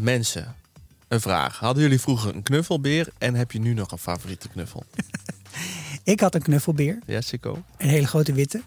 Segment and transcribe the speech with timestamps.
[0.00, 0.54] Mensen,
[1.08, 1.58] een vraag.
[1.58, 4.84] Hadden jullie vroeger een knuffelbeer en heb je nu nog een favoriete knuffel?
[6.04, 7.62] Ik had een knuffelbeer, Ja, Chico?
[7.76, 8.62] een hele grote witte.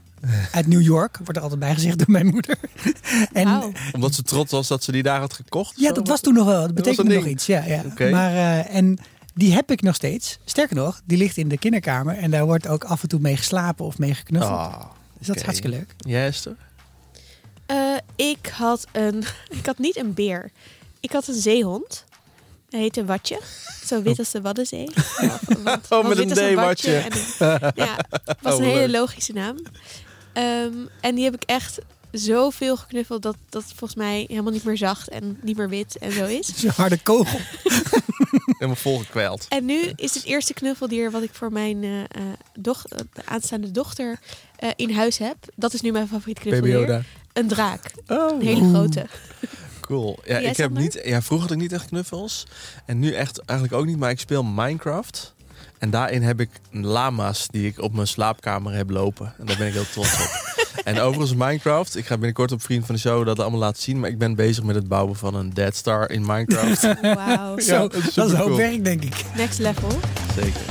[0.52, 2.58] Uit New York, wordt er altijd bij gezegd door mijn moeder.
[3.34, 3.74] En.
[3.92, 5.80] Omdat ze trots was dat ze die daar had gekocht?
[5.80, 5.94] ja, Zo?
[5.94, 6.62] dat was toen nog wel.
[6.62, 7.36] Dat betekende nog ding.
[7.36, 7.46] iets.
[7.46, 7.84] Ja, ja.
[7.86, 8.10] Oké.
[8.10, 8.98] Maar, eh, en
[9.34, 10.40] die heb ik nog steeds.
[10.46, 12.18] Sterker nog, die ligt in de kinderkamer.
[12.18, 14.52] En daar wordt ook af en toe mee geslapen of mee geknuffeld.
[14.54, 14.82] Ah,
[15.18, 15.94] dus dat is hartstikke leuk.
[15.98, 16.56] Jij, Esther?
[17.66, 17.78] Eh,
[18.16, 19.24] ik had een.
[19.60, 20.52] Ik had niet een beer.
[21.04, 22.04] Ik had een zeehond.
[22.70, 23.40] Hij heette Watje.
[23.86, 24.90] Zo wit als de Waddenzee.
[25.22, 26.98] Ja, want- Oh, met een als D, watje Watje.
[26.98, 27.98] en een- Ja,
[28.42, 29.00] was Oh, een hele leuk.
[29.00, 29.58] logische naam.
[30.34, 31.80] Ehm, en die heb ik echt
[32.12, 36.12] zoveel geknuffeld dat dat volgens mij helemaal niet meer zacht en niet meer wit en
[36.12, 36.48] zo is.
[36.48, 37.40] Het is een harde kogel.
[38.58, 39.46] Helemaal volgekweld.
[39.50, 42.08] En nu is het eerste knuffeldier wat ik voor mijn eh, eh,
[42.60, 44.20] doch, eh, aanstaande dochter
[44.56, 45.36] eh, in huis heb.
[45.56, 46.88] Dat is nu mijn favoriete Baby knuffeldier.
[46.90, 47.04] Yoda.
[47.34, 47.92] Een draak.
[48.08, 49.06] Oh, Een hele grote.
[49.94, 50.20] Cool.
[50.26, 52.48] Ja, Jij, ik heb niet, ja, vroeger had ik niet echt knuffels.
[52.86, 55.34] En nu echt eigenlijk ook niet, maar ik speel Minecraft.
[55.78, 59.34] En daarin heb ik lama's die ik op mijn slaapkamer heb lopen.
[59.38, 60.56] En daar ben ik heel trots op.
[60.84, 64.00] en overigens Minecraft, ik ga binnenkort op Vriend van de Show dat allemaal laten zien.
[64.00, 66.82] Maar ik ben bezig met het bouwen van een Dead Star in Minecraft.
[67.02, 67.56] Wauw.
[67.56, 69.26] Dat is dat werk, denk ik.
[69.36, 69.90] Next level.
[70.36, 70.62] Zeker.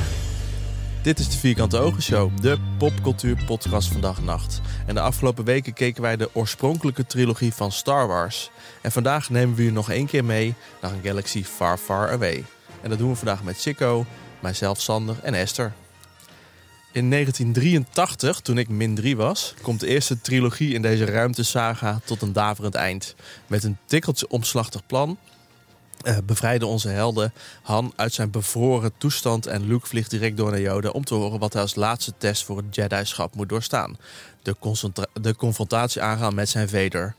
[1.03, 4.61] Dit is de Vierkante Ogen Show, de popcultuur podcast van dag en nacht.
[4.87, 8.51] En de afgelopen weken keken wij de oorspronkelijke trilogie van Star Wars.
[8.83, 12.45] En vandaag nemen we u nog één keer mee naar een galaxy far, far away.
[12.81, 14.07] En dat doen we vandaag met Chico,
[14.41, 15.73] mijzelf, Sander en Esther.
[16.93, 22.23] In 1983, toen ik min 3 was, komt de eerste trilogie in deze ruimtesaga tot
[22.23, 23.15] een daverend eind.
[23.47, 25.19] Met een tikkeltje omslachtig plan
[26.03, 30.61] eh, bevrijden onze helden Han uit zijn bevroren toestand en Luke vliegt direct door naar
[30.61, 33.97] Yoda om te horen wat hij als laatste test voor het Jedi-schap moet doorstaan.
[34.43, 34.57] De,
[35.21, 37.15] de confrontatie aangaan met zijn Vader.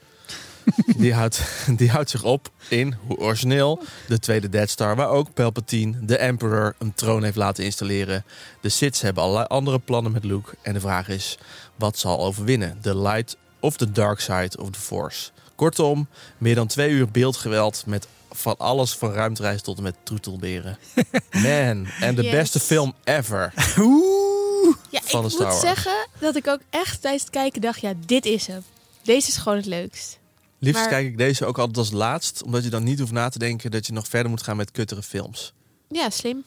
[0.97, 1.41] Die houdt,
[1.77, 6.17] die houdt zich op in, hoe origineel, de tweede Death Star, waar ook Palpatine, de
[6.17, 8.23] Emperor, een troon heeft laten installeren.
[8.61, 11.37] De Siths hebben allerlei andere plannen met Luke en de vraag is,
[11.75, 12.77] wat zal overwinnen?
[12.81, 15.29] De light of the dark side of the force?
[15.55, 16.07] Kortom,
[16.37, 20.77] meer dan twee uur beeldgeweld met van alles van ruimtereis tot en met troetelberen.
[21.31, 22.31] Man, en de Yes.
[22.31, 23.53] beste film ever.
[23.79, 24.75] Oeh.
[24.89, 25.77] Ja, Van de ik Star moet Wars.
[25.77, 28.63] zeggen dat ik ook echt tijdens het kijken dacht, ja, dit is hem.
[29.03, 30.19] Deze is gewoon het leukst.
[30.63, 33.29] Liefst Maar- kijk ik deze ook altijd als laatst, omdat je dan niet hoeft na
[33.29, 35.53] te denken dat je nog verder moet gaan met kuttere films.
[35.89, 36.43] Ja, slim.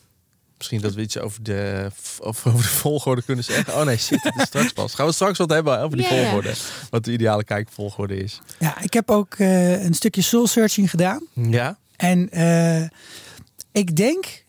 [0.56, 1.90] Misschien dat we iets over de,
[2.20, 3.74] of over de volgorde kunnen zeggen.
[3.74, 4.94] Oh nee, shit, het is straks pas.
[4.94, 6.54] Gaan we straks wat hebben over die volgorde.
[6.90, 8.40] Wat de ideale kijkvolgorde is.
[8.58, 11.26] Ja, ik heb ook eh, een stukje soul searching gedaan.
[11.32, 11.78] Ja?
[11.96, 12.82] En eh,
[13.72, 14.44] ik denk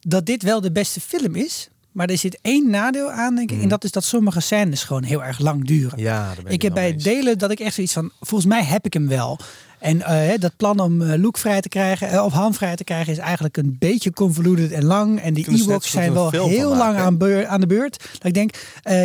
[0.00, 1.68] dat dit wel de beste film is.
[1.92, 3.54] Maar er zit één nadeel aan, denk ik.
[3.54, 3.62] Mhm.
[3.64, 5.98] En dat is dat sommige scènes gewoon heel erg lang duren.
[5.98, 7.02] Ja, ik, ik heb bij eens.
[7.02, 8.10] delen dat ik echt zoiets van...
[8.20, 9.38] Volgens mij heb ik hem wel.
[9.78, 12.84] En eh, dat plan om eh, Luke vrij te krijgen, eh, of Han vrij te
[12.84, 15.20] krijgen, is eigenlijk een beetje convoluted en lang.
[15.20, 17.98] En die Ewoks zijn wel heel lang maken, aan, beur- aan de beurt.
[18.12, 18.50] Dat ik denk,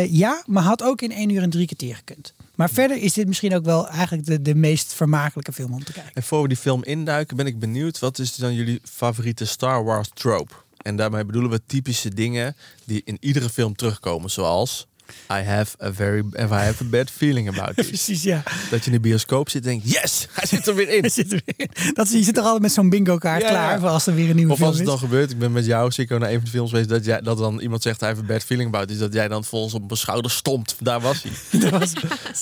[0.08, 2.34] ja, maar had ook in één uur en drie kwartier gekund.
[2.54, 5.92] Maar verder is dit misschien ook wel eigenlijk de, de meest vermakelijke film om te
[5.92, 6.12] kijken.
[6.14, 7.98] En voor we die film induiken, ben ik benieuwd.
[7.98, 10.54] Wat is dan jullie favoriete Star Wars trope?
[10.84, 14.30] En daarmee bedoelen we typische dingen die in iedere film terugkomen.
[14.30, 14.86] Zoals...
[15.32, 17.86] I have a very I have a bad feeling about this.
[17.86, 18.42] Precies, ja.
[18.70, 21.00] Dat je in de bioscoop zit en denkt, yes, hij zit er weer in.
[21.06, 21.92] Hij zit er weer in.
[21.94, 23.78] Dat, je zit er altijd met zo'n bingo kaart Ja, klaar ja.
[23.80, 24.92] voor als er weer een nieuwe Of film als het is.
[24.92, 27.20] dan gebeurt, ik ben met jou, Sikko, naar een van de films geweest, dat, jij,
[27.20, 29.74] dat dan iemand zegt, hij heeft een bad feeling about this, dat jij dan volgens
[29.74, 30.76] op mijn schouder stompt.
[30.78, 31.32] Daar was hij.
[31.60, 31.92] Dat was-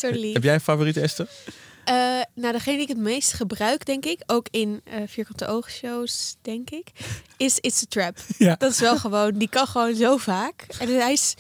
[0.01, 0.33] Zo lief.
[0.33, 1.27] Heb jij een favoriete Esther?
[1.85, 6.37] Eh, nou, degene die ik het meest gebruik, denk ik, ook in eh, vierkante oogshows,
[6.43, 6.87] denk ik,
[7.37, 8.17] is It's a Trap.
[8.39, 8.55] Ja.
[8.59, 10.67] Dat is wel gewoon, die kan gewoon zo vaak.
[10.79, 11.35] En hij is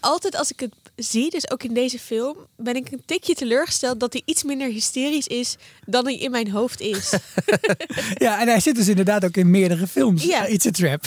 [0.00, 4.00] altijd als ik het zie, dus ook in deze film, ben ik een tikje teleurgesteld
[4.00, 7.12] dat hij iets minder hysterisch is dan hij in mijn hoofd is.
[8.26, 10.24] ja, en hij zit dus inderdaad ook in meerdere films.
[10.24, 10.36] Ja.
[10.36, 10.46] Ja.
[10.46, 11.04] It's a trap.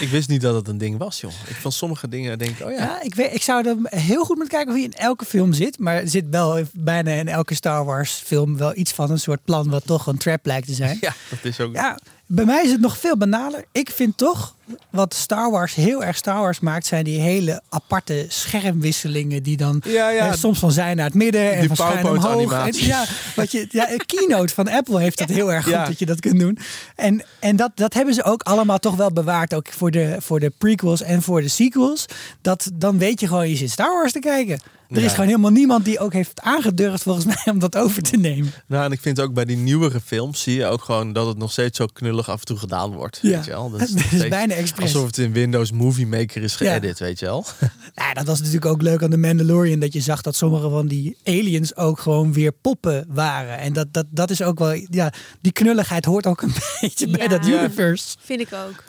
[0.00, 1.32] Ik wist niet dat het een ding was, joh.
[1.46, 2.78] Ik van sommige dingen denk ik, oh ja.
[2.78, 5.52] Ja, ik, weet, ik zou er heel goed moeten kijken of hij in elke film
[5.52, 5.78] zit.
[5.78, 9.44] Maar er zit wel bijna in elke Star Wars film wel iets van een soort
[9.44, 10.98] plan wat toch een trap lijkt te zijn.
[11.00, 11.74] Ja, dat is ook...
[11.74, 13.64] Ja, bij mij is het nog veel banaler.
[13.72, 14.54] Ik vind toch
[14.90, 19.82] wat Star Wars heel erg Star Wars maakt, zijn die hele aparte schermwisselingen die dan
[19.86, 20.32] Ja, ja.
[20.36, 22.52] soms van zijn naar het midden en Die van schuin omhoog.
[22.52, 23.04] En, ja,
[23.36, 25.84] wat je, ja, een keynote van Apple heeft dat heel erg goed Ja.
[25.86, 26.58] dat je dat kunt doen.
[26.96, 30.40] En, en dat, dat hebben ze ook allemaal toch wel bewaard, ook voor de, voor
[30.40, 32.06] de prequels en voor de sequels.
[32.40, 34.60] Dat dan weet je gewoon, je zit Star Wars te kijken.
[34.90, 38.16] Er is gewoon helemaal niemand die ook heeft aangedurfd volgens mij om dat over te
[38.16, 38.52] nemen.
[38.66, 41.38] Nou, en ik vind ook bij die nieuwere films zie je ook gewoon dat het
[41.38, 43.18] nog steeds zo knullig af en toe gedaan wordt.
[43.22, 43.30] Ja.
[43.36, 43.70] Weet je wel?
[43.70, 44.84] Dat Het nog is bijna expres.
[44.94, 46.72] Alsof het in Windows Movie Maker is Ja.
[46.72, 47.46] geëdit, weet je wel.
[47.94, 49.78] Ja, dat was natuurlijk ook leuk aan de Mandalorian.
[49.80, 53.58] Dat je zag dat sommige van die aliens ook gewoon weer poppen waren.
[53.58, 54.80] En dat, dat, dat is ook wel...
[54.90, 57.58] Ja, die knulligheid hoort ook een beetje bij dat Ja.
[57.58, 58.16] universe.
[58.20, 58.84] Vind ik ook.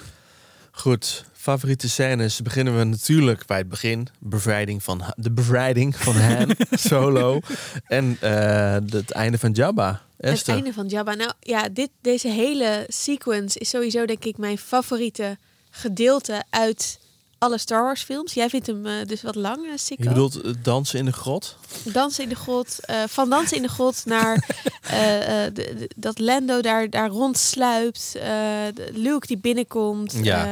[0.72, 4.08] Goed, favoriete scènes beginnen we natuurlijk bij het begin.
[4.20, 7.40] Bevrijding van, de bevrijding van Han Solo.
[7.86, 10.02] En eh, het einde van Jabba.
[10.18, 11.14] Het einde van Jabba.
[11.16, 15.38] Nou ja, dit, deze hele sequence is sowieso denk ik mijn favoriete
[15.72, 17.00] gedeelte uit
[17.38, 18.34] alle Star Wars films.
[18.34, 20.04] Jij vindt hem eh, dus wat lang, eh, Sikko.
[20.04, 21.56] Je bedoelt dansen in de grot?
[21.84, 22.86] Dansen in de grot.
[22.86, 24.36] eh, van dansen in de grot naar
[24.90, 28.12] de- de- dat Lando daar, daar rondsluipt.
[28.12, 30.14] de Luke die binnenkomt.
[30.24, 30.46] Ja.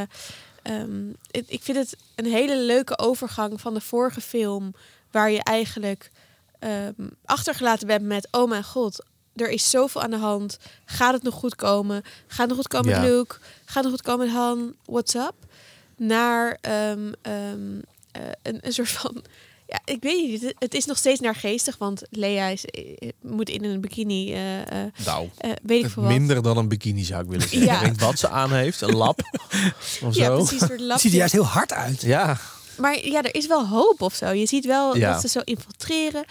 [0.64, 4.74] Eh, ehm, ik vind het een hele leuke overgang van de vorige film.
[5.12, 6.12] Waar je eigenlijk
[6.60, 6.92] ehm,
[7.26, 8.28] achtergelaten bent met...
[8.32, 9.06] Oh mijn god,
[9.36, 10.58] er is zoveel aan de hand.
[10.86, 12.04] Gaat het nog goed komen?
[12.28, 13.00] Gaat het nog goed komen Ja.
[13.00, 13.36] met Luke?
[13.70, 14.76] Gaat het nog goed komen met Han?
[14.86, 15.34] What's up?
[15.98, 17.80] Naar ehm, ehm,
[18.12, 19.24] eh, een, een soort van...
[19.68, 20.54] Ja, ik weet niet.
[20.60, 24.34] Het, is nog steeds naargeestig, want Lea is, eh, moet in een bikini.
[24.34, 26.12] eh, eh, Nou, eh, weet ik veel wat.
[26.12, 27.68] minder dan een bikini zou ik willen zeggen.
[27.68, 27.82] Ja.
[27.82, 29.20] Ik weet wat ze aan heeft, een lap
[30.04, 30.36] of Ja, zo.
[30.36, 30.60] precies.
[30.60, 31.00] Soort lapje.
[31.02, 32.02] ziet er juist heel hard uit.
[32.02, 32.38] Ja,
[32.78, 34.30] Maar ja, er is wel hoop of zo.
[34.32, 35.12] Je ziet wel Ja.
[35.12, 36.24] dat ze zo infiltreren.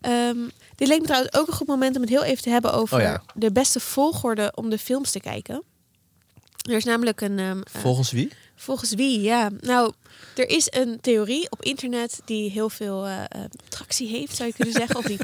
[0.00, 0.36] Ehm,
[0.74, 2.96] dit leek me trouwens ook een goed moment om het heel even te hebben over
[2.96, 3.22] Oh ja.
[3.34, 5.62] de beste volgorde om de films te kijken.
[6.66, 7.38] Er is namelijk een.
[7.38, 8.28] ehm, eh, volgens wie?
[8.54, 9.20] volgens wie?
[9.20, 9.92] Ja, nou,
[10.36, 13.22] er is een theorie op internet die heel veel eh,
[13.68, 14.96] tractie heeft, zou je kunnen zeggen.
[14.96, 15.18] Of die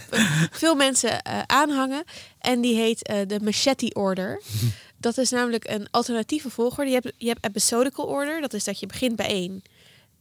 [0.50, 2.05] veel mensen aanhangen.
[2.39, 4.41] En die heet de Machete Order.
[5.00, 6.91] Dat is namelijk een alternatieve volgorde.
[6.91, 8.41] Je hebt, je hebt episodical order.
[8.41, 9.62] Dat is dat je begint bij één.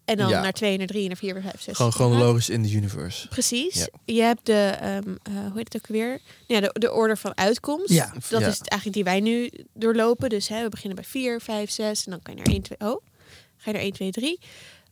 [0.06, 0.42] En dan Ja.
[0.42, 1.76] naar twee, naar drie, naar vier, naar vijf, zes.
[1.76, 2.16] Gewoon zeven, acht.
[2.16, 3.28] chronologisch in de universe.
[3.28, 3.76] Precies.
[3.76, 3.88] Ja.
[4.06, 6.20] Je hebt de, ehm, eh, hoe heet het ook weer?
[6.48, 7.90] Ja, de, de order van uitkomst.
[7.94, 8.14] Ja.
[8.30, 8.48] Dat Ja.
[8.48, 10.30] is het eigenlijk die wij nu doorlopen.
[10.30, 12.78] Dus hè, we beginnen bij 4, 5, 6 en dan kan je naar 1, 2.
[12.92, 13.02] Oh,
[13.58, 14.40] ga je naar 1, 2, 3.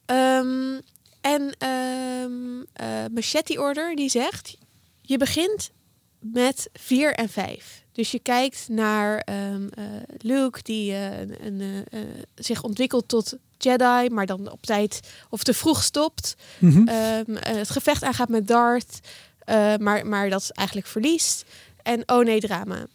[0.05, 0.79] Ehm,
[1.21, 4.57] en ehm eh, Machete Order die zegt:
[5.01, 5.71] je begint
[6.19, 7.83] met 4 en 5.
[7.91, 9.85] Dus je kijkt naar ehm, eh,
[10.17, 11.99] Luke die eh, een, een, eh,
[12.35, 16.35] zich ontwikkelt tot Jedi, maar dan op tijd of te vroeg stopt.
[16.59, 16.87] Mhm.
[16.87, 18.99] Ehm, eh, het gevecht aangaat met Darth,
[19.39, 21.45] eh, maar, maar dat eigenlijk verliest.
[21.83, 22.85] En oh nee, drama.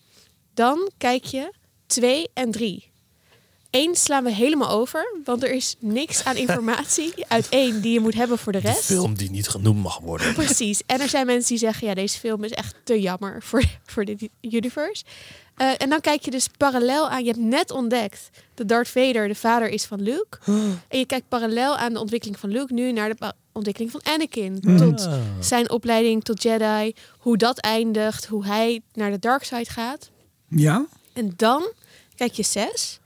[0.54, 1.52] Dan kijk je
[1.86, 2.92] 2 en 3.
[3.70, 8.00] Eén slaan we helemaal over, want er is niks aan informatie uit één die je
[8.00, 8.84] moet hebben voor de De rest.
[8.84, 10.34] film die niet genoemd mag worden.
[10.34, 10.82] Precies.
[10.86, 14.04] En er zijn mensen die zeggen, ja, deze film is echt te jammer voor, voor
[14.04, 15.04] dit universe.
[15.56, 19.28] Eh, en dan kijk je dus parallel aan, je hebt net ontdekt dat Darth Vader
[19.28, 20.38] de vader is van Luke.
[20.88, 24.60] En je kijkt parallel aan de ontwikkeling van Luke nu naar de ontwikkeling van Anakin.
[24.78, 25.18] Tot Ah.
[25.40, 30.10] zijn opleiding tot Jedi, hoe dat eindigt, hoe hij naar de dark side gaat.
[30.48, 30.86] Ja?
[31.12, 31.72] En dan
[32.16, 32.98] kijk je zes.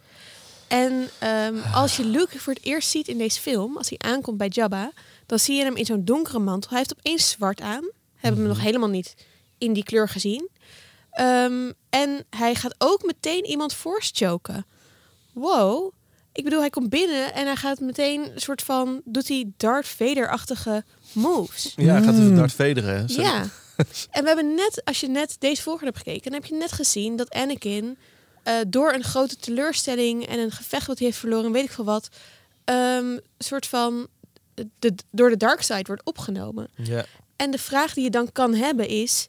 [0.69, 4.37] En ehm, als je Luke voor het eerst ziet in deze film, als hij aankomt
[4.39, 4.93] bij Jabba,
[5.27, 6.71] dan zie je hem in zo'n donkere mantel.
[6.71, 7.91] Hij heeft opeens zwart aan.
[8.15, 9.15] Hebben we hem nog helemaal niet
[9.59, 10.49] in die kleur gezien.
[11.19, 14.67] Ehm, en hij gaat ook meteen iemand force choken.
[15.33, 15.93] Wow.
[16.33, 19.01] Ik bedoel, hij komt binnen en hij gaat meteen een soort van...
[19.05, 21.73] doet hij Darth Vader-achtige moves.
[21.77, 22.37] Ja, gaat even Mm.
[22.37, 23.05] Darth Vaderen.
[23.07, 23.45] Ja.
[24.11, 26.73] En we hebben net, als je net deze volgorde hebt gekeken, dan heb je net
[26.73, 27.99] gezien dat Anakin
[28.43, 31.85] eh, door een grote teleurstelling en een gevecht wat hij heeft verloren, weet ik veel
[31.85, 32.09] wat,
[32.65, 34.07] ehm, een soort van
[34.79, 36.69] de, door de dark side wordt opgenomen.
[36.77, 37.05] Ja.
[37.37, 39.29] En de vraag die je dan kan hebben is: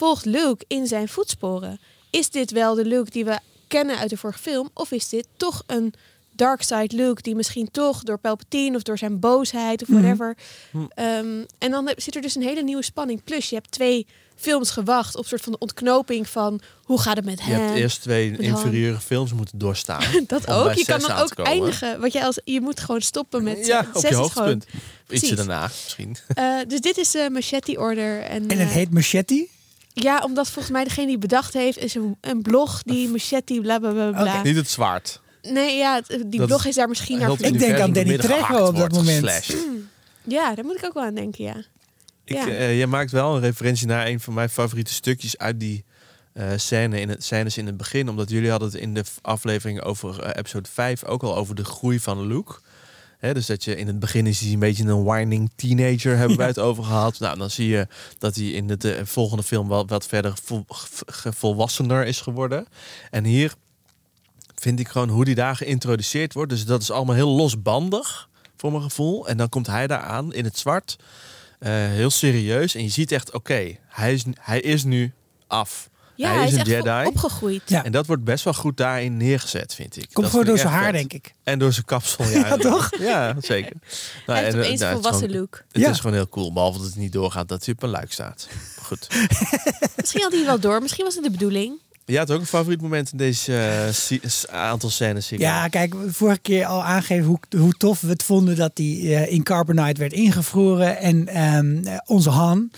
[0.00, 1.80] volgt Luke in zijn voetsporen?
[2.10, 3.38] Is dit wel de Luke die we
[3.68, 5.94] kennen uit de vorige film, of is dit toch een
[6.32, 10.00] dark side Luke die misschien toch door Palpatine of door zijn boosheid of Mhm.
[10.00, 10.36] whatever.
[10.70, 10.78] Hm.
[10.94, 13.24] Ehm, en dan heb- zit er dus een hele nieuwe spanning.
[13.24, 17.24] Plus je hebt twee films gewacht op soort van de ontknoping van hoe gaat het
[17.24, 17.60] met Je hem.
[17.60, 18.38] hebt eerst twee Han.
[18.40, 20.02] inferieure films moeten doorstaan.
[20.26, 20.72] dat ook.
[20.74, 22.00] Je kan dan ook eindigen.
[22.00, 24.66] Want je, als, je moet gewoon stoppen met ja, zes op je hoogtepunt.
[25.08, 26.16] Of Ietsje daarna misschien.
[26.34, 28.20] Eh, dus dit is de Machete Order.
[28.22, 29.46] En, En het eh, heet Machete?
[29.92, 33.78] Ja, omdat volgens mij degene die bedacht heeft is een, een blog die machete bla
[33.78, 34.10] bla bla.
[34.10, 34.42] bla.
[34.42, 35.20] Niet het zwaard.
[35.42, 38.76] Nee, ja, die Dat blog is daar misschien naar Ik denk aan Danny Trejo op
[38.76, 39.24] dat moment.
[39.24, 39.56] geslashed.
[40.24, 41.56] Ja, daar moet ik ook wel aan denken, ja.
[42.24, 42.48] Ik, Ja.
[42.48, 45.84] eh, jij maakt wel een referentie naar een van mijn favoriete stukjes uit die
[46.32, 48.08] eh, scène in het, scènes in het begin.
[48.08, 51.64] Omdat jullie hadden het in de aflevering over eh, episode 5 ook al over de
[51.64, 52.58] groei van Luke.
[53.20, 56.46] Dus dat je in het begin is hij een beetje een whining teenager, hebben wij
[56.46, 57.18] het over gehad.
[57.18, 57.86] Nou, dan zie je
[58.18, 60.64] dat hij in de volgende film wel wat verder vol,
[61.36, 62.66] volwassener is geworden.
[63.10, 63.54] En hier
[64.54, 66.50] vind ik gewoon hoe die daar geïntroduceerd wordt.
[66.50, 69.28] Dus dat is allemaal heel losbandig, voor mijn gevoel.
[69.28, 70.96] En dan komt hij daar aan in het zwart.
[71.58, 72.74] eh, heel serieus.
[72.74, 75.12] En je ziet echt, oké, hij, is, hij is nu
[75.46, 75.89] af.
[76.20, 77.06] Ja, Hij hij, is is, een echt Jedi.
[77.08, 77.62] opgegroeid.
[77.66, 77.84] Ja.
[77.84, 80.08] En dat wordt best wel goed daarin neergezet, vind ik.
[80.12, 80.92] Komt vind door zijn haar, vet.
[80.92, 81.32] denk ik.
[81.44, 82.30] En door zijn kapsel, ja.
[82.48, 82.90] Ja, toch?
[82.98, 83.72] Ja, zeker.
[84.26, 85.62] Nou, Hij heeft en, opeens nou, een het is volwassen gewoon- look.
[85.72, 85.90] Het Ja.
[85.90, 88.48] is gewoon heel cool, behalve dat het niet doorgaat dat hij op een luik staat.
[88.82, 89.06] Goed.
[89.96, 90.80] Misschien had hij wel door.
[90.82, 91.72] Misschien was het de bedoeling.
[92.04, 93.56] Je had ook een favoriet moment in deze
[94.48, 95.28] eh, aantal scènes.
[95.28, 99.32] Ja, kijk, vorige keer al aangegeven hoe, hoe tof we het vonden dat die eh,
[99.32, 100.98] in Carbonite werd ingevroren.
[100.98, 102.70] En ehm, eh, onze Han.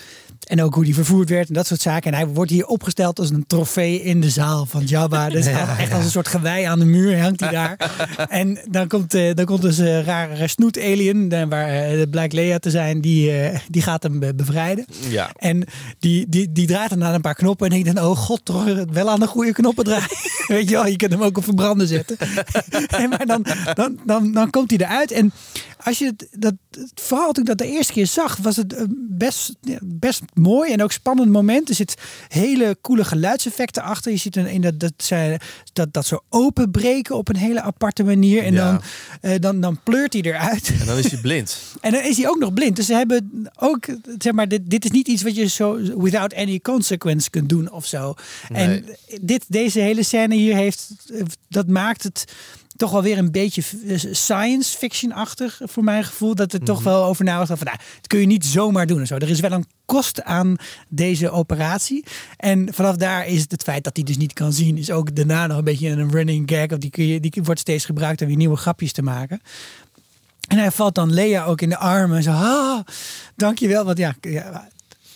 [0.42, 2.12] En ook hoe die vervoerd werd en dat soort zaken.
[2.12, 5.28] En hij wordt hier opgesteld als een trofee in de zaal van Jabba.
[5.42, 7.76] Dus echt als een soort gewei aan de muur hangt hij daar.
[8.28, 12.58] en dan komt, eh, dan komt dus een rare snoet-alien, eh, waar eh, blijkt Leia
[12.58, 13.32] te zijn, die,
[13.68, 14.84] die gaat hem be- bevrijden.
[15.08, 15.30] Ja.
[15.37, 15.64] En
[15.99, 18.84] die, die, die draait dan aan een paar knoppen en denkt dan, oh god, toch
[18.90, 20.08] wel aan de goede knoppen draaien.
[20.46, 22.16] Weet je wel, je kunt hem ook op verbranden zetten.
[22.88, 25.11] en maar dan, dan, dan, dan komt hij eruit.
[25.11, 25.32] En
[25.84, 26.54] als je het, dat,
[26.94, 30.82] vooral toen ik dat de eerste keer zag, was het eh, best, best mooi en
[30.82, 31.68] ook spannend moment.
[31.68, 31.94] Er zit
[32.28, 34.12] hele coole geluidseffecten achter.
[34.12, 35.40] Je ziet in, in dat, dat, zij,
[35.72, 38.42] dat, dat zo openbreken op een hele aparte manier.
[38.42, 38.70] En Ja.
[38.70, 38.82] dan,
[39.20, 40.72] eh, dan, dan pleurt hij eruit.
[40.80, 41.56] En dan is hij blind.
[41.80, 42.76] En dan is hij ook nog blind.
[42.76, 43.86] Dus ze hebben ook,
[44.18, 47.70] zeg maar, dit, dit is niet iets wat je zo without any consequence kunt doen
[47.70, 48.14] of zo.
[48.52, 48.84] En
[49.20, 50.90] dit, deze hele scène hier heeft,
[51.48, 52.24] dat maakt het
[52.82, 53.62] toch wel weer een beetje
[54.10, 56.34] science fiction-achtig voor mijn gevoel.
[56.34, 59.00] Dat er toch wel over na was van, nou, dat kun je niet zomaar doen
[59.00, 59.14] en zo.
[59.14, 60.56] Er is wel een kost aan
[60.88, 62.04] deze operatie.
[62.36, 65.14] En vanaf daar is het het feit dat hij dus niet kan zien, is ook
[65.16, 66.66] daarna nog een beetje een running gag.
[66.66, 69.40] Of die, kun je, die wordt steeds gebruikt om weer nieuwe grapjes te maken.
[70.48, 72.16] En hij valt dan Lea ook in de armen.
[72.16, 72.80] En zo, ah,
[73.36, 73.84] dankjewel.
[73.84, 74.68] Want ja, ja,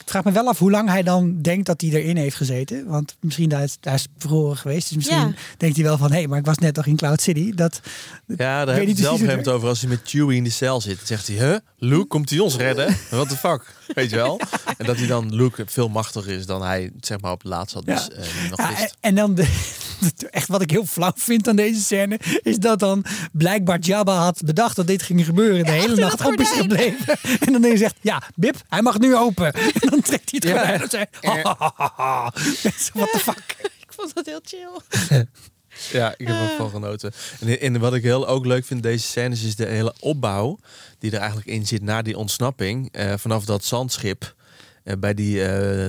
[0.06, 2.86] ik vraag me wel af hoe lang hij dan denkt dat hij erin heeft gezeten.
[2.86, 4.86] Want misschien daar is, daar is verloren geweest.
[4.88, 5.32] Dus misschien Ja.
[5.56, 7.52] denkt hij wel van, hé, maar ik was net toch in Cloud City.
[7.54, 7.80] Dat,
[8.26, 10.36] Ja, daar weet heb je niet het zelf gegeven moment over als hij met Chewie
[10.36, 10.96] in de cel zit.
[10.96, 11.56] Dan zegt hij, huh?
[11.78, 12.96] Luke, komt hij ons redden?
[13.10, 13.74] What the fuck?
[13.94, 14.40] Weet je wel?
[14.78, 17.74] En dat hij dan Luke veel machtiger is dan hij zeg maar op het laatst
[17.74, 18.14] had dus, Ja.
[18.14, 19.42] eh, nog Ja, en dan de,
[20.30, 24.40] echt wat ik heel flauw vind aan deze scène, is dat dan blijkbaar Jabba had
[24.44, 25.64] bedacht dat dit ging gebeuren.
[25.64, 26.92] De hele nacht dat op is gordijn.
[26.96, 27.18] gebleven.
[27.46, 29.52] En dan hij zegt, ja, Bip, hij mag nu open.
[29.82, 30.56] En dan trekt hij het Ja.
[30.58, 31.04] gordijn en zei,
[32.92, 33.56] what the fuck.
[33.80, 35.26] Ik vond dat heel chill.
[35.92, 37.12] Ja, ik heb ervan genoten.
[37.40, 40.58] En, en wat ik heel ook leuk vind in deze scènes is de hele opbouw
[40.98, 42.88] die er eigenlijk in zit na die ontsnapping.
[42.92, 44.34] eh, vanaf dat zandschip
[44.98, 45.48] bij die, eh,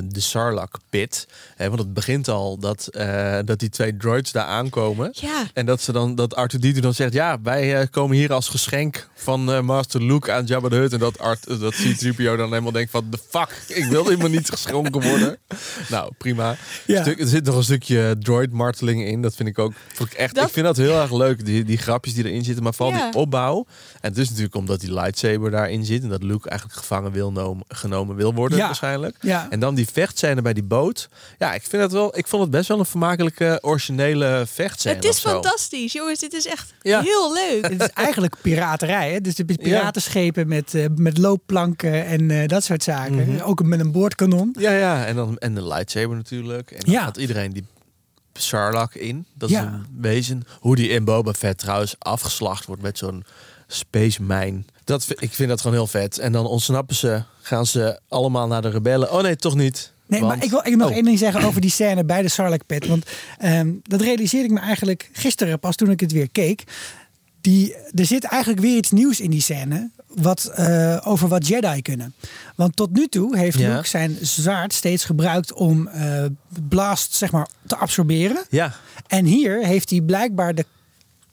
[0.09, 1.27] de Sarlacc pit.
[1.57, 5.09] Eh, want het begint al dat, eh, dat die twee droids daar aankomen.
[5.13, 5.43] Ja.
[5.53, 8.49] En dat ze dan dat Arthur Dieter dan zegt: Ja, wij eh, komen hier als
[8.49, 10.93] geschenk van eh, Master Luke aan Jabba the Hutt.
[10.93, 14.49] En dat, Art, dat C-3PO dan helemaal denkt: van the fuck, ik wil helemaal niet
[14.49, 15.37] geschonken worden.
[15.89, 16.55] nou, prima.
[16.85, 17.01] Ja.
[17.01, 19.21] Stuk, er zit nog een stukje droid marteling in.
[19.21, 19.73] Dat vind ik ook
[20.17, 20.35] echt.
[20.35, 21.45] Dat- Ik vind dat heel erg leuk.
[21.45, 23.11] Die, die grapjes die erin zitten, maar vooral Ja.
[23.11, 23.65] die opbouw.
[24.01, 27.31] En het is natuurlijk omdat die lightsaber daarin zit en dat Luke eigenlijk gevangen wil
[27.31, 28.67] nomen, genomen wil worden Ja.
[28.87, 29.17] Waarschijnlijk.
[29.21, 29.47] Ja.
[29.49, 31.09] En dan die vechtscène bij die boot.
[31.37, 32.17] Ja, ik vind het wel.
[32.17, 34.95] Ik vond het best wel een vermakelijke originele vechtscène.
[34.95, 36.19] Het is fantastisch, jongens.
[36.19, 37.01] Dit is echt Ja.
[37.01, 37.67] heel leuk.
[37.71, 39.11] Het is eigenlijk piraterij.
[39.11, 39.21] Hè?
[39.21, 43.31] Dus de piratenschepen met, eh, met loopplanken en eh, dat soort zaken.
[43.33, 43.41] Mhm.
[43.41, 44.55] Ook met een boordkanon.
[44.59, 45.05] Ja, ja.
[45.05, 46.71] En, dan, en de lightsaber natuurlijk.
[46.71, 47.03] En dan Ja.
[47.03, 47.65] gaat iedereen die
[48.33, 49.25] Sarlacc in.
[49.33, 49.63] Dat is Ja.
[49.63, 50.43] een wezen.
[50.59, 53.23] Hoe die in Boba Fett trouwens afgeslacht wordt met zo'n
[53.67, 54.63] space mine.
[54.87, 56.17] Dat, ik vind dat gewoon heel vet.
[56.19, 57.21] En dan ontsnappen ze.
[57.41, 59.11] Gaan ze allemaal naar de rebellen.
[59.11, 59.91] Oh nee, toch niet.
[60.07, 60.95] Nee, Want- maar ik wil ik nog Oh.
[60.95, 62.87] één ding zeggen over die scène bij de Sarlacc pit.
[62.87, 63.05] Want
[63.37, 66.63] ehm, dat realiseerde ik me eigenlijk gisteren pas toen ik het weer keek.
[67.41, 69.89] Die, er zit eigenlijk weer iets nieuws in die scène.
[70.07, 72.13] Wat, eh, over wat Jedi kunnen.
[72.55, 73.75] Want tot nu toe heeft Ja.
[73.75, 76.23] Luke zijn zwaard steeds gebruikt om eh,
[76.69, 78.45] blast zeg maar, te absorberen.
[78.49, 78.73] Ja,
[79.07, 80.65] En hier heeft hij blijkbaar de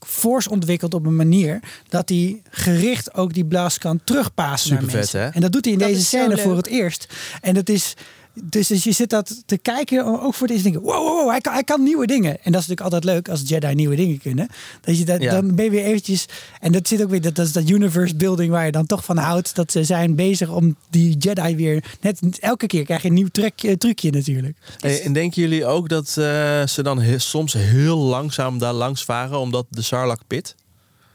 [0.04, 5.20] force ontwikkeld op een manier dat hij gericht ook die blast kan terugpassen naar mensen.
[5.20, 5.28] hè?
[5.28, 7.06] En dat doet hij in Dat deze scène voor het eerst.
[7.40, 7.94] En dat is
[8.42, 11.30] dus, dus je zit dat te kijken, ook voor het eerst denken, wow, wow, wow,
[11.30, 12.30] hij, kan, hij kan nieuwe dingen.
[12.30, 14.48] En dat is natuurlijk altijd leuk als Jedi nieuwe dingen kunnen.
[14.80, 15.30] Dat je dat, Ja.
[15.30, 16.26] dan ben je weer eventjes,
[16.60, 19.04] en dat zit ook weer, dat, dat is dat universe building waar je dan toch
[19.04, 19.54] van houdt.
[19.54, 23.28] Dat ze zijn bezig om die Jedi weer, net elke keer krijg je een nieuw
[23.32, 24.56] trucje, trucje natuurlijk.
[24.80, 29.38] En denken jullie ook dat eh, ze dan he- soms heel langzaam daar langs varen
[29.38, 30.54] omdat de Sarlacc pit?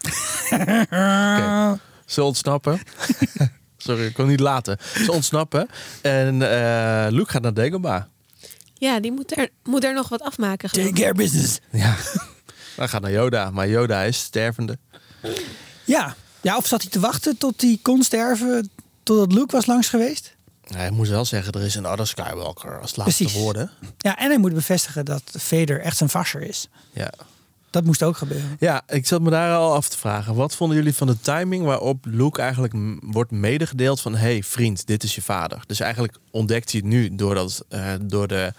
[0.54, 1.80] Oké.
[2.06, 2.80] Ze ontsnappen.
[3.84, 4.78] Sorry, ik kon niet laten.
[5.04, 5.68] Ze ontsnappen.
[6.02, 8.04] En eh, Luke gaat naar Dagobah.
[8.74, 10.70] Ja, die moet er, moet er nog wat afmaken.
[10.70, 11.60] geloof Take care business.
[11.72, 11.96] Ja.
[12.76, 14.78] Hij gaat naar Yoda, maar Yoda is stervende.
[15.84, 16.16] Ja.
[16.42, 18.70] ja, of zat hij te wachten tot hij kon sterven,
[19.04, 20.36] totdat Luke was langs geweest?
[20.68, 23.42] Hij moet wel zeggen, er is een other Skywalker als laatste Precies.
[23.42, 23.72] woorden.
[23.98, 26.68] Ja, en hij moet bevestigen dat Vader echt zijn vasser is.
[26.92, 27.12] Ja.
[27.70, 28.56] Dat moest ook gebeuren.
[28.60, 30.36] Ja, ik zat me daar al af te vragen.
[30.36, 34.16] Wat vonden jullie van de timing waarop Luke eigenlijk wordt medegedeeld van...
[34.16, 35.64] hey, vriend, dit is je vader.
[35.68, 38.54] Dus eigenlijk ontdekt hij het nu door, dat, eh, door de,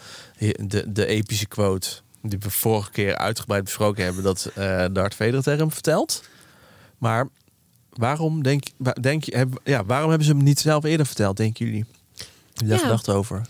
[0.58, 1.88] de, de epische quote...
[2.22, 4.22] die we vorige keer uitgebreid besproken hebben...
[4.22, 6.22] dat eh Darth Vader tegen hem vertelt.
[6.98, 7.28] Maar
[7.90, 8.62] waarom, denk,
[9.00, 11.84] denk je, heb, ja, waarom hebben ze hem niet zelf eerder verteld, denken jullie?
[12.16, 12.82] Heb je daar Ja.
[12.82, 13.46] gedacht over?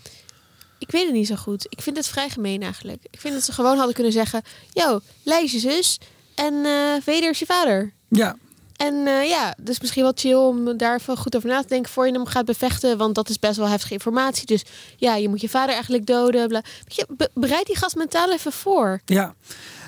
[0.81, 1.65] Ik weet het niet zo goed.
[1.69, 3.03] Ik vind het vrij gemeen eigenlijk.
[3.11, 4.41] Ik vind dat ze gewoon hadden kunnen zeggen...
[4.73, 5.97] Yo, Leij is je zus
[6.35, 6.71] en eh
[7.03, 7.93] Vader is je vader.
[8.09, 8.35] Ja,
[8.75, 11.91] En eh, ja, dus misschien wel chill om daar even goed over na te denken...
[11.91, 14.45] voor je hem gaat bevechten, want dat is best wel heftige informatie.
[14.45, 14.63] Dus
[14.97, 16.47] ja, je moet je vader eigenlijk doden.
[16.47, 16.61] Bla.
[16.87, 19.01] Je, be- bereid die gast mentaal even voor.
[19.05, 19.35] ja.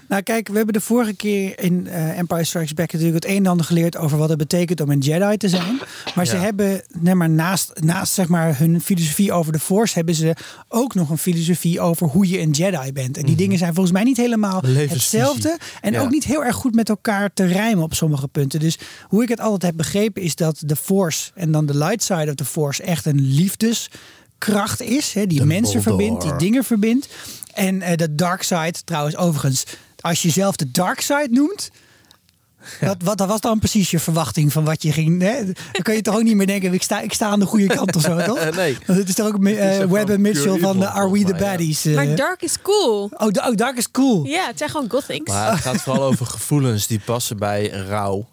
[0.08, 3.38] Nou kijk, we hebben de vorige keer in eh, Empire Strikes Back natuurlijk het een
[3.38, 5.80] en ander geleerd over wat het betekent om een Jedi te zijn.
[6.16, 10.16] Maar ze hebben, nee, maar naast, naast zeg maar hun filosofie over de Force, hebben
[10.16, 10.36] ze
[10.68, 13.18] ook nog een filosofie over hoe je een Jedi bent.
[13.18, 15.58] En die dingen zijn volgens mij niet helemaal hetzelfde.
[15.82, 16.02] En Ja.
[16.02, 18.60] ook niet heel erg goed met elkaar te rijmen op sommige punten.
[18.60, 22.04] Dus hoe ik het altijd heb begrepen is dat de Force en dan de light
[22.04, 25.14] side of the Force echt een liefdeskracht is.
[25.14, 27.08] Hè, die mensen verbindt, die dingen verbindt.
[27.54, 29.64] En eh, de dark side trouwens overigens,
[30.04, 31.70] als je zelf de dark side noemt...
[32.80, 35.22] Wat, wat was dan precies je verwachting van wat je ging...
[35.22, 35.46] Hè?
[35.46, 37.68] Dan kan je toch ook niet meer denken, ik sta, ik sta aan de goede
[37.68, 38.56] kant of zo, toch?
[38.56, 38.78] Nee.
[38.86, 41.24] Want het is toch ook eh, toch Webb en Mitchell van evil, eh, Are We
[41.24, 41.40] The ja.
[41.40, 41.86] Baddies?
[41.86, 41.96] eh.
[41.96, 43.10] Maar dark is cool.
[43.18, 44.26] oh, oh, dark is cool.
[44.26, 45.32] Ja, het zijn gewoon gothics.
[45.32, 48.28] Maar het gaat vooral over gevoelens die passen bij rouw.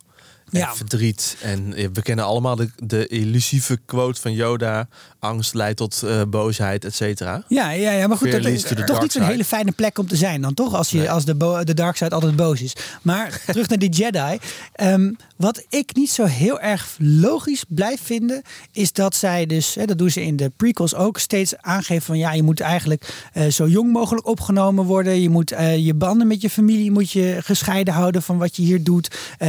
[0.50, 0.74] En Ja.
[0.74, 1.36] verdriet.
[1.42, 4.88] En we kennen allemaal de, de illusieve quote van Yoda.
[5.20, 7.42] Angst leidt tot eh, boosheid, et cetera.
[7.48, 10.06] Ja, ja, ja, maar goed, Fear dat is toch niet zo'n hele fijne plek om
[10.06, 10.74] te zijn dan, toch?
[10.74, 11.10] Als, je, Nee.
[11.10, 12.72] als de, de dark side altijd boos is.
[13.02, 14.38] Maar terug naar die Jedi.
[14.72, 19.84] Ehm, wat ik niet zo heel erg logisch blijf vinden, is dat zij dus, hè,
[19.84, 23.46] dat doen ze in de prequels ook, steeds aangeven van ja, je moet eigenlijk eh,
[23.46, 25.20] zo jong mogelijk opgenomen worden.
[25.20, 28.62] Je moet eh, je banden met je familie moet je gescheiden houden van wat je
[28.62, 29.18] hier doet.
[29.38, 29.46] Ja.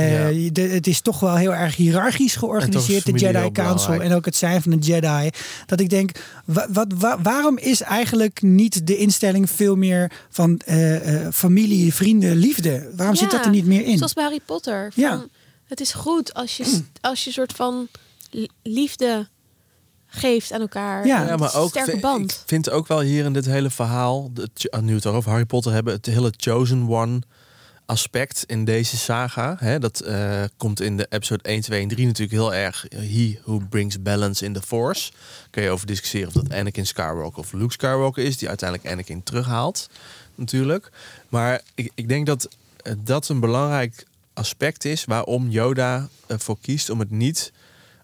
[0.52, 4.02] de- het is toch wel heel erg hiërarchisch georganiseerd, de Jedi Council.
[4.02, 5.30] En ook het zijn van een Jedi.
[5.66, 6.12] Dat ik denk,
[6.46, 11.94] wa- wat, wa- waarom is eigenlijk niet de instelling veel meer van eh, eh, familie,
[11.94, 12.90] vrienden, liefde?
[12.96, 13.98] Waarom zit dat er niet meer in?
[13.98, 14.92] Zoals bij Harry Potter.
[14.94, 15.26] Van, Ja.
[15.66, 17.88] Het is goed als je, als je soort van
[18.32, 19.28] li- liefde
[20.06, 21.06] geeft aan elkaar.
[21.08, 21.24] Ja.
[21.38, 22.32] Maar een ook sterke band.
[22.32, 25.30] ik vind ook wel hier in dit hele verhaal, de, ah, nu we het over
[25.30, 27.22] Harry Potter hebben, het hele Chosen One
[27.86, 29.56] aspect in deze saga.
[29.60, 32.86] Hè, dat eh, komt in de episode 1, 2 en 3 natuurlijk heel erg.
[32.90, 35.12] He who brings balance in the Force.
[35.50, 39.24] Kun je over discussiëren of dat Anakin Skywalker of Luke Skywalker is, die uiteindelijk Anakin
[39.24, 39.90] terughaalt,
[40.36, 40.92] natuurlijk.
[41.30, 42.50] Maar ik, ik denk dat
[42.84, 47.52] eh, dat een belangrijk aspect is waarom Yoda ervoor kiest om het niet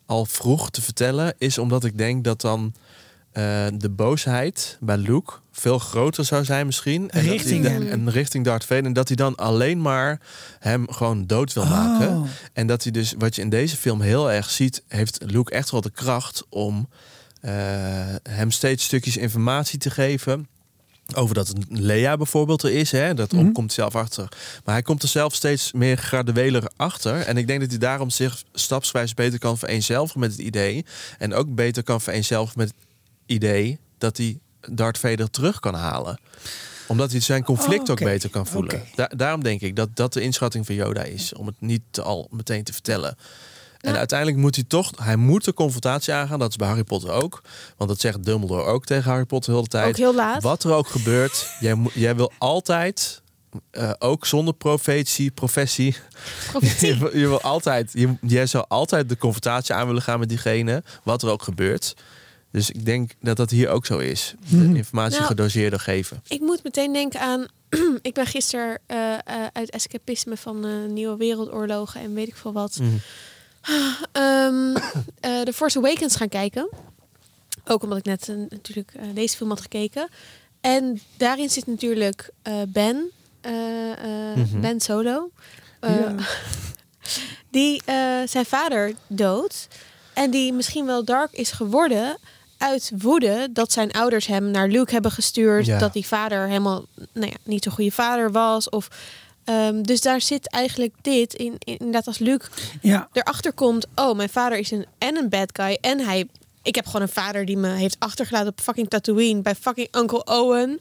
[0.05, 2.86] al vroeg te vertellen, is omdat ik denk dat dan eh,
[3.77, 7.09] de boosheid bij Luke veel groter zou zijn misschien.
[7.09, 7.87] En dat Richting hij- hem.
[7.87, 8.85] En richting Darth Vader.
[8.85, 10.19] En dat hij dan alleen maar
[10.59, 12.07] hem gewoon dood wil maken.
[12.09, 12.27] Oh.
[12.53, 15.71] En dat hij dus, wat je in deze film heel erg ziet, heeft Luke echt
[15.71, 16.89] wel de kracht om
[17.41, 17.51] eh,
[18.29, 20.47] hem steeds stukjes informatie te geven.
[21.15, 23.13] Over dat Lea bijvoorbeeld er is, hè?
[23.13, 23.51] dat Mhm.
[23.51, 24.27] komt hij zelf achter.
[24.65, 27.19] Maar hij komt er zelf steeds meer gradueler achter.
[27.21, 30.85] En ik denk dat hij daarom zich stapsgewijs beter kan vereenzelvigen met het idee.
[31.17, 32.73] En ook beter kan vereenzelvigen met
[33.27, 34.39] idee dat hij
[34.71, 36.19] Darth Vader terug kan halen.
[36.87, 38.83] Omdat hij zijn conflict Oh, ook beter kan voelen.
[38.95, 41.33] Da- daarom denk ik dat dat de inschatting van Yoda is.
[41.33, 43.17] Om het niet al meteen te vertellen.
[43.77, 46.39] En uiteindelijk moet hij toch, hij moet de confrontatie aangaan.
[46.39, 47.41] Dat is bij Harry Potter ook.
[47.77, 49.87] Want dat zegt Dumbledore ook tegen Harry Potter de hele tijd.
[49.87, 50.43] Ook heel laat.
[50.43, 53.21] Wat er ook gebeurt, jij, jij wil altijd,
[53.71, 55.95] eh, ook zonder profetie, professie,
[56.51, 56.87] Profetie.
[56.87, 60.29] je, wil- je wil altijd, je, jij zou altijd de confrontatie aan willen gaan met
[60.29, 61.93] diegene, wat er ook gebeurt.
[62.51, 64.33] Dus ik denk dat dat hier ook zo is.
[64.49, 64.75] De Mhm.
[64.75, 66.21] informatie Nou, gedoseerder geven.
[66.27, 67.45] Ik moet meteen denken aan.
[68.01, 69.19] ik ben gisteren eh, eh,
[69.53, 72.77] uit escapisme van eh, Nieuwe Wereldoorlogen en weet ik veel wat.
[72.79, 72.89] Mhm.
[74.11, 74.75] ehm
[75.19, 76.69] eh The Force Awakens gaan kijken.
[77.65, 80.07] Ook omdat ik net natuurlijk eh, deze film had gekeken.
[80.61, 83.09] En daarin zit natuurlijk eh, Ben.
[83.41, 83.91] eh,
[84.31, 84.59] eh, Mhm.
[84.61, 85.31] Ben Solo.
[85.79, 86.15] Eh, Ja.
[87.51, 89.67] Die eh, zijn vader dood.
[90.13, 92.17] En die misschien wel dark is geworden
[92.57, 95.65] uit woede dat zijn ouders hem naar Luke hebben gestuurd.
[95.65, 95.77] Ja.
[95.77, 98.69] Dat die vader helemaal nou ja, niet zo'n goede vader was.
[98.69, 98.87] Of,
[99.43, 101.77] ehm, dus daar zit eigenlijk dit in, in.
[101.77, 102.45] Inderdaad, als Luke
[102.81, 105.77] Ja, erachter komt: oh, mijn vader is een, en een bad guy.
[105.81, 106.27] En hij
[106.67, 110.23] Ik heb gewoon een vader die me heeft achtergelaten op fucking Tatooine bij fucking Uncle
[110.25, 110.69] Owen.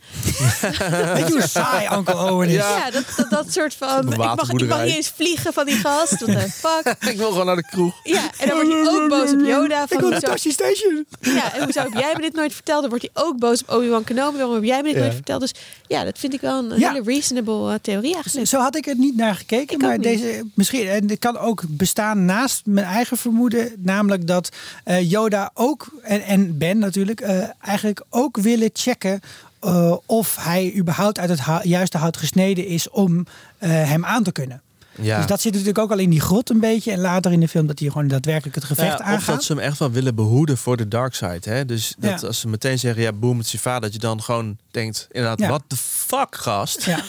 [1.15, 2.55] Weet je hoe saai Uncle Owen is?
[2.55, 4.13] Ja, dat, dat, dat soort van.
[4.13, 6.21] Ik mag, ik mag niet eens vliegen van die gast.
[6.21, 6.51] What the
[6.85, 6.97] fuck?
[7.11, 7.95] Ik wil gewoon naar de kroeg.
[8.05, 9.83] Ja, en dan wordt hij ook boos op Yoda.
[9.83, 11.07] Ik Van, wil naar hoezo, Tashi Station.
[11.21, 12.81] ja, en hoezo heb jij me dit nooit verteld?
[12.81, 14.37] Dan wordt hij ook boos op Obi-Wan Kenobi.
[14.37, 15.01] Waarom heb jij me dit Ja.
[15.01, 15.41] nooit verteld?
[15.41, 15.55] Dus
[15.87, 16.93] ja, dat vind ik wel een Ja.
[16.93, 18.47] hele reasonable eh, theorie eigenlijk.
[18.49, 19.75] Zo had ik het niet naar gekeken.
[19.77, 24.49] Ik maar deze misschien en het kan ook bestaan naast mijn eigen vermoeden, namelijk dat
[24.85, 29.21] eh, Yoda ook en, en Ben natuurlijk eh, eigenlijk ook willen checken.
[29.61, 33.27] eh, of hij überhaupt uit het juiste hout gesneden is om
[33.59, 34.61] eh, hem aan te kunnen.
[35.01, 35.17] Ja.
[35.17, 36.93] Dus dat zit natuurlijk ook al in die grot een beetje.
[36.93, 39.27] En later in de film dat hij gewoon daadwerkelijk het gevecht Ja, of aangaat.
[39.35, 41.51] dat ze hem echt wel willen behoeden voor de dark side.
[41.51, 41.65] Hè?
[41.65, 42.27] Dus dat Ja.
[42.27, 43.81] als ze meteen zeggen, ja, boem, het is je vader.
[43.81, 45.49] Dat je dan gewoon denkt, inderdaad, Ja.
[45.49, 46.83] wat de fuck, gast?
[46.85, 47.01] Ja.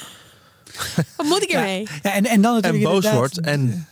[1.18, 1.58] Wat moet ik Ja.
[1.60, 1.88] ermee?
[2.04, 3.88] Ja, en, en dan En natuurlijk boos wordt en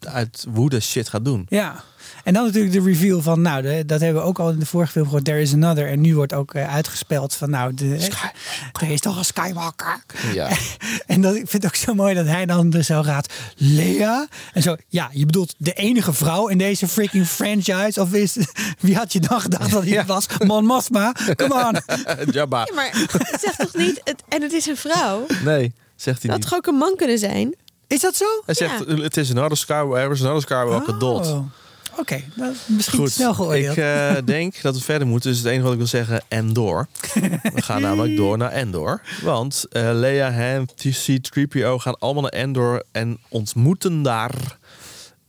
[0.00, 1.46] uit woede shit gaat doen.
[1.48, 1.82] Ja.
[2.24, 4.66] En dan natuurlijk de reveal van, nou, de, dat hebben we ook al in de
[4.66, 5.88] vorige film gehoord, There is Another.
[5.88, 8.08] En nu wordt ook eh, uitgespeld van, nou, de,
[8.80, 10.00] er is toch een Skywalker.
[10.34, 10.48] Ja.
[11.06, 14.26] En dat, ik vind het ook zo mooi dat hij dan er zo gaat, Lea?
[14.52, 18.00] En zo, ja, je bedoelt de enige vrouw in deze freaking franchise?
[18.00, 18.36] Of is,
[18.80, 20.04] wie had je dan gedacht dat hij Ja.
[20.04, 20.26] was?
[20.46, 21.96] Mon Mothma, come on.
[22.34, 22.66] Jabba.
[22.68, 24.00] Ja, maar het zegt toch niet...
[24.04, 25.26] Het, en het is een vrouw.
[25.44, 26.48] Nee, zegt hij Dat had niet.
[26.48, 27.54] toch ook een man kunnen zijn?
[27.86, 28.24] Is dat zo?
[28.44, 31.02] Hij zegt, het is een harde Skywalker, is een harde Skywalker.
[31.02, 31.38] Oh.
[31.98, 33.76] Oké, nou, misschien Goed, snel ik geoordeeld.
[33.78, 35.30] eh, denk dat we verder moeten.
[35.30, 36.86] Dus het enige wat ik wil zeggen, Endor.
[37.54, 39.00] We gaan namelijk door naar Endor.
[39.22, 44.58] Want eh Leia, Han, C-3PO gaan allemaal naar Endor en ontmoeten daar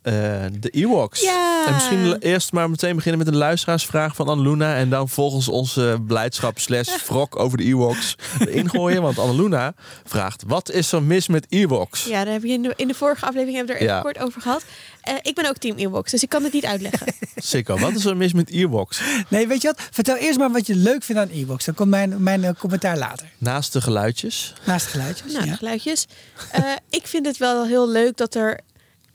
[0.07, 0.13] eh,
[0.59, 1.21] de Ewoks.
[1.21, 1.65] Ja.
[1.67, 4.75] En misschien eerst maar meteen beginnen met een luisteraarsvraag van Annaluna.
[4.75, 8.15] En dan volgens onze blijdschap slash wrok over de Ewoks
[8.49, 9.01] ingooien.
[9.01, 9.73] Want Annaluna
[10.05, 12.05] vraagt, wat is er mis met Ewoks?
[12.05, 14.01] Ja, daar heb je in de, in de vorige aflevering hebben we er even Ja.
[14.01, 14.63] kort over gehad.
[15.01, 17.13] Eh, ik ben ook team Ewoks, dus ik kan het niet uitleggen.
[17.35, 19.01] Sikko, wat is er mis met Ewoks?
[19.29, 19.87] Nee, weet je wat?
[19.91, 21.65] Vertel eerst maar wat je leuk vindt aan e-books.
[21.65, 23.27] Dan komt mijn, mijn eh, commentaar later.
[23.37, 24.53] Naast de geluidjes.
[24.65, 25.31] Naast de geluidjes.
[25.31, 25.55] nou, de ja.
[25.55, 26.07] geluidjes.
[26.51, 28.59] Eh, ik vind het wel heel leuk dat er...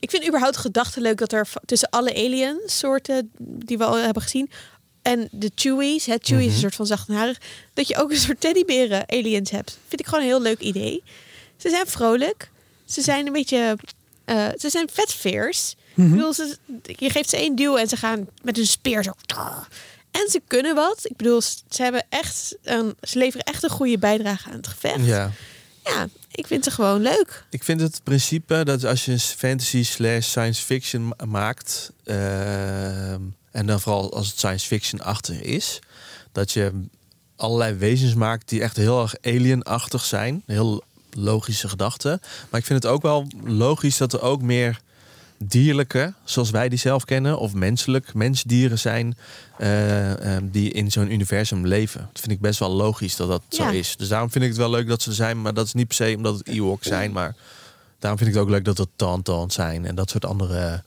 [0.03, 4.23] Ik vind überhaupt gedachten leuk dat er tussen alle alien soorten die we al hebben
[4.23, 4.51] gezien...
[5.03, 7.38] en de Chewies, het Chewie is een soort van zachtharig...
[7.75, 9.79] dat je ook een soort teddyberen aliens hebt.
[9.88, 11.03] Vind ik gewoon een heel leuk idee.
[11.57, 12.51] Ze zijn vrolijk.
[12.85, 13.77] Ze zijn een beetje...
[14.25, 15.75] eh, ze zijn vet fierce.
[15.97, 19.12] Ik bedoel, ze, je geeft ze één duw en ze gaan met hun speer zo...
[20.11, 20.99] En ze kunnen wat.
[21.03, 25.07] Ik bedoel, ze hebben echt een, ze leveren echt een goede bijdrage aan het gevecht.
[25.07, 25.31] Ja.
[25.85, 27.45] Ja, ik vind ze gewoon leuk.
[27.51, 33.21] Ik vind het principe dat als je een fantasy slash science fiction ma- maakt, ehm,
[33.51, 35.79] en dan vooral als het science fiction achter is,
[36.33, 36.73] dat je
[37.37, 40.42] allerlei wezens maakt die echt heel erg alien-achtig zijn.
[40.47, 42.21] Heel logische gedachten.
[42.51, 44.81] Maar ik vind het ook wel logisch dat er ook meer
[45.46, 49.16] dierlijke, zoals wij die zelf kennen, of menselijk, mensdieren zijn
[49.59, 52.00] eh, ehm, die in zo'n universum leven.
[52.12, 53.57] Dat vind ik best wel logisch dat dat Ja.
[53.70, 53.96] zo is.
[53.96, 55.87] Dus daarom vind ik het wel leuk dat ze er zijn, maar dat is niet
[55.87, 57.35] per se omdat het Ewoks zijn, maar
[57.98, 60.83] daarom vind ik het ook leuk dat het Tauntauns zijn en dat soort andere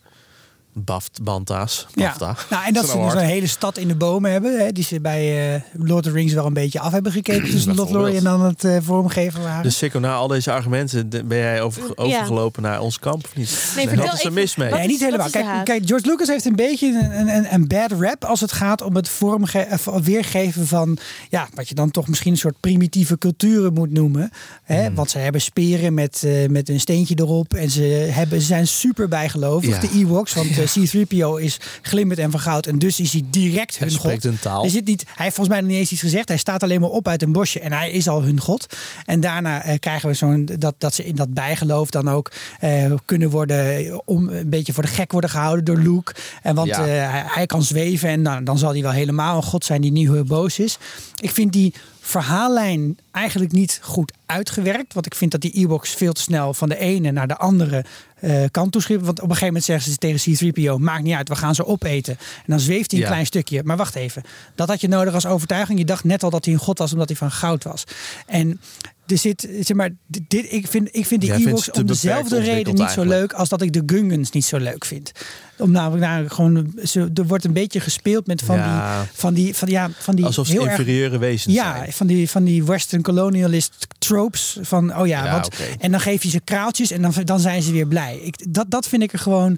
[0.78, 1.88] baft, banta's.
[1.94, 2.06] Ja.
[2.08, 2.36] Bafta.
[2.50, 4.60] Nou, en dat ze dus een hele stad in de bomen hebben.
[4.60, 7.50] Hè, die ze bij eh, Lord of the Rings wel een beetje af hebben gekeken.
[7.50, 9.64] Tussen Lothlorien en dan het eh, vormgever waren.
[9.64, 11.94] Dus Sikko, na al deze argumenten ben jij over, Ja.
[11.96, 13.74] overgelopen naar ons kamp of niet?
[13.76, 14.72] Nee, wat vertel is er mis mee?
[14.72, 15.30] nee, is- niet helemaal.
[15.30, 18.82] Kijk, kijk, George Lucas heeft een beetje een, een, een bad rap als het gaat
[18.82, 20.98] om het vormge of weergeven van
[21.30, 24.30] ja, wat je dan toch misschien een soort primitieve culturen moet noemen.
[24.64, 24.86] Hè?
[24.86, 24.96] Hmm.
[24.96, 28.68] Want ze hebben speren met, eh, met een steentje erop en ze, hebben, ze zijn
[28.68, 29.80] super bijgelovig, Ja.
[29.80, 30.34] de Ewoks.
[30.34, 33.98] Want eh, C-3PO is glimmend en van goud en dus is hij direct Hij hun
[33.98, 34.32] spreekt god.
[34.32, 34.64] een taal.
[34.64, 36.28] Er zit niet, hij heeft volgens mij nog niet eens iets gezegd.
[36.28, 38.76] Hij staat alleen maar op uit een bosje en hij is al hun god.
[39.06, 42.92] En daarna eh, krijgen we zo'n dat, dat ze in dat bijgeloof dan ook eh,
[43.06, 46.14] kunnen worden eh, om een beetje voor de gek worden gehouden door Luke.
[46.42, 46.80] En want Ja.
[46.80, 49.82] eh, hij, hij kan zweven en nou, dan zal hij wel helemaal een god zijn
[49.82, 50.78] die niet heel boos is.
[51.22, 51.74] Ik vind die
[52.06, 54.94] verhaallijn eigenlijk niet goed uitgewerkt.
[54.94, 57.86] Want ik vind dat die Ewoks veel te snel van de ene naar de andere
[58.20, 59.06] eh, kant toeschieten.
[59.06, 60.82] Want op een gegeven moment zeggen ze tegen C-3PO...
[60.84, 62.18] maakt niet uit, we gaan ze opeten.
[62.20, 63.12] En dan zweeft hij een Ja.
[63.12, 63.62] klein stukje.
[63.64, 64.24] Maar wacht even,
[64.56, 65.80] dat had je nodig als overtuiging.
[65.80, 67.84] Je dacht net al dat hij een god was omdat hij van goud was.
[68.26, 68.62] En
[69.08, 72.90] er zit, zeg maar, dit, ik vind, ik vind vindt Ewoks om dezelfde reden niet
[72.90, 73.34] zo leuk...
[73.34, 75.12] als dat ik de Gungans niet zo leuk vind.
[75.58, 79.00] Om namelijk daar gewoon, ze, er wordt een beetje gespeeld met van Ja.
[79.02, 81.94] die, van die, van, ja, van die Alsof ze erg inferieure wezens ja, zijn.
[81.94, 84.58] van die, van die Western colonialist tropes.
[84.62, 85.44] Van, oh ja,
[85.80, 88.18] en dan geef je ze kraaltjes en dan, dan zijn ze weer blij.
[88.18, 89.58] Ik, dat, dat vind ik er gewoon...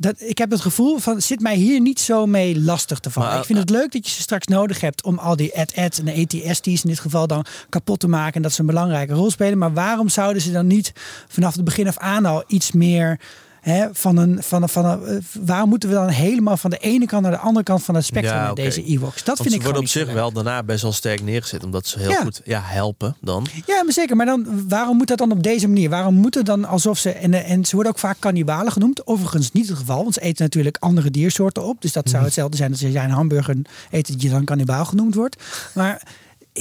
[0.00, 3.28] Dat, ik heb het gevoel van, zit mij hier niet zo mee lastig te vallen.
[3.28, 5.98] Maar, ik vind het leuk dat je ze straks nodig hebt om al die ad-ad
[5.98, 8.34] en de ATST's in dit geval dan kapot te maken.
[8.34, 9.58] En dat ze een belangrijke rol spelen.
[9.58, 10.92] Maar waarom zouden ze dan niet
[11.28, 13.20] vanaf het begin af aan al iets meer...
[13.68, 16.78] hè, van een, van een, van een, eh, waarom moeten we dan helemaal van de
[16.78, 19.16] ene kant naar de andere kant van het spectrum Ja, met deze Ewoks?
[19.16, 20.14] Dat Want vind ik gewoon op zich leuk.
[20.14, 21.64] wel daarna best wel sterk neergezet.
[21.64, 22.22] Omdat ze heel Ja.
[22.22, 23.46] goed ja, helpen dan.
[23.66, 24.16] Ja, maar zeker.
[24.16, 25.90] Maar dan, waarom moet dat dan op deze manier?
[25.90, 27.10] Waarom moet het dan alsof ze...
[27.12, 29.06] En, en ze worden ook vaak kannibalen genoemd.
[29.06, 31.82] Overigens niet het geval, want ze eten natuurlijk andere diersoorten op.
[31.82, 32.12] Dus dat Mhm.
[32.12, 33.56] zou hetzelfde zijn als je een hamburger
[33.90, 35.42] eet dat je dan kannibaal genoemd wordt.
[35.74, 36.02] Maar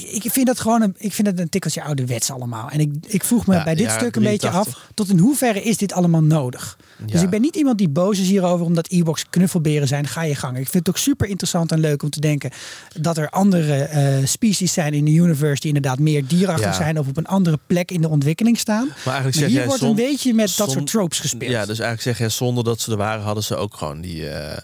[0.03, 2.69] ik vind dat gewoon een, ik vind het een tikkeltje ouderwets allemaal.
[2.69, 4.75] En ik, ik vroeg me Ja, bij dit stuk een beetje 83.
[4.75, 6.77] af, tot in hoeverre is dit allemaal nodig?
[7.05, 10.07] Dus ik ben niet iemand die boos is hierover omdat e-box knuffelberen zijn.
[10.07, 10.57] Ga je gang.
[10.57, 12.51] Ik vind het ook super interessant en leuk om te denken
[12.99, 16.73] dat er andere eh, species zijn in de universe die inderdaad meer dierachtig Ja.
[16.73, 18.85] zijn of op een andere plek in de ontwikkeling staan.
[18.87, 21.51] Maar eigenlijk Maar zeg hier jij wordt zon- een beetje met dat soort tropes gespeeld.
[21.51, 24.29] Ja, dus eigenlijk zeg jij zonder dat ze er waren, hadden ze ook gewoon die,
[24.29, 24.57] eh,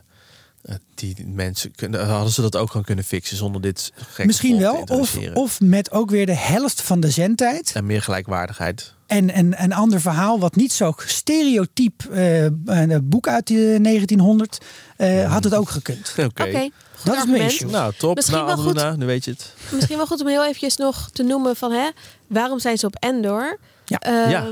[0.94, 4.84] die mensen kunnen, hadden ze dat ook gewoon kunnen fixen zonder dit gekke Misschien wel.
[4.88, 7.72] Of, of met ook weer de helft van de zendtijd.
[7.74, 8.94] en meer gelijkwaardigheid.
[9.08, 14.58] En, en een ander verhaal wat niet zo stereotyp eh, een boek uit de 1900
[14.98, 16.14] eh, had het ook gekund.
[16.30, 16.70] Oké.
[17.04, 17.70] Dat is mijn issue.
[17.70, 18.16] Nou, top.
[18.16, 18.98] Misschien nou, wel goed.
[18.98, 19.54] Nu weet je het.
[19.72, 21.90] Misschien wel goed om heel eventjes nog te noemen van hè,
[22.28, 23.60] waarom zijn ze op Endor?
[23.86, 24.00] Ja.
[24.00, 24.48] Ehm, Ja.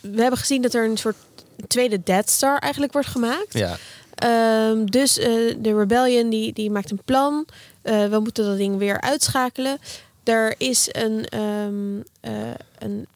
[0.00, 1.16] We hebben gezien dat er een soort
[1.68, 3.52] tweede Death Star eigenlijk wordt gemaakt.
[3.52, 3.76] Ja.
[4.14, 5.26] Ehm, dus eh,
[5.58, 7.46] de Rebellion die, die maakt een plan.
[7.82, 9.78] Eh, we moeten dat ding weer uitschakelen.
[10.24, 12.32] Er is een, ehm, eh,
[12.78, 13.06] een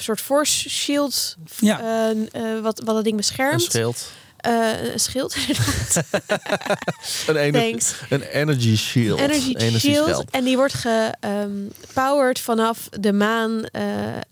[0.00, 1.80] soort force shield Ja.
[1.80, 3.62] eh, eh, wat, wat dat ding Een beschermt.
[3.62, 4.10] schild.
[4.36, 6.02] Eh, een schild, inderdaad.
[7.26, 7.94] Een, ener- Thanks.
[8.10, 9.18] een energy shield.
[9.20, 10.30] Energy shield.
[10.30, 13.82] En die wordt gepowered vanaf de maan eh,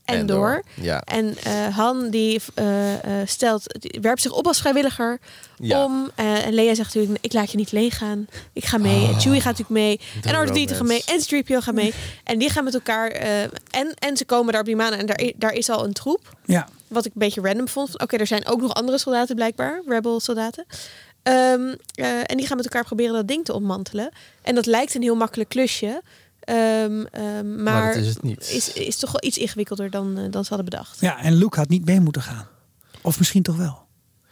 [0.04, 0.62] Endor.
[0.74, 1.00] Ja.
[1.00, 5.18] En eh, Han die eh, eh, stelt, die werpt zich op als vrijwilliger
[5.56, 5.84] Ja.
[5.84, 6.10] om.
[6.14, 8.26] eh, en Leia zegt natuurlijk, ik laat je niet leeg gaan.
[8.52, 9.02] Ik ga mee.
[9.02, 9.08] Oh.
[9.08, 10.00] En Chewie gaat natuurlijk mee.
[10.22, 11.04] En R2-D2 gaat mee.
[11.04, 11.94] En 3PO gaat mee.
[12.24, 13.08] En die gaan met elkaar.
[13.10, 14.92] eh, en, en ze komen daar op die maan.
[14.92, 16.36] En daar, daar is al een troep.
[16.44, 16.68] Ja.
[16.88, 18.00] Wat ik een beetje random vond.
[18.00, 19.82] Oké, er zijn ook nog andere soldaten blijkbaar.
[19.86, 20.66] Rebel soldaten.
[21.22, 24.10] Ehm, eh, en die gaan met elkaar proberen dat ding te ontmantelen.
[24.42, 26.02] En dat lijkt een heel makkelijk klusje.
[26.40, 28.48] Ehm, ehm, maar Maar dat is het niet.
[28.50, 31.00] Is, is toch wel iets ingewikkelder dan, dan ze hadden bedacht.
[31.00, 32.48] ja, en Luke had niet mee moeten gaan.
[33.00, 33.82] Of misschien toch wel.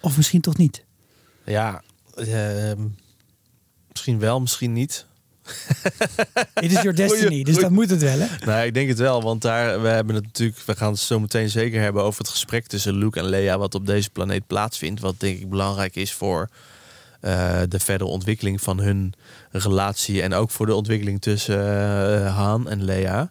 [0.01, 0.85] Of misschien toch niet.
[1.45, 1.83] Ja.
[2.17, 2.81] ehm,
[3.91, 5.07] misschien wel, misschien niet.
[6.55, 8.27] It is your destiny, Goeie- dus dat moet het wel, hè?
[8.47, 10.59] Nou, ik denk het wel, want daar we hebben het natuurlijk.
[10.67, 13.75] We gaan het zo meteen zeker hebben over het gesprek tussen Luke en Leia, wat
[13.75, 15.01] op deze planeet plaatsvindt.
[15.01, 16.49] Wat denk ik belangrijk is voor
[17.21, 19.15] eh, de verdere ontwikkeling van hun
[19.51, 21.59] relatie en ook voor de ontwikkeling tussen
[22.25, 23.31] eh, Han en Leia.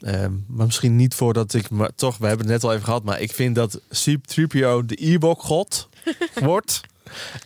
[0.00, 3.02] Ehm, maar misschien niet voordat ik, maar toch, we hebben het net al even gehad,
[3.04, 5.88] maar ik vind dat C-3PO de Ewok-god
[6.34, 6.80] wordt.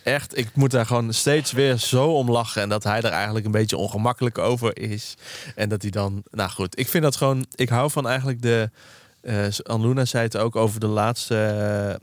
[0.03, 2.61] Echt, ik moet daar gewoon steeds weer zo om lachen.
[2.61, 5.15] En dat hij er eigenlijk een beetje ongemakkelijk over is.
[5.55, 8.69] En dat hij dan, nou goed, ik vind dat gewoon, ik hou van eigenlijk de,
[9.21, 11.99] eh Anluna zei het ook over de laatste,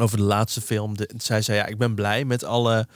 [0.00, 0.96] over de laatste film.
[0.96, 2.86] De, zij zei, ja, ik ben blij met alle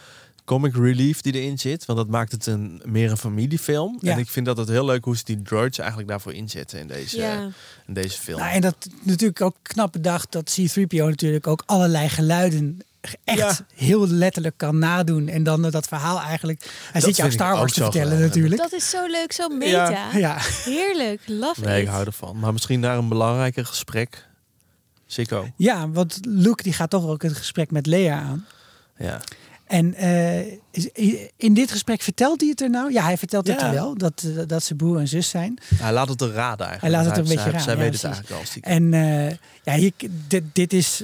[0.45, 1.85] comic relief die erin zit.
[1.85, 3.99] Want dat maakt het een, meer een familiefilm.
[4.01, 4.13] Ja.
[4.13, 6.87] En ik vind dat het heel leuk hoe ze die droids eigenlijk daarvoor inzetten in
[6.87, 7.49] deze, Ja.
[7.87, 8.39] in deze film.
[8.39, 12.81] Nou, en dat natuurlijk ook knap bedacht dat C-3PO natuurlijk ook allerlei geluiden
[13.25, 13.57] echt Ja.
[13.75, 15.29] heel letterlijk kan nadoen.
[15.29, 16.63] En dan eh, dat verhaal eigenlijk...
[16.63, 18.61] Hij Dat zit jou Star Wars te vertellen natuurlijk.
[18.61, 20.09] Dat is zo leuk, zo meta.
[20.19, 21.87] Ja, Heerlijk, love nee, it.
[21.87, 22.39] ik hou ervan.
[22.39, 24.27] Maar misschien naar een belangrijker gesprek.
[25.07, 25.49] Sikko.
[25.57, 28.47] ja, want Luke die gaat toch ook het gesprek met Leia aan.
[28.99, 29.21] Ja.
[29.67, 30.41] En eh,
[30.71, 30.89] is-
[31.37, 32.93] in dit gesprek vertelt hij het er nou?
[32.93, 33.67] Ja, hij vertelt het Ja.
[33.67, 35.59] er wel, dat, eh, dat ze broer en zus zijn.
[35.75, 36.81] Hij laat het er raden eigenlijk.
[36.81, 38.73] Hij laat het een beetje zij- raden, Zij ja, weet het eigenlijk al.
[38.73, 39.31] En eh,
[39.65, 39.93] ja, hier,
[40.29, 41.03] dit, dit is.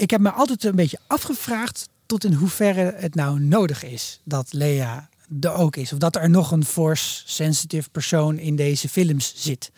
[0.00, 4.52] Ik heb me altijd een beetje afgevraagd tot in hoeverre het nou nodig is dat
[4.52, 5.08] Lea
[5.40, 5.92] er ook is.
[5.92, 9.70] Of dat er nog een force-sensitive persoon in deze films zit.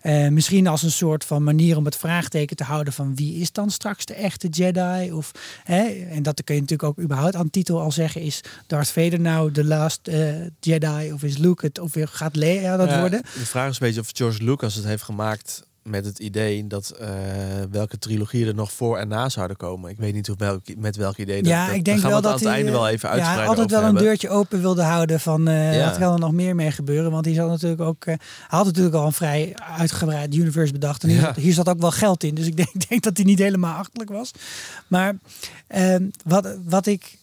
[0.00, 3.52] Eh, misschien als een soort van manier om het vraagteken te houden van wie is
[3.52, 5.12] dan straks de echte Jedi?
[5.12, 5.32] Of,
[5.64, 8.20] hè, en dat kun je natuurlijk ook überhaupt aan titel al zeggen.
[8.20, 11.12] Is Darth Vader nou de last eh, Jedi?
[11.12, 11.78] Of is Luke het?
[11.78, 13.22] Of gaat Leia dat Ja, worden?
[13.22, 16.90] De vraag is een beetje of George Lucas het heeft gemaakt met het idee dat
[16.90, 17.08] eh,
[17.70, 19.90] welke trilogieën er nog voor en na zouden komen.
[19.90, 21.42] Ik weet niet hoe, welk, met welk idee.
[21.42, 22.88] dat- Ja, dat, ik denk gaan wel we dat aan het hij einde eh, wel
[22.88, 24.02] even ja, altijd wel een hebben.
[24.02, 25.84] deurtje open wilde houden van eh Ja.
[25.88, 27.10] wat kan er nog meer mee gebeuren.
[27.10, 31.02] Want hij zat natuurlijk ook, eh, hij had natuurlijk al een vrij uitgebreid universe bedacht.
[31.02, 32.34] En hier, zat, hier zat ook wel geld in.
[32.34, 34.30] Dus ik denk, denk dat hij niet helemaal achterlijk was.
[34.86, 35.16] Maar
[35.66, 37.18] ehm, wat, wat ik,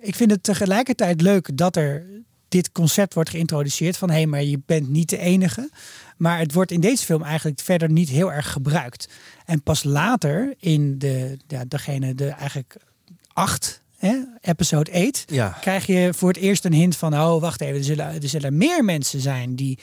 [0.00, 2.06] ik vind het tegelijkertijd leuk dat er
[2.54, 5.70] dit concept wordt geïntroduceerd van hé, hey, maar je bent niet de enige.
[6.16, 9.08] Maar het wordt in deze film eigenlijk verder niet heel erg gebruikt.
[9.44, 12.76] En pas later in de, ja, degene, de eigenlijk
[13.32, 17.60] acht, hè, episode 8, Ja, krijg je voor het eerst een hint van, oh wacht
[17.60, 19.78] even, er zullen, er zullen meer mensen zijn die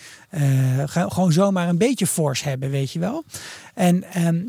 [0.85, 3.23] ge- gewoon zomaar een beetje force hebben, weet je wel.
[3.73, 4.41] En ehm,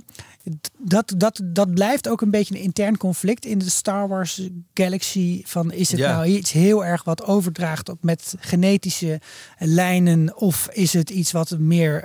[0.79, 5.43] dat, dat, dat blijft ook een beetje een intern conflict in de Star Wars galaxy.
[5.45, 6.13] Van is het Ja.
[6.13, 9.21] nou iets heel erg wat overdraagt op met genetische
[9.59, 12.05] lijnen, of is het iets wat meer,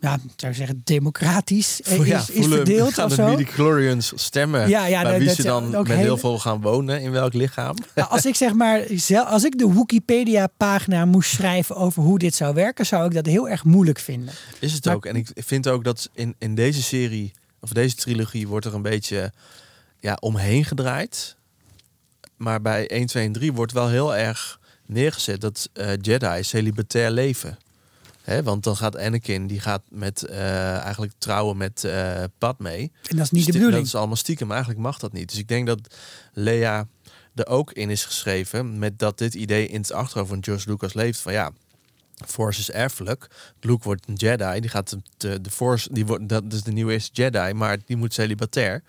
[0.00, 3.28] ja, zou ik zeggen, democratisch eh, is, ja, is voelen, verdeeld gaan of de zo?
[3.28, 7.00] midi-chlorians stemmen Ja, ja, bij dat- wie dat ze dan met heel veel gaan wonen,
[7.00, 7.76] in welk lichaam.
[7.94, 8.80] Nou, als ik zeg maar,
[9.26, 13.48] als ik de Wikipedia-pagina moest schrijven over hoe dit zou werken, zou ik dat heel
[13.48, 14.34] erg moeilijk vinden.
[14.58, 15.06] Is het Maar- ook.
[15.06, 17.32] En ik vind ook dat in, in deze serie,
[17.66, 19.32] of deze trilogie, wordt er een beetje
[20.00, 21.36] ja, omheen gedraaid.
[22.36, 27.10] Maar bij 1, 2 en 3 wordt wel heel erg neergezet dat eh Jedi celibatair
[27.10, 27.58] leven.
[28.44, 32.70] Want dan gaat Anakin, die gaat met, eh, eigenlijk trouwen met eh Padme.
[32.70, 33.76] En dat is niet de bedoeling.
[33.76, 35.28] Dat is allemaal stiekem, maar eigenlijk mag dat niet.
[35.28, 35.94] Dus ik denk dat
[36.32, 36.86] Lea
[37.34, 40.94] er ook in is geschreven met dat dit idee in het achterhoofd van George Lucas
[40.94, 41.20] leeft.
[41.20, 41.52] Van ja,
[42.24, 43.26] Force is erfelijk.
[43.60, 44.60] Luke wordt een Jedi.
[44.60, 48.14] Die gaat de, de, Force, die wordt, dat is de nieuwe Jedi, maar die moet
[48.14, 48.82] celibatair.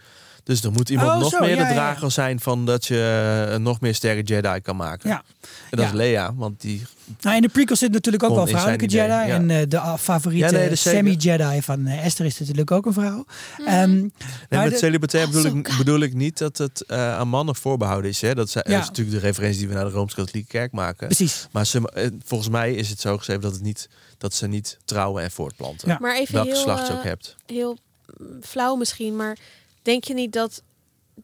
[0.47, 1.73] Dus er moet iemand Oh, nog zo, meer ja, de ja.
[1.73, 5.09] drager zijn van dat je eh, nog meer sterke Jedi kan maken.
[5.09, 5.15] Ja.
[5.41, 5.85] En dat Ja.
[5.85, 6.85] is Lea, want die
[7.21, 9.07] Nou, in de prequels zit natuurlijk ook wel vrouwelijke Jedi.
[9.07, 9.25] ja.
[9.27, 13.25] En eh, de ah, favoriete nee, semi-Jedi van eh, Esther is natuurlijk ook een vrouw.
[13.65, 14.11] Ehm, Nee,
[14.49, 15.77] maar met de- celibatair Oh, bedoel, ik, koud.
[15.77, 18.21] bedoel ik niet dat het eh, aan mannen voorbehouden is.
[18.21, 18.35] Hè?
[18.35, 18.79] Dat, zijn- Ja.
[18.79, 21.07] is natuurlijk de referentie die we naar de Rooms-Katholieke Kerk maken.
[21.07, 21.47] precies.
[21.51, 25.23] Maar ze, volgens mij is het zo geschreven dat, het niet, dat ze niet trouwen
[25.23, 25.87] en voortplanten.
[25.89, 25.97] Ja.
[26.01, 27.35] Maar even Welk heel, geslacht je ook hebt.
[27.45, 27.77] heel
[28.17, 29.37] mm, flauw misschien, maar
[29.87, 30.61] denk je niet dat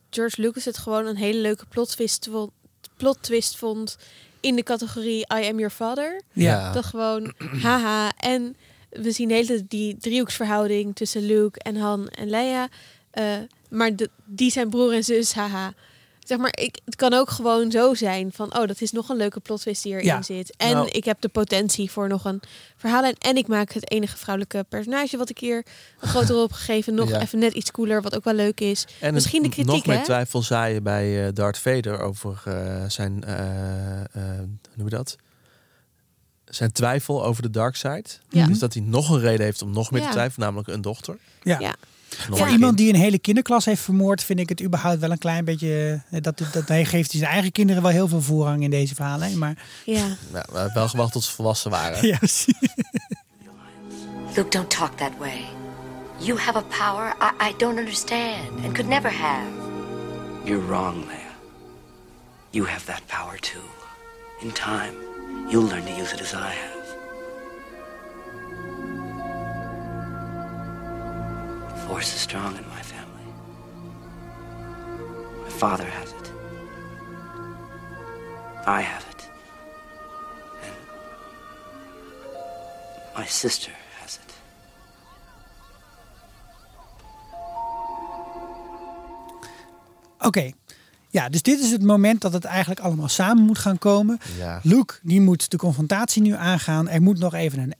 [0.09, 2.51] George Lucas het gewoon een hele leuke plot twist, vo-
[2.97, 3.97] plot twist vond
[4.39, 6.21] in de categorie I am your father?
[6.33, 6.71] Ja.
[6.71, 8.11] Dat gewoon, haha.
[8.17, 8.55] En
[8.89, 12.67] we zien de hele tijd die driehoeksverhouding tussen Luke en Han en Leia.
[13.11, 13.37] Eh,
[13.69, 15.73] maar de, die zijn broer en zus, haha.
[16.23, 19.17] Zeg maar, ik, het kan ook gewoon zo zijn van, oh, dat is nog een
[19.17, 20.21] leuke plot twist die erin Ja.
[20.21, 20.55] zit.
[20.57, 20.87] En Nou.
[20.89, 22.41] ik heb de potentie voor nog een
[22.77, 23.15] verhaallijn.
[23.17, 25.65] En ik maak het enige vrouwelijke personage wat ik hier
[25.99, 26.93] een grote rol heb gegeven.
[26.93, 27.21] Nog Ja.
[27.21, 28.85] even net iets cooler, wat ook wel leuk is.
[28.99, 33.23] En Misschien de kritiek, nog meer twijfel zaaien bij eh, Darth Vader over eh, zijn,
[33.23, 33.35] eh,
[34.13, 35.15] hoe noem je dat?
[36.45, 38.03] Zijn twijfel over de dark side.
[38.29, 38.47] Ja.
[38.47, 40.07] Dus dat hij nog een reden heeft om nog meer Ja.
[40.07, 41.17] te twijfelen, namelijk een dochter.
[41.43, 41.59] Ja.
[41.59, 41.75] Ja.
[42.29, 45.45] Voor iemand die een hele kinderklas heeft vermoord, vind ik het überhaupt wel een klein
[45.45, 46.01] beetje.
[46.11, 49.37] eh, Dat, dat hij geeft zijn eigen kinderen wel heel veel voorrang in deze verhalen.
[49.37, 50.05] Maar Ja.
[50.31, 52.07] Nou, we hebben wel gewacht tot ze volwassen waren.
[52.13, 52.17] ja.
[54.35, 55.41] Luke, don't talk that way.
[56.19, 59.47] You have a power I, I don't understand and could never have.
[60.43, 61.31] You're wrong, Leia.
[62.49, 63.61] You have that power too.
[64.41, 64.93] In time,
[65.49, 66.82] you'll learn to use it as I have.
[71.87, 73.27] Force is strong in my family.
[75.43, 76.31] My father has it.
[78.65, 79.29] I have it.
[80.63, 80.73] And
[83.17, 84.33] my sister has it.
[90.19, 90.51] Oké.
[91.09, 94.19] Ja, dus dit is het moment dat het eigenlijk allemaal samen moet gaan komen.
[94.37, 94.59] Ja.
[94.63, 96.89] Luke, die moet de confrontatie nu aangaan.
[96.89, 97.73] Er moet nog even een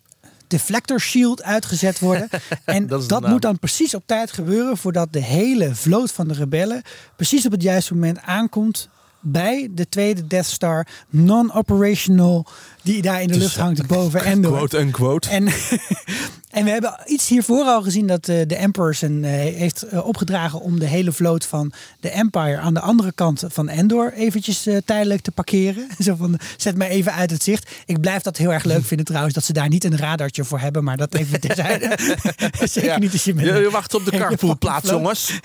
[0.53, 2.29] deflector shield uitgezet worden.
[2.65, 6.33] En Dat dat, moet dan precies op tijd gebeuren voordat de hele vloot van de
[6.33, 6.81] rebellen
[7.15, 8.89] precies op het juiste moment aankomt
[9.19, 12.45] bij de tweede Death Star non-operational
[12.83, 14.51] die daar in de Dus, lucht hangt boven Endor.
[14.57, 15.29] Quote unquote.
[15.29, 15.47] En,
[16.49, 20.05] en we hebben iets hiervoor al gezien dat eh, de Emperor zijn, eh, heeft eh,
[20.05, 24.65] opgedragen om de hele vloot van de Empire aan de andere kant van Endor eventjes
[24.65, 25.87] eh, tijdelijk te parkeren.
[25.99, 27.71] Zo van, zet me even uit het zicht.
[27.85, 30.59] Ik blijf dat heel erg leuk vinden trouwens, dat ze daar niet een radartje voor
[30.59, 31.97] hebben, maar dat even terzijde.
[32.63, 32.99] Zeker Ja.
[32.99, 35.39] niet als je met Je, je wacht op de carpoolplaats, jongens.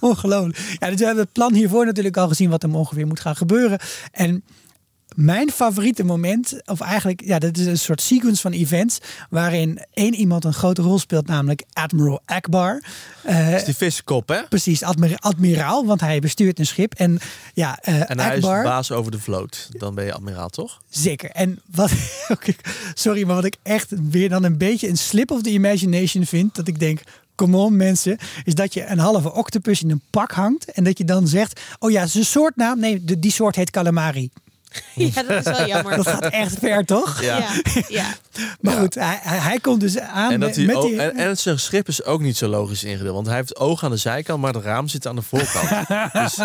[0.00, 0.58] Ongelooflijk.
[0.78, 3.36] Ja, dus we hebben het plan hiervoor natuurlijk al gezien wat er ongeveer moet gaan
[3.36, 3.78] gebeuren.
[4.12, 4.42] En
[5.18, 8.98] mijn favoriete moment, of eigenlijk, ja, dat is een soort sequence van events
[9.30, 12.82] waarin één iemand een grote rol speelt, namelijk Admiral Akbar.
[13.22, 14.42] Dat is die viskop, hè?
[14.48, 16.94] precies, admira- admiraal, want hij bestuurt een schip.
[16.94, 17.18] En
[17.54, 19.68] ja, eh, En hij is de Akbar, baas over de vloot.
[19.70, 20.80] Dan ben je admiraal, toch?
[20.88, 21.30] zeker.
[21.30, 21.90] En wat,
[22.94, 26.54] sorry, maar wat ik echt weer dan een beetje een slip of the imagination vind,
[26.54, 27.00] dat ik denk,
[27.34, 30.98] come on mensen, is dat je een halve octopus in een pak hangt en dat
[30.98, 34.30] je dan zegt, oh ja, zijn soortnaam, nee, de, die soort heet calamari.
[34.94, 35.96] Ja, dat is wel jammer.
[35.96, 37.22] Dat gaat echt ver, toch?
[37.22, 37.36] Ja.
[37.38, 37.82] ja.
[37.88, 38.14] ja.
[38.60, 38.80] Maar Ja.
[38.80, 41.00] goed, hij, hij, komt dus aan En, dat met, die...
[41.00, 43.14] en, en zijn schip is ook niet zo logisch ingedeeld.
[43.14, 45.68] Want hij heeft ogen aan de zijkant, maar het raam zit aan de voorkant.
[46.12, 46.38] dus,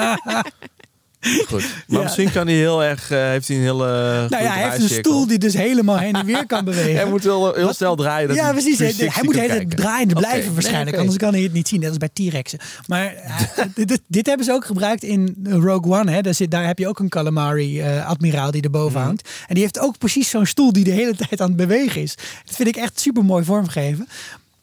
[1.49, 1.61] goed.
[1.87, 2.03] Maar Ja.
[2.03, 3.85] misschien kan hij heel erg, eh, heeft hij een hele
[4.29, 6.95] nou ja, hij heeft een stoel die dus helemaal heen en weer kan bewegen.
[6.95, 8.27] Hij moet heel, heel snel draaien.
[8.27, 8.79] dat ja, hij precies.
[8.79, 9.77] Hij, 360 hij moet kijken.
[9.77, 10.97] draaiende blijven waarschijnlijk.
[10.97, 12.59] Anders kan hij het niet zien, net als bij T-Rexen.
[12.87, 13.13] Maar
[13.75, 16.11] dit, dit hebben ze ook gebruikt in Rogue One.
[16.11, 16.21] Hè.
[16.21, 19.07] Daar, zit, daar heb je ook een calamari-admiraal die erboven Mhm.
[19.07, 19.29] hangt.
[19.47, 22.15] En die heeft ook precies zo'n stoel die de hele tijd aan het bewegen is.
[22.45, 24.07] Dat vind ik echt super mooi vormgeven.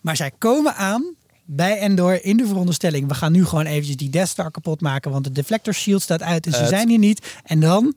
[0.01, 1.05] Maar zij komen aan
[1.53, 3.09] bij Endor in de veronderstelling.
[3.09, 5.11] We gaan nu gewoon eventjes die Death Star kapot maken.
[5.11, 7.27] Want de deflector shield staat uit en ze zijn hier niet.
[7.45, 7.95] En dan...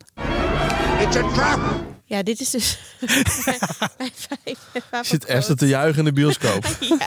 [1.00, 1.84] It's a trap!
[2.06, 2.80] Ja, dit is dus
[3.98, 6.66] mijn vijf Zit Esther te juichen in de bioscoop.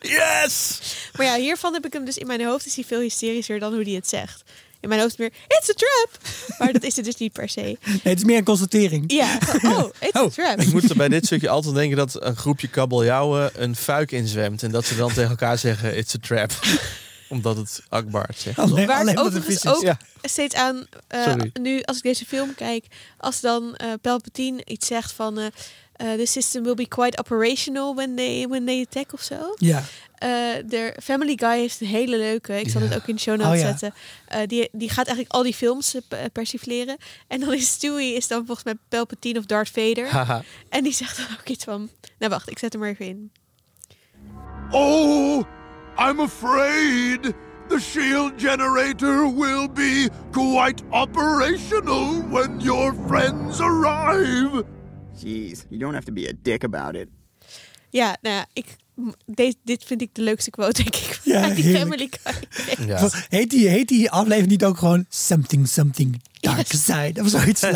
[0.00, 0.42] Ja.
[0.42, 0.80] Yes!
[1.16, 3.74] Maar ja, hiervan heb ik hem dus in mijn hoofd is hij veel hysterischer dan
[3.74, 4.42] hoe hij het zegt.
[4.86, 6.18] In mijn hoofd meer, it's a trap!
[6.58, 7.60] Maar dat is het dus niet per se.
[7.60, 9.12] Nee, het is meer een constatering.
[9.12, 10.30] Ja, oh, it's a Oh.
[10.30, 10.60] trap.
[10.60, 14.62] Ik moet er bij dit stukje altijd denken dat een groepje kabeljauwen een fuik inzwemt.
[14.62, 16.50] En dat ze dan tegen elkaar zeggen, it's a trap.
[17.28, 18.58] Omdat het Akbar zegt.
[18.58, 19.98] Alleen, Waar alleen overigens ook Ja.
[20.22, 21.50] steeds aan, eh, Sorry.
[21.60, 22.84] nu als ik deze film kijk,
[23.18, 25.38] als dan eh Palpatine iets zegt van...
[25.38, 25.46] eh
[25.96, 29.54] eh, the system will be quite operational when they, when they attack of zo.
[29.56, 29.82] Ja.
[30.16, 30.28] Eh,
[30.66, 32.60] de Family Guy heeft een hele leuke.
[32.60, 32.86] Ik zal Ja.
[32.88, 33.66] het ook in de show notes Oh, ja.
[33.76, 33.94] zetten.
[34.28, 36.96] Eh, die, die gaat eigenlijk al die films pe- persifleren.
[37.26, 40.08] En dan is Stewie is dan volgens mij Palpatine of Darth Vader.
[40.08, 40.42] Haha.
[40.68, 41.88] en die zegt dan ook iets van...
[42.18, 43.30] Nou wacht, ik zet hem er even in.
[44.70, 45.44] Oh,
[45.98, 47.32] I'm afraid
[47.68, 54.64] the shield generator will be quite operational when your friends arrive.
[55.22, 57.08] Jeez, you don't have to be a dick about it.
[57.90, 58.66] Ja, nou ja, ik,
[59.26, 61.20] deze, dit vind ik de leukste quote, denk ik.
[61.24, 61.76] Ja, uit die.
[61.76, 62.86] Family Guy.
[62.86, 63.08] Ja.
[63.28, 67.20] Heet, die, heet die aflevering niet ook gewoon Something Something Dark Side?
[67.20, 67.60] Of zoiets.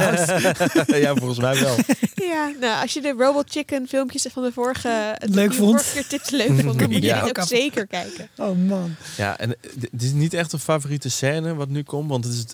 [1.01, 1.77] Ja, volgens mij wel.
[2.15, 5.71] Ja, nou, als je de Robot Chicken filmpjes van de vorige, Leuk vond.
[5.83, 7.21] vorige keer tips leuk vond, dan moet je Ja.
[7.21, 8.29] dit Ook af- zeker kijken.
[8.37, 8.95] Oh man.
[9.17, 12.09] Ja, en eh, dit is niet echt een favoriete scène wat nu komt.
[12.11, 12.45] Want het is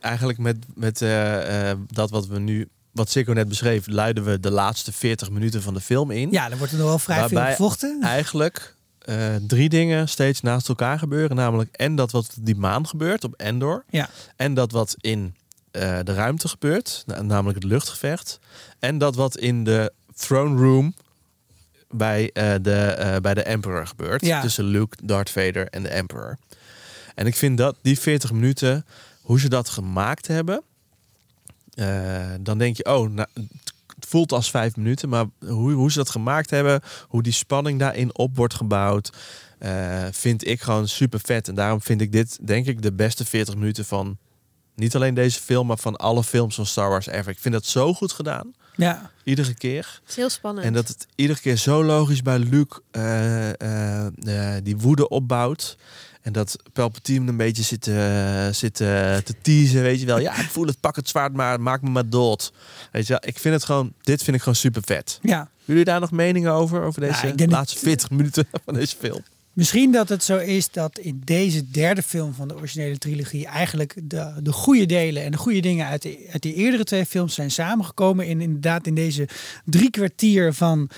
[0.00, 4.40] eigenlijk met, met eh, eh, dat wat we nu, wat Sikko net beschreef, luiden we
[4.40, 6.30] de laatste 40 minuten van de film in.
[6.30, 7.98] Ja, er wordt er nog wel vrij veel gevochten.
[8.02, 11.36] Eigenlijk eh, drie dingen steeds naast elkaar gebeuren.
[11.36, 13.84] Namelijk en dat wat die maan gebeurt op Endor.
[13.90, 14.08] Ja.
[14.36, 15.34] En dat wat in
[15.70, 18.38] eh, de ruimte gebeurt, na- namelijk het luchtgevecht.
[18.78, 20.94] En dat wat in de throne room
[21.90, 24.26] bij, eh, de, bij de Emperor gebeurt.
[24.26, 24.40] Ja.
[24.40, 26.38] Tussen Luke, Darth Vader en de Emperor.
[27.14, 28.86] En ik vind dat die 40 minuten,
[29.22, 30.62] hoe ze dat gemaakt hebben.
[31.74, 33.28] Eh, dan denk je, oh, nou,
[33.94, 35.08] het voelt als vijf minuten.
[35.08, 39.12] Maar hoe, hoe ze dat gemaakt hebben, hoe die spanning daarin op wordt gebouwd.
[39.58, 41.48] eh, vind ik gewoon super vet.
[41.48, 44.18] En daarom vind ik dit, denk ik, de beste 40 minuten van
[44.74, 47.32] niet alleen deze film, maar van alle films van Star Wars ever.
[47.32, 48.54] Ik vind dat zo goed gedaan.
[48.76, 49.10] Ja.
[49.24, 50.00] Iedere keer.
[50.00, 50.66] Het is heel spannend.
[50.66, 55.76] En dat het iedere keer zo logisch bij Luke eh, eh, eh, die woede opbouwt.
[56.22, 60.18] En dat Palpatine een beetje zit, te- zit te te teasen, weet je wel.
[60.18, 62.52] Ja, ik voel het, pak het zwaard maar, maak me maar dood.
[62.92, 65.18] Weet je wel, ik vind het gewoon, dit vind ik gewoon super vet.
[65.22, 65.50] ja.
[65.64, 69.22] Jullie daar nog meningen over, over deze Nou, dat- laatste 40 minuten van deze film?
[69.52, 73.94] Misschien dat het zo is dat in deze derde film van de originele trilogie eigenlijk
[74.02, 77.34] de, de goede delen en de goede dingen uit de, uit die eerdere twee films
[77.34, 79.28] zijn samengekomen in inderdaad in deze
[79.64, 80.88] drie kwartier van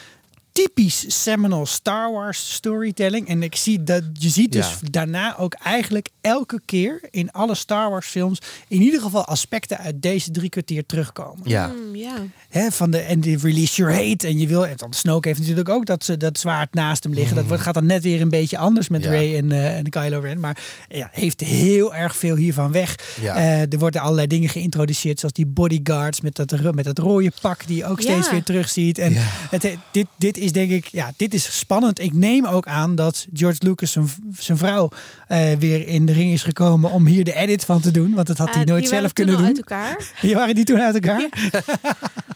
[0.63, 3.29] typisch seminal Star Wars storytelling.
[3.29, 4.89] En ik zie dat je ziet dus Ja.
[4.91, 8.39] daarna ook eigenlijk elke keer in alle Star Wars films
[8.69, 11.49] in ieder geval aspecten uit deze drie kwartier terugkomen.
[11.49, 12.15] Ja, Mm, ja.
[12.49, 14.27] Hè, van de, en die release your hate.
[14.27, 14.67] En je wil.
[14.67, 17.37] En dan Snoke heeft natuurlijk ook dat, ze dat zwaard naast hem liggen.
[17.37, 19.13] Dat wordt, gaat dan net weer een beetje anders met Mm.
[19.13, 19.17] Ja.
[19.19, 20.41] Ray en, eh, en Kylo Ren.
[20.41, 23.15] Maar ja, heeft heel erg veel hiervan weg.
[23.21, 23.37] Ja.
[23.37, 25.19] Eh, er worden allerlei dingen geïntroduceerd.
[25.19, 27.67] Zoals die bodyguards met dat, met dat rode pak.
[27.67, 28.11] Die je ook Ja.
[28.13, 28.99] steeds weer terugziet.
[28.99, 29.21] En Ja.
[29.51, 30.87] het, dit, dit is denk ik.
[30.87, 32.01] Ja, dit is spannend.
[32.01, 34.89] Ik neem ook aan dat George Lucas zijn, zijn vrouw
[35.29, 36.91] eh, weer in de ring is gekomen.
[36.91, 38.15] Om hier de edit van te doen.
[38.15, 39.47] Want dat had hij Ah, nooit die zelf waren kunnen doen.
[39.47, 39.97] uit elkaar.
[40.21, 41.29] Die waren die toen uit elkaar?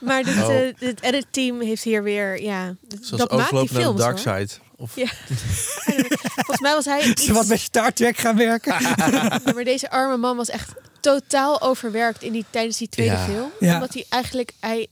[0.00, 0.54] Maar dit, Oh.
[0.54, 4.48] eh, dit edit team heeft hier weer, ja, zoals dat maakt die films dark side.
[4.76, 5.06] Of, Ja.
[6.34, 8.74] Volgens mij was hij iets, Ze wat bij Star Trek gaan werken.
[8.82, 13.24] Ja, maar deze arme man was echt totaal overwerkt in die, tijdens die tweede Ja.
[13.24, 13.50] film.
[13.60, 13.74] Ja.
[13.74, 14.86] Omdat hij eigenlijk, hij,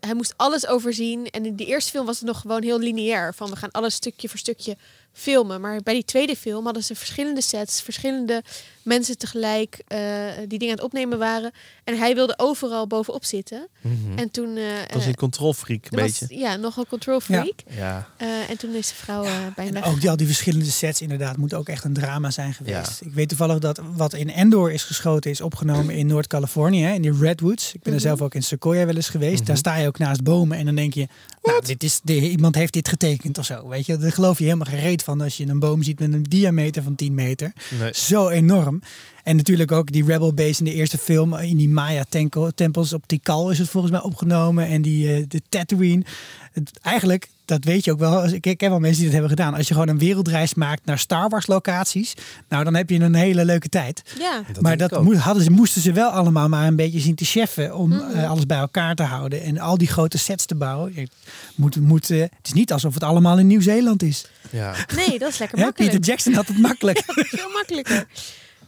[0.00, 1.26] hij moest alles overzien.
[1.30, 3.34] En in die eerste film was het nog gewoon heel lineair.
[3.34, 4.76] Van we gaan alles stukje voor stukje
[5.12, 5.60] filmen.
[5.60, 8.42] Maar bij die tweede film hadden ze verschillende sets, verschillende
[8.82, 10.00] mensen tegelijk eh,
[10.48, 11.52] die dingen aan het opnemen waren.
[11.84, 13.68] En hij wilde overal bovenop zitten.
[14.16, 14.56] En toen...
[14.56, 14.94] eh, Mhm.
[14.94, 16.26] was een controlfreak een er beetje.
[16.28, 17.52] was, ja, nogal control freak.
[17.76, 18.08] Ja.
[18.16, 21.36] Eh, en toen is de vrouw eh bij ook die, al die verschillende sets inderdaad
[21.36, 23.00] moet ook echt een drama zijn geweest.
[23.00, 23.06] Ja.
[23.06, 27.02] Ik weet toevallig dat wat in Endor is geschoten is opgenomen in Noord-Californië, hè, in
[27.02, 27.74] die Redwoods.
[27.74, 29.46] Ik ben er zelf ook in Sequoia wel eens geweest.
[29.46, 31.08] Daar sta je ook naast bomen en dan denk je,
[31.42, 33.68] nou, dit is, de, iemand heeft dit getekend of zo.
[33.68, 36.22] Weet je, daar geloof je helemaal geen van als je een boom ziet met een
[36.22, 37.52] diameter van 10 meter.
[37.80, 37.90] Nee.
[37.94, 38.82] Zo enorm.
[39.22, 41.34] En natuurlijk ook die Rebel Base in de eerste film.
[41.34, 44.66] In die Maya-tempels op Tikal is het volgens mij opgenomen.
[44.66, 46.04] En die, eh, de Tatooine.
[46.52, 48.26] Het, eigenlijk, dat weet je ook wel.
[48.26, 49.54] Ik, ik ken wel mensen die dat hebben gedaan.
[49.54, 52.14] Als je gewoon een wereldreis maakt naar Star Wars locaties,
[52.48, 54.02] nou dan heb je een hele leuke tijd.
[54.18, 54.42] Ja.
[54.52, 57.24] Dat maar dat mo- hadden ze, moesten ze wel allemaal maar een beetje zien te
[57.24, 58.10] cheffen om Mhm.
[58.18, 60.92] eh, alles bij elkaar te houden en al die grote sets te bouwen.
[60.94, 61.08] Je
[61.54, 64.24] moet, moet, eh, het is niet alsof het allemaal in Nieuw-Zeeland is.
[64.50, 64.74] Ja.
[64.96, 65.90] Nee, dat is lekker makkelijk.
[65.92, 67.02] Peter Jackson had het makkelijk.
[67.06, 68.06] Veel makkelijker.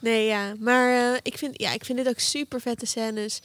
[0.01, 0.53] Nee, ja.
[0.61, 3.41] Maar eh, ik, vind, ja, ik vind dit ook super vette scènes.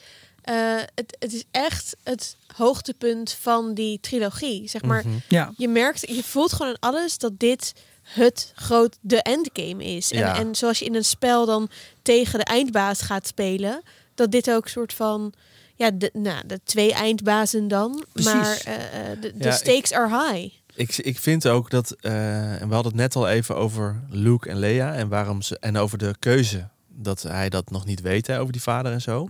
[0.48, 0.56] Eh,
[0.96, 4.70] het, het is echt het hoogtepunt van die trilogie.
[4.70, 5.52] Zeg maar, ja.
[5.58, 7.74] je merkt, je voelt gewoon aan alles dat dit
[8.04, 10.12] het groot, de endgame is.
[10.12, 10.38] En, Ja.
[10.38, 11.70] en zoals je in een spel dan
[12.02, 13.82] tegen de eindbaas gaat spelen,
[14.16, 15.34] dat dit ook een soort van,
[15.76, 18.06] ja, de, nou, de twee eindbazen dan.
[18.14, 18.34] Precies.
[18.34, 20.54] Maar eh, eh, de, de Ja, ik- stakes are high.
[20.76, 24.50] Ik, ik vind ook dat, eh, en we hadden het net al even over Luke
[24.50, 28.28] en Leia en waarom ze en over de keuze dat hij dat nog niet weet
[28.28, 29.30] hè, over die vader en zo.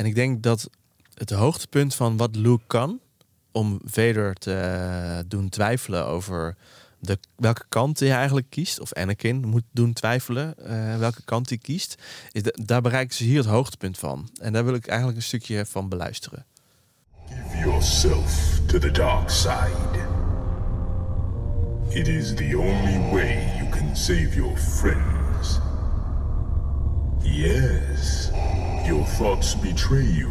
[0.00, 0.70] En ik denk dat
[1.14, 3.00] het hoogtepunt van wat Luke kan
[3.52, 6.56] om Vader te eh, doen twijfelen over
[6.98, 11.58] de, welke kant hij eigenlijk kiest, of Anakin moet doen twijfelen eh, welke kant hij
[11.58, 11.94] kiest,
[12.32, 14.28] is daar bereiken ze hier het hoogtepunt van.
[14.40, 16.46] En daar wil ik eigenlijk een stukje van beluisteren.
[17.26, 20.08] Give yourself to the dark side.
[21.88, 25.58] It is the only way you can save your friends.
[27.22, 28.30] Yes,
[28.86, 30.28] your thoughts betray you.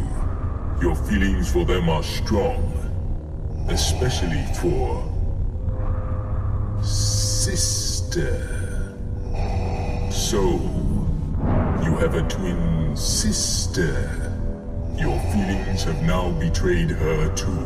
[0.81, 2.73] Your feelings for them are strong,
[3.69, 5.03] especially for
[6.81, 8.33] sister.
[10.11, 10.59] So,
[11.83, 13.93] you have a twin sister.
[14.97, 17.65] Your feelings have now betrayed her too.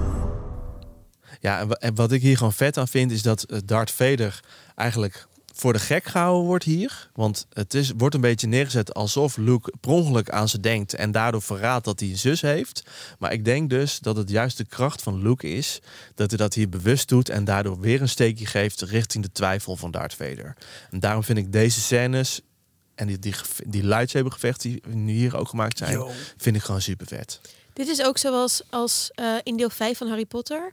[1.39, 3.91] Ja, en wa- en wat ik hier gewoon vet aan vind, is dat eh, Darth
[3.91, 4.39] Vader
[4.75, 7.09] eigenlijk voor de gek gehouden wordt hier.
[7.13, 11.11] Want het is, wordt een beetje neergezet alsof Luke per ongeluk aan ze denkt en
[11.11, 12.83] daardoor verraadt dat hij een zus heeft.
[13.19, 15.81] Maar ik denk dus dat het juist de kracht van Luke is
[16.15, 19.75] dat hij dat hier bewust doet en daardoor weer een steekje geeft richting de twijfel
[19.75, 20.55] van Darth Vader.
[20.91, 22.41] En daarom vind ik deze scènes
[22.95, 23.33] en die, die,
[23.67, 26.11] die lightsabergevechten die nu hier ook gemaakt zijn, Yo.
[26.37, 27.41] vind ik gewoon super vet.
[27.73, 30.71] Dit is ook zoals als eh, in deel 5 van Harry Potter.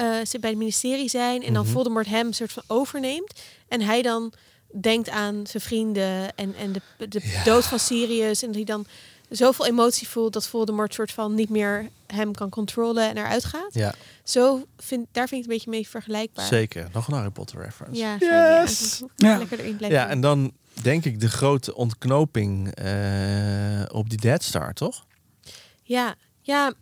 [0.00, 1.72] Eh, ze bij het ministerie zijn en dan Mhm.
[1.72, 3.32] Voldemort hem soort van overneemt.
[3.68, 4.32] En hij dan
[4.80, 8.40] denkt aan zijn vrienden en, en de, de dood van Sirius.
[8.42, 8.86] En dat hij dan
[9.28, 13.74] zoveel emotie voelt dat Voldemort soort van niet meer hem kan controleren en eruit gaat.
[13.74, 13.94] Ja,
[14.24, 16.46] Zo vind, daar vind ik het een beetje mee vergelijkbaar.
[16.46, 16.88] zeker.
[16.92, 18.00] Nog een Harry Potter reference.
[18.00, 18.98] Ja, fijn, Yes!
[19.16, 19.28] ja.
[19.30, 19.38] Ja.
[19.38, 19.98] Lekker erin blijven.
[19.98, 25.04] Ja, en dan denk ik de grote ontknoping eh, op die Dead Star, toch?
[25.82, 26.72] Ja, ja,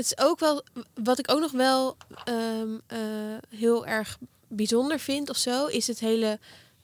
[0.00, 2.98] het is ook wel wat ik ook nog wel ehm, eh,
[3.56, 6.38] heel erg bijzonder vind of zo, is het hele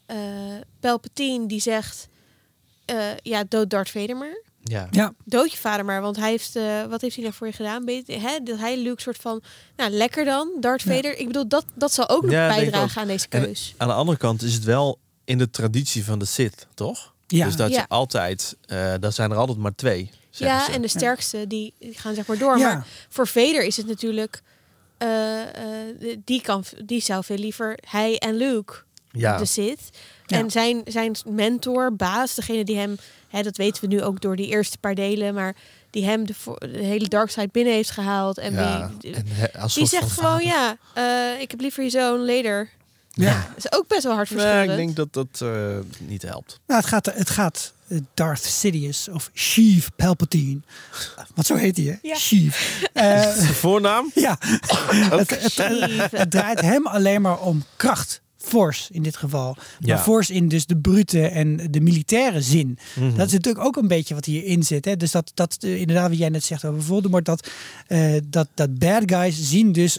[0.07, 0.17] eh
[0.81, 2.09] Palpatine die zegt,
[2.85, 4.43] eh, ja, dood Darth Vader maar.
[4.63, 4.89] Ja.
[4.91, 7.53] Ja, Dood je vader maar, want hij heeft, eh, wat heeft hij nou voor je
[7.53, 7.85] gedaan?
[7.85, 9.43] Weet, hè, dat hij Luke soort van,
[9.77, 10.95] nou lekker dan, Darth Ja.
[10.95, 11.19] Vader.
[11.19, 12.97] Ik bedoel, dat, dat zal ook nog Ja, bijdragen ook.
[12.97, 13.75] aan deze En keus.
[13.77, 17.15] aan de andere kant is het wel in de traditie van de Sith, toch?
[17.27, 17.45] Ja.
[17.45, 17.81] Dus dat Ja.
[17.81, 20.11] je altijd, eh dat zijn er altijd maar twee.
[20.31, 20.73] Ja, ze.
[20.73, 22.59] en de sterkste, die, die gaan zeg maar door.
[22.59, 22.75] Ja.
[22.75, 24.43] Maar voor Vader is het natuurlijk,
[24.99, 28.75] eh, eh, die, kan, die zou veel liever hij en Luke
[29.13, 29.39] ja.
[29.39, 29.81] de Sith.
[30.27, 30.39] Ja.
[30.39, 32.97] En zijn, zijn mentor, baas, degene die hem,
[33.29, 35.57] hè, dat weten we nu ook door die eerste paar delen, maar
[35.91, 38.39] die hem de, de hele dark side binnen heeft gehaald.
[38.39, 38.91] En ja.
[39.01, 40.47] wie, En he- als die zegt gewoon, vader.
[40.47, 42.69] ja, eh, ik heb liever je zoon later.
[43.25, 43.53] Ja.
[43.57, 44.71] Is ook best wel hard Nee, verschillend.
[44.71, 46.61] ik denk dat dat eh, niet helpt.
[46.67, 50.61] Nou, het gaat, het gaat eh, Darth Sidious of Sheev Palpatine.
[51.35, 51.95] Want zo heet hij, hè?
[52.03, 52.17] Ja.
[52.17, 52.57] Sheev.
[52.93, 54.11] Eh, De voornaam?
[54.27, 55.31] ja, het,
[56.11, 58.21] het, draait hem alleen maar om kracht.
[58.37, 59.57] Force in dit geval.
[59.79, 59.95] Ja.
[59.95, 62.79] Maar force in dus de brute en de militaire zin.
[62.95, 63.17] Mhm.
[63.17, 64.85] Dat is natuurlijk ook een beetje wat hierin zit.
[64.85, 64.97] Hè?
[64.97, 67.25] Dus dat, dat inderdaad wat jij net zegt over Voldemort.
[67.25, 67.49] Dat,
[67.87, 69.99] eh, dat, dat bad guys zien dus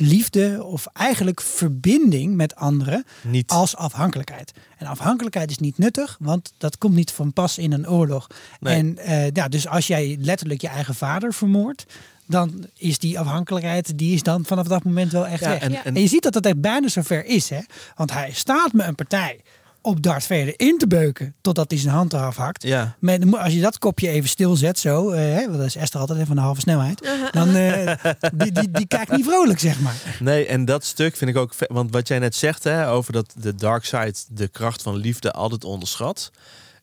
[0.00, 3.50] liefde of eigenlijk verbinding met anderen Niet.
[3.50, 4.52] als afhankelijkheid.
[4.78, 8.26] En afhankelijkheid is niet nuttig, want dat komt niet van pas in een oorlog.
[8.60, 8.74] Nee.
[8.76, 11.84] En eh, ja, dus als jij letterlijk je eigen vader vermoordt,
[12.26, 15.62] dan is die afhankelijkheid, die is dan vanaf dat moment wel echt Ja, weg.
[15.62, 17.60] en- En je ziet dat dat echt bijna zover is, hè?
[17.96, 19.40] Want hij staat me een partij
[19.82, 22.62] op Darth Vader in te beuken totdat hij zijn hand eraf hakt.
[22.62, 22.96] Ja.
[22.98, 26.18] Maar als je dat kopje even stilzet, zo, eh, hè, want dat is Esther altijd
[26.18, 27.94] even van de halve snelheid, dan eh,
[28.34, 30.16] die, die, die kijkt niet vrolijk, zeg maar.
[30.20, 31.54] Nee, en dat stuk vind ik ook...
[31.66, 35.32] Want wat jij net zegt hè, over dat de dark side de kracht van liefde
[35.32, 36.30] altijd onderschat...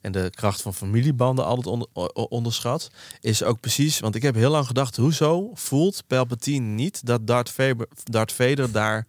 [0.01, 2.89] en de kracht van familiebanden altijd onder- onderschat...
[3.21, 3.99] is ook precies...
[3.99, 4.95] Want ik heb heel lang gedacht...
[4.95, 9.05] hoezo voelt Palpatine niet dat Darth Vader, Darth Vader daar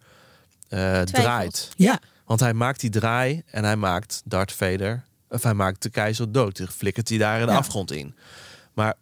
[0.69, 1.69] eh, draait?
[1.75, 1.99] Ja,
[2.29, 5.03] Want hij maakt die draai en hij maakt Darth Vader...
[5.29, 6.55] of hij maakt de keizer dood.
[6.57, 7.57] Die flikkert hij daar in de Ja.
[7.57, 8.15] afgrond in.
[8.73, 8.93] Maar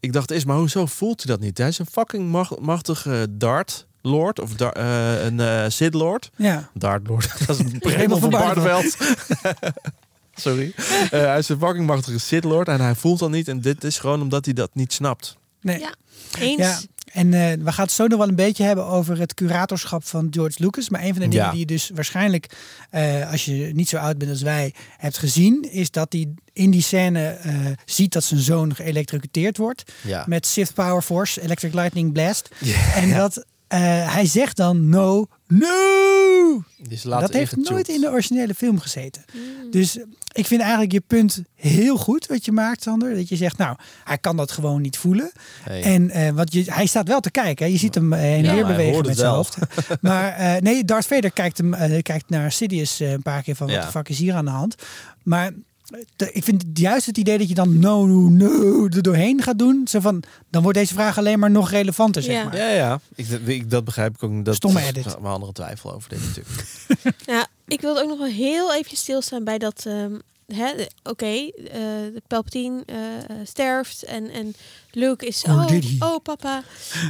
[0.00, 1.58] ik dacht eerst, maar hoezo voelt hij dat niet?
[1.58, 6.30] Hij is een fucking macht- machtige Dart Lord of Dar- eh, een eh Sith Lord.
[6.36, 6.70] Ja.
[6.74, 7.32] Dart Lord.
[7.46, 8.30] Dat is een Raymond van.
[8.30, 8.96] Barneveld.
[10.34, 10.72] Sorry.
[10.76, 13.48] Eh, hij is een fucking machtige Sith Lord en hij voelt dat niet.
[13.48, 15.36] En dit is gewoon omdat hij dat niet snapt.
[15.60, 15.78] Nee.
[15.78, 15.94] Ja,
[16.38, 16.58] eens.
[16.60, 16.78] Ja,
[17.14, 20.26] en eh, we gaan het zo nog wel een beetje hebben over het curatorschap van
[20.30, 20.88] George Lucas.
[20.88, 21.50] Maar een van de dingen Ja.
[21.50, 22.46] die je dus waarschijnlijk,
[22.90, 26.70] eh, als je niet zo oud bent als wij, hebt gezien, is dat hij in
[26.70, 27.54] die scène eh,
[27.84, 29.92] ziet dat zijn zoon geëlectrocuteerd wordt.
[30.02, 30.24] Ja.
[30.28, 32.48] Met Sith Power Force, Electric Lightning Blast.
[32.94, 36.62] En dat hij zegt dan no, no!
[37.02, 39.24] Later dat heeft nooit in de originele film gezeten.
[39.70, 39.98] Dus
[40.32, 43.14] ik vind eigenlijk je punt heel goed wat je maakt, Sander.
[43.14, 45.32] Dat je zegt, nou, hij kan dat gewoon niet voelen.
[45.64, 47.66] En eh, wat je, hij staat wel te kijken.
[47.66, 47.72] hè.
[47.72, 49.34] Je ziet hem eh, heen en Ja, weer bewegen met zijn wel.
[49.36, 49.56] hoofd.
[50.00, 53.54] Maar eh, nee, Darth Vader kijkt, hem, eh, kijkt naar Sidious eh, een paar keer
[53.56, 54.74] van, wat de fuck is hier aan de hand?
[55.22, 55.52] Maar eh,
[56.32, 59.88] ik vind juist het idee dat je dan no, no, no er doorheen gaat doen.
[59.88, 62.44] Zo van, dan wordt deze vraag alleen maar nog relevanter, zeg Ja.
[62.44, 62.56] maar.
[62.56, 63.00] Ja, ja.
[63.14, 64.44] Ik, ik, dat begrijp ik ook.
[64.44, 65.04] Dat Stomme is edit.
[65.06, 66.64] een andere twijfel over dit natuurlijk.
[67.26, 69.84] Ja, ik wilde ook nog wel heel even stilstaan bij dat.
[69.86, 70.18] ehm,
[71.02, 71.50] Oké, eh,
[72.12, 74.54] de Palpatine eh, eh, sterft en, en
[74.90, 75.44] Luke is.
[75.44, 76.62] Or oh, oh, papa.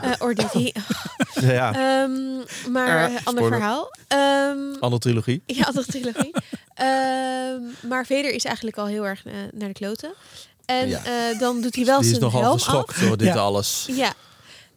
[0.02, 0.72] Eh or did he?
[1.52, 1.72] ja,
[2.02, 2.12] Ehm,
[2.72, 3.52] maar Eh, eh, ander spoiler.
[3.58, 3.94] verhaal.
[4.08, 5.42] Ehm, andere trilogie.
[5.58, 6.34] ja, andere trilogie.
[6.74, 10.12] Ehm, maar Vader is eigenlijk al heel erg eh, naar de kloten.
[10.64, 11.04] En Ja.
[11.04, 12.96] eh, dan doet hij wel Die is zijn nogal helm geschokt af.
[12.96, 13.34] door dit Ja.
[13.34, 13.86] alles.
[13.90, 14.12] Ja.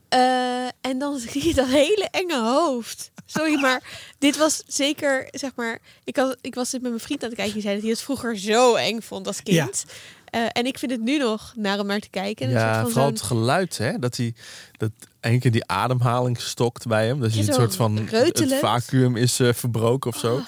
[0.10, 3.12] Eh, en dan zie je dat hele enge hoofd.
[3.30, 3.84] Sorry, maar
[4.18, 5.80] dit was zeker, zeg maar...
[6.04, 7.54] Ik, had, ik was dit met mijn vriend aan het kijken.
[7.54, 9.86] Die zei dat hij het vroeger zo eng vond als kind.
[10.26, 12.46] Eh, en ik vind het nu nog naar om naar te kijken.
[12.46, 14.00] Een soort Ja, van vooral het geluid, hè?
[14.00, 14.34] Dat hij
[14.78, 17.20] dat één keer die ademhaling stokt bij hem.
[17.20, 20.42] Dat je Ja, een zo soort van het vacuüm is eh, verbroken of zo.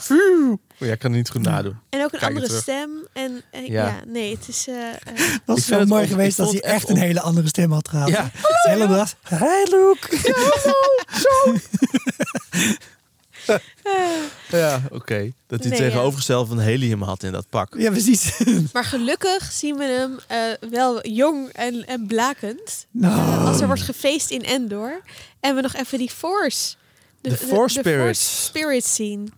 [0.78, 1.78] Ja, ik kan het niet goed nadoen.
[1.90, 2.90] En ook een Kijk andere stem.
[3.14, 3.86] En eh, Ja.
[3.88, 4.00] ja.
[4.08, 4.68] nee, het is...
[4.68, 7.72] eh, eh, Het was zo het mooi geweest als hij echt een hele andere stem
[7.72, 8.10] had gehad.
[8.10, 8.32] Ja.
[8.34, 9.16] De hele dag.
[9.22, 10.18] Hey Luke.
[10.24, 11.54] Ja,
[14.92, 15.32] oké.
[15.48, 17.76] Dat hij Nee, tegenovergesteld van helium had in dat pak.
[17.78, 18.32] Ja, precies.
[18.74, 22.86] maar gelukkig zien we hem eh, wel jong en, en blakend.
[22.92, 23.20] Nou.
[23.20, 25.02] Eh, als er wordt gefeest in Endor.
[25.40, 26.76] En we nog even die Force...
[27.22, 28.22] De Force Spirits.
[28.22, 29.34] Force Spirits zien.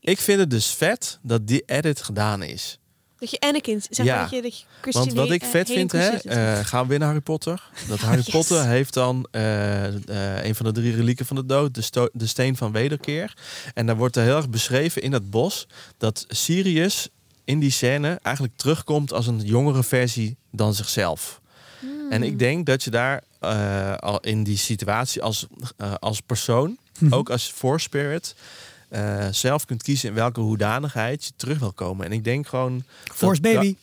[0.00, 2.78] Ik vind het dus vet dat die edit gedaan is.
[3.20, 5.70] Dat je Anakin, zeg Ja, dat je, dat je Christian Want wat ik eh, vet
[5.70, 7.70] vind, hè, eh, gaan we weer naar Harry Potter.
[7.88, 8.28] Dat Harry yes.
[8.28, 12.26] Potter heeft dan eh, eh, een van de drie relieken van de dood, de, de
[12.26, 13.34] steen van wederkeer.
[13.74, 15.66] En daar wordt er heel erg beschreven in dat bos
[15.98, 17.08] dat Sirius
[17.44, 21.40] in die scène eigenlijk terugkomt als een jongere versie dan zichzelf.
[21.80, 22.10] Hmm.
[22.10, 25.46] En ik denk dat je daar eh, al in die situatie als,
[25.98, 27.14] als persoon, Mhm.
[27.14, 27.88] ook als Force
[28.90, 32.06] Eh, zelf kunt kiezen in welke hoedanigheid je terug wil komen.
[32.06, 32.84] En ik denk gewoon.
[33.04, 33.74] dat- Force baby.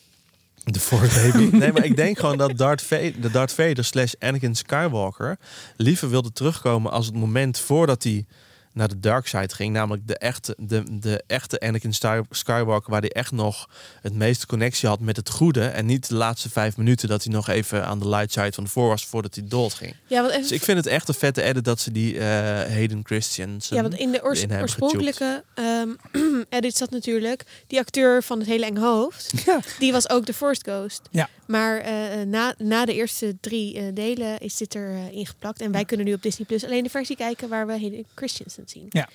[0.64, 1.48] de Force Baby.
[1.56, 5.38] Nee, maar ik denk gewoon dat Darth Vader, de Darth Vader slash Anakin Skywalker
[5.76, 8.24] liever wilde terugkomen als het moment voordat hij
[8.72, 9.72] naar de dark side ging.
[9.72, 13.68] Namelijk de echte, de, de echte Anakin Sky- Skywalker waar hij echt nog
[14.02, 15.66] het meeste connectie had met het goede.
[15.66, 18.64] En niet de laatste vijf minuten dat hij nog even aan de light side van
[18.64, 19.94] de voor was voordat hij dood ging.
[20.06, 22.24] Ja, want, even, Dus ik vind het echt een vette edit dat ze die eh
[22.72, 25.88] Hayden Christensen ja, want in de oors- hebben oorspronkelijke ehm
[26.48, 29.32] edit zat natuurlijk die acteur van het hele enge hoofd.
[29.46, 29.60] Ja.
[29.78, 31.02] Die was ook de Force Ghost.
[31.10, 31.28] Ja.
[31.48, 31.92] Maar eh,
[32.26, 35.60] na, na de eerste drie eh, delen is dit er eh, ingeplakt.
[35.60, 38.62] En wij kunnen nu op Disney Plus alleen de versie kijken waar we Hayden Christensen
[38.66, 38.86] zien.
[38.88, 39.08] Ja.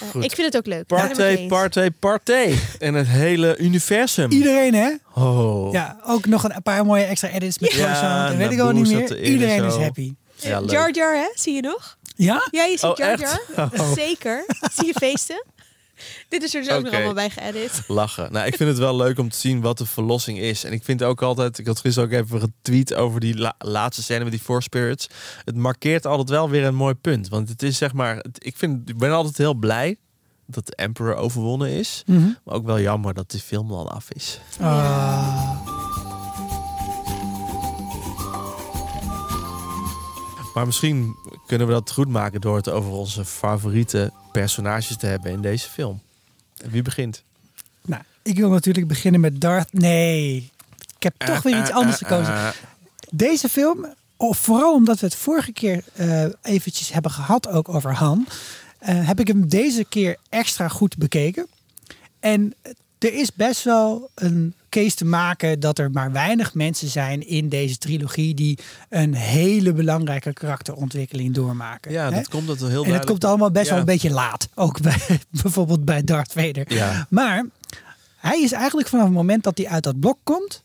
[0.00, 0.24] Eh, Goed.
[0.24, 0.86] ik vind het ook leuk.
[0.86, 1.48] Partij, eens.
[1.48, 2.58] partij, partij.
[2.78, 4.30] En het hele universum.
[4.30, 4.90] Iedereen, hè?
[5.14, 5.72] Oh.
[5.72, 8.30] Ja, ook nog een paar mooie extra edits met Ja, Coruscant.
[8.32, 9.22] En weet ik gewoon niet meer.
[9.22, 10.14] Iedereen is happy.
[10.36, 10.70] Ja, leuk.
[10.70, 11.30] Jar Jar, hè?
[11.34, 11.98] Zie je nog?
[12.16, 12.48] Ja?
[12.50, 13.18] Ja, je ziet Oh, Jar?
[13.20, 13.40] Jar.
[13.80, 13.92] Oh.
[13.92, 14.44] Zeker.
[14.74, 15.44] Zie je feesten?
[16.28, 17.82] Dit is er dus ook nog allemaal bij geëdit.
[17.88, 18.32] Lachen.
[18.32, 20.64] Nou, ik vind het wel leuk om te zien wat de verlossing is.
[20.64, 24.02] En ik vind ook altijd, ik had gisteren ook even getweet over die la- laatste
[24.02, 25.06] scène met die Four Spirits.
[25.44, 27.28] Het markeert altijd wel weer een mooi punt.
[27.28, 29.96] Want het is zeg maar, het- ik, vind, ik ben altijd heel blij
[30.46, 32.02] dat de Emperor overwonnen is.
[32.06, 32.28] Mhm.
[32.44, 34.40] Maar ook wel jammer dat die film al af is.
[34.60, 35.50] Ah.
[40.54, 45.32] Maar misschien kunnen we dat goed maken door het over onze favoriete personages te hebben
[45.32, 46.00] in deze film.
[46.56, 47.22] Wie begint?
[47.82, 49.72] Nou, ik wil natuurlijk beginnen met Darth.
[49.72, 50.50] Nee,
[50.96, 52.34] ik heb toch weer iets anders gekozen.
[52.34, 52.48] Eh,
[53.10, 57.94] Deze film, of vooral omdat we het vorige keer eh, eventjes hebben gehad ook over
[57.94, 58.26] Han,
[58.78, 61.46] eh, heb ik hem deze keer extra goed bekeken.
[62.20, 62.54] En
[62.98, 67.48] er is best wel een case te maken dat er maar weinig mensen zijn in
[67.48, 68.58] deze trilogie die
[68.88, 71.92] een hele belangrijke karakterontwikkeling doormaken.
[71.92, 72.10] ja, hè?
[72.10, 73.70] dat komt dat heel En het duidelijk- komt allemaal best Ja.
[73.70, 74.48] wel een beetje laat.
[74.54, 74.96] Ook bij,
[75.42, 76.74] bijvoorbeeld bij Darth Vader.
[76.74, 77.06] Ja.
[77.10, 77.46] Maar
[78.16, 80.62] hij is eigenlijk vanaf het moment dat hij uit dat blok komt,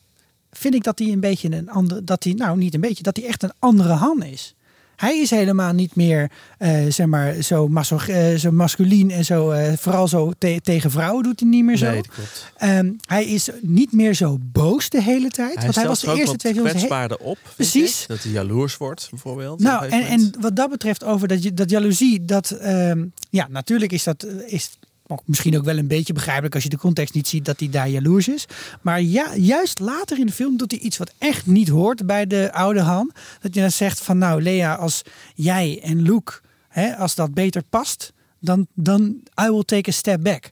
[0.52, 3.18] vind ik dat hij een beetje een andere, dat hij nou niet een beetje, dat
[3.18, 4.56] hij echt een andere Han is.
[4.96, 9.52] Hij is helemaal niet meer eh, zeg maar, zo, maso uh, zo masculien en zo.
[9.52, 11.86] Uh, vooral zo te tegen vrouwen doet hij niet meer zo.
[11.86, 12.52] Nee, dat klopt.
[12.64, 15.56] Um, hij is niet meer zo boos de hele tijd.
[15.56, 16.70] Hij want hij was de eerste twee films.
[16.70, 17.38] kwetsbaarder op.
[17.56, 18.02] Precies.
[18.02, 18.08] Ik.
[18.08, 19.60] Dat hij jaloers wordt, bijvoorbeeld.
[19.60, 24.04] Nou, en, en wat dat betreft over dat, dat jaloezie, dat um, ja, natuurlijk is
[24.04, 24.26] dat.
[24.46, 24.70] Is,
[25.26, 27.90] misschien ook wel een beetje begrijpelijk als je de context niet ziet dat hij daar
[27.90, 28.46] jaloers is.
[28.82, 32.28] Maar ja, juist later in de film doet hij iets wat echt niet hoort bij
[32.28, 33.12] de oude Han.
[33.42, 35.02] Dat je dan zegt van nou Lea, als
[35.36, 36.34] jij en Luke,
[36.68, 39.02] hè, als dat beter past, dan, dan
[39.42, 40.52] I will take a step back.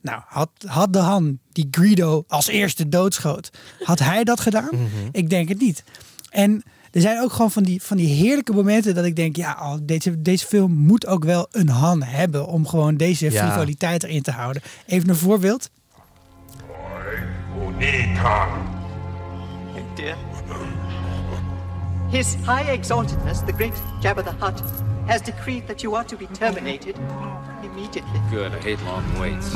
[0.00, 3.50] Nou, had, had de Han die Greedo als eerste doodschoot,
[3.82, 4.68] had hij dat gedaan?
[4.70, 5.08] Mm -hmm.
[5.12, 5.84] Ik denk het niet.
[6.30, 6.62] En
[6.92, 9.74] er zijn ook gewoon van die, van die heerlijke momenten dat ik denk, ja, oh,
[9.82, 13.44] deze, deze film moet ook wel een Han hebben om gewoon deze Ja.
[13.46, 14.62] frivoliteit erin te houden.
[14.86, 15.70] Even een voorbeeld.
[22.10, 24.60] His High Exaltedness, the great Jabba the Hutt,
[25.06, 26.94] has decreed that you are to be terminated
[27.62, 28.20] immediately.
[28.30, 29.46] Good, I hate long waits.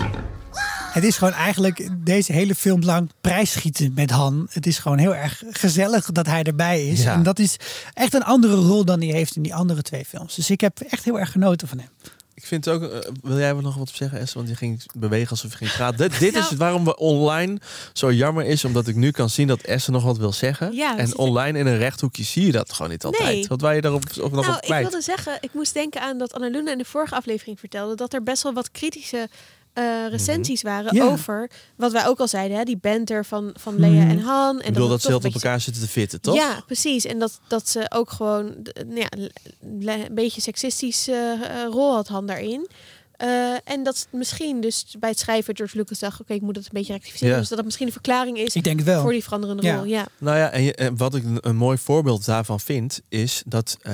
[0.93, 4.47] Het is gewoon eigenlijk deze hele film lang prijsschieten met Han.
[4.51, 7.03] Het is gewoon heel erg gezellig dat hij erbij is.
[7.03, 7.13] Ja.
[7.13, 7.57] En dat is
[7.95, 10.35] echt een andere rol dan hij heeft in die andere twee films.
[10.35, 11.89] Dus ik heb echt heel erg genoten van hem.
[12.35, 14.37] Ik vind ook, eh, wil jij er nog wat op zeggen, Esther?
[14.37, 15.99] Want je ging bewegen alsof je ging praten.
[16.11, 16.45] Dit, dit Nou.
[16.51, 17.59] is waarom we online
[17.93, 20.73] zo jammer is, omdat ik nu kan zien dat Esther nog wat wil zeggen.
[20.75, 23.25] Ja, en online in een rechthoekje zie je dat gewoon niet altijd.
[23.35, 23.47] Nee.
[23.49, 24.83] Wat wij je daarop of nog Nou, op ik kwijt?
[24.83, 28.23] wilde zeggen, ik moest denken aan dat Annaluna in de vorige aflevering vertelde dat er
[28.23, 29.29] best wel wat kritische
[29.77, 31.05] eh, recensies waren Ja.
[31.05, 34.11] over wat wij ook al zeiden, hè, die banter van, van Lea Mhm.
[34.11, 34.61] en Han.
[34.61, 36.35] En ik bedoel dat ze een op elkaar zitten te fitten, toch?
[36.35, 37.05] Ja, precies.
[37.05, 39.09] En dat, dat ze ook gewoon d- nou ja,
[40.07, 42.69] een beetje seksistisch eh, eh, rol had Han daarin.
[43.17, 46.65] Eh, en dat misschien dus bij het schrijven George Lucas dacht, oké, ik moet het
[46.65, 47.33] een beetje rectificeren.
[47.33, 47.39] Ja.
[47.39, 49.03] Dus dat het misschien een verklaring is Ik denk het wel.
[49.03, 49.77] voor die veranderende Ja.
[49.77, 49.85] rol.
[49.85, 50.07] Ja.
[50.19, 53.77] Nou ja, en, je- en wat ik een, een mooi voorbeeld daarvan vind, is dat
[53.83, 53.93] eh,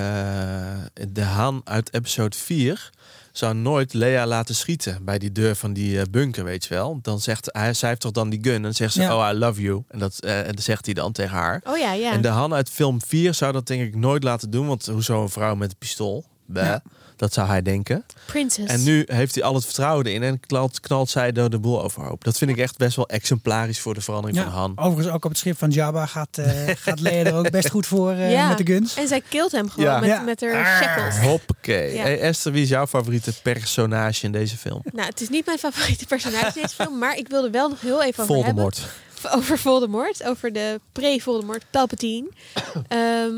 [1.09, 2.91] de Han uit episode 4
[3.33, 6.99] zou nooit Lea laten schieten bij die deur van die eh, bunker, weet je wel.
[7.03, 9.17] Dan zegt hij, zij heeft toch dan die gun en dan zegt ze, Ja.
[9.17, 9.83] oh I love you.
[9.89, 11.61] En dat, eh, en dat zegt hij dan tegen haar.
[11.65, 12.13] Oh ja, ja.
[12.13, 15.23] En de Han uit film 4 zou dat denk ik nooit laten doen, want hoezo
[15.23, 16.25] een vrouw met een pistool?
[16.55, 16.83] Ja.
[17.23, 18.05] Dat zou hij denken.
[18.27, 18.73] Princess.
[18.73, 21.83] En nu heeft hij al het vertrouwen erin en knalt, knalt zij door de boel
[21.83, 22.25] overhoop.
[22.25, 24.73] Dat vind ik echt best wel exemplarisch voor de verandering Ja, van Han.
[24.79, 26.47] overigens ook op het schip van Jabba gaat, eh
[26.85, 28.49] gaat er ook best goed voor eh, ja.
[28.49, 28.97] met de guns.
[28.97, 29.99] En zij killt hem gewoon Ja.
[30.01, 30.21] met, Ja.
[30.21, 31.19] met haar shackles.
[31.19, 31.95] Hoppakee.
[31.95, 32.03] Ja.
[32.03, 34.81] Hey Esther, wie is jouw favoriete personage in deze film?
[34.93, 37.81] Nou, het is niet mijn favoriete personage in deze film, maar ik wilde wel nog
[37.81, 38.77] heel even over Voldemort.
[39.21, 39.39] hebben.
[39.39, 42.29] Over Voldemort, over de pre-Voldemort, Palpatine.
[42.89, 43.35] Ehm,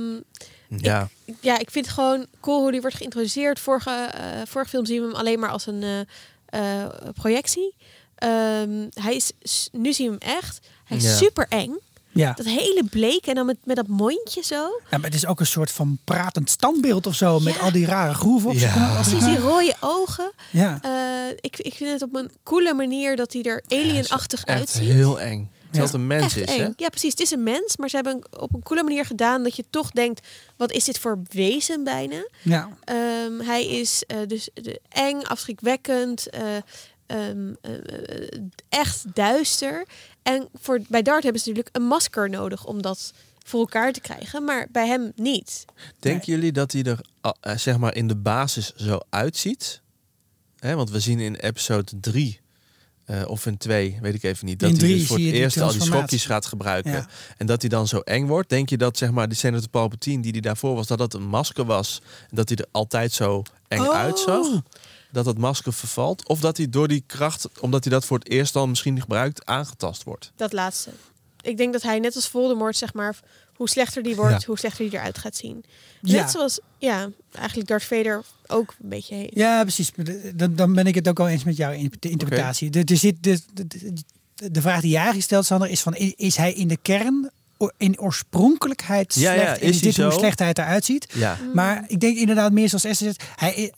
[0.80, 1.08] Ja.
[1.40, 3.58] ja, ik vind het gewoon cool hoe die wordt geïntroduceerd.
[3.60, 6.00] Vorige, eh, vorige film zien we hem alleen maar als een eh,
[6.82, 7.74] eh, projectie.
[8.14, 9.32] Ehm, hij is,
[9.72, 10.60] nu zien we hem echt.
[10.84, 11.14] Hij is Ja.
[11.16, 11.76] super eng.
[12.12, 12.32] Ja.
[12.32, 14.54] Dat hele bleek en dan met, met dat mondje zo.
[14.90, 17.40] ja, maar het is ook een soort van pratend standbeeld of zo.
[17.40, 18.92] Met al die rare groeven op Ja.
[19.00, 20.32] Precies, die rode ogen.
[20.50, 20.78] Ja.
[20.82, 24.82] Eh, ik, ik vind het op een coole manier dat hij er alienachtig uitziet.
[24.88, 25.50] heel eng.
[25.74, 26.68] Terwijl het een mens Echt is, hè?
[26.76, 27.10] Ja, precies.
[27.10, 29.90] Het is een mens, maar ze hebben op een coole manier gedaan dat je toch
[29.90, 32.28] denkt: wat is dit voor wezen bijna?
[32.42, 32.68] ja.
[32.84, 36.56] Ehm, hij is eh, dus de, eng, afschrikwekkend, eh,
[37.06, 37.72] ehm, eh,
[38.68, 39.86] echt duister.
[40.22, 43.12] En voor, bij Dart hebben ze natuurlijk een masker nodig om dat
[43.44, 45.64] voor elkaar te krijgen, maar bij hem niet.
[45.98, 47.00] Denken jullie dat hij er
[47.58, 49.82] zeg maar in de basis zo uitziet?
[50.58, 52.40] Hè, want we zien in episode 3
[53.26, 55.61] of in 2, weet ik even niet, dat In hij dus voor het die eerst
[55.61, 56.92] al die schokjes gaat gebruiken.
[56.92, 57.07] Ja.
[57.36, 58.48] En dat hij dan zo eng wordt.
[58.48, 61.26] Denk je dat zeg maar die Senator Palpatine die hij daarvoor was, dat dat een
[61.26, 62.00] masker was?
[62.30, 63.94] En dat hij er altijd zo eng Oh.
[63.94, 64.46] uitzag?
[65.12, 66.28] Dat dat masker vervalt?
[66.28, 69.44] Of dat hij door die kracht, omdat hij dat voor het eerst dan misschien gebruikt,
[69.46, 70.32] aangetast wordt?
[70.36, 70.90] Dat laatste.
[71.40, 73.16] Ik denk dat hij net als Voldemort, zeg maar,
[73.57, 74.46] hoe slechter die wordt, Ja.
[74.46, 75.64] hoe slechter die eruit gaat zien.
[76.02, 76.20] Ja.
[76.20, 79.34] Net zoals, ja, eigenlijk Darth Vader ook een beetje heeft.
[79.34, 79.90] Ja, precies.
[80.34, 82.70] Dan, dan ben ik het ook al eens met jouw in- de interpretatie.
[82.70, 86.36] De, er zit de, de, de, de vraag die jij gesteld, Sander, is van is
[86.36, 87.30] hij in de kern
[87.76, 89.46] in oorspronkelijkheid Ja, slecht?
[89.46, 90.18] ja, En is dit hoe zo?
[90.18, 91.06] slecht hij eruit ziet?
[91.14, 91.38] Ja.
[91.54, 93.72] Maar ik denk inderdaad meer zoals Esther zegt, hij,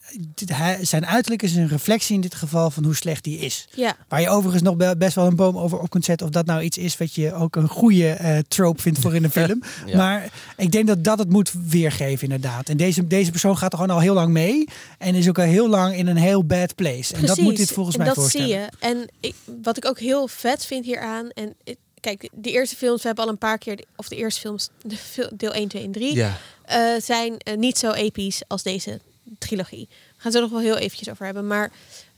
[0.85, 3.69] zijn uiterlijk is een reflectie in dit geval van hoe slecht hij is.
[3.75, 3.97] Ja.
[4.09, 6.27] Waar je overigens nog be- best wel een boom over op kunt zetten.
[6.27, 9.25] Of dat nou iets is wat je ook een goede eh, trope vindt voor in
[9.25, 9.63] een film.
[9.87, 9.97] Ja.
[9.97, 12.69] Maar ik denk dat dat het moet weergeven inderdaad.
[12.69, 14.65] En deze, deze persoon gaat er gewoon al heel lang mee.
[14.99, 17.15] En is ook al heel lang in een heel bad place.
[17.15, 18.49] En dat moet dit volgens en mij dat voorstellen.
[18.49, 18.69] zie je.
[18.79, 21.29] En ik, wat ik ook heel vet vind hieraan.
[21.31, 21.77] En ik-
[22.15, 24.97] kijk, de eerste films, we hebben al een paar keer, of de eerste films, de
[24.97, 26.37] fil- deel 1, 2 en 3, Ja.
[26.63, 29.01] eh, zijn eh, niet zo episch als deze
[29.39, 29.87] trilogie.
[29.89, 31.47] We gaan het er nog wel heel eventjes over hebben.
[31.47, 31.73] Maar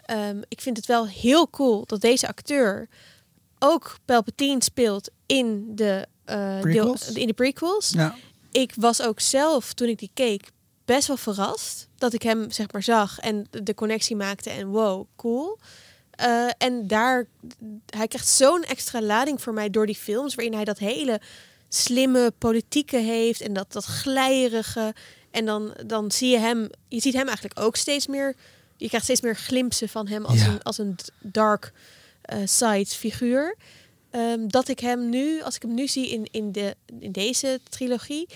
[0.05, 2.89] ehm, ik vind het wel heel cool dat deze acteur
[3.59, 7.91] ook Palpatine speelt in de, eh, deel, in de prequels.
[7.91, 8.15] Ja.
[8.53, 10.51] Ik was ook zelf, toen ik die keek,
[10.85, 15.07] best wel verrast dat ik hem zeg maar zag en de connectie maakte en wow,
[15.17, 15.59] cool.
[16.19, 17.27] Eh, en daar,
[17.87, 21.21] hij krijgt zo'n extra lading voor mij door die films, waarin hij dat hele
[21.69, 24.95] slimme politieke heeft en dat, dat glijerige.
[25.31, 28.35] En dan, dan zie je hem, je ziet hem eigenlijk ook steeds meer,
[28.77, 30.47] je krijgt steeds meer glimpsen van hem als, Ja.
[30.47, 31.73] een, als een dark
[32.23, 33.57] eh, side figuur.
[34.11, 37.61] Ehm, dat ik hem nu, als ik hem nu zie in, in, de, in deze
[37.69, 38.29] trilogie,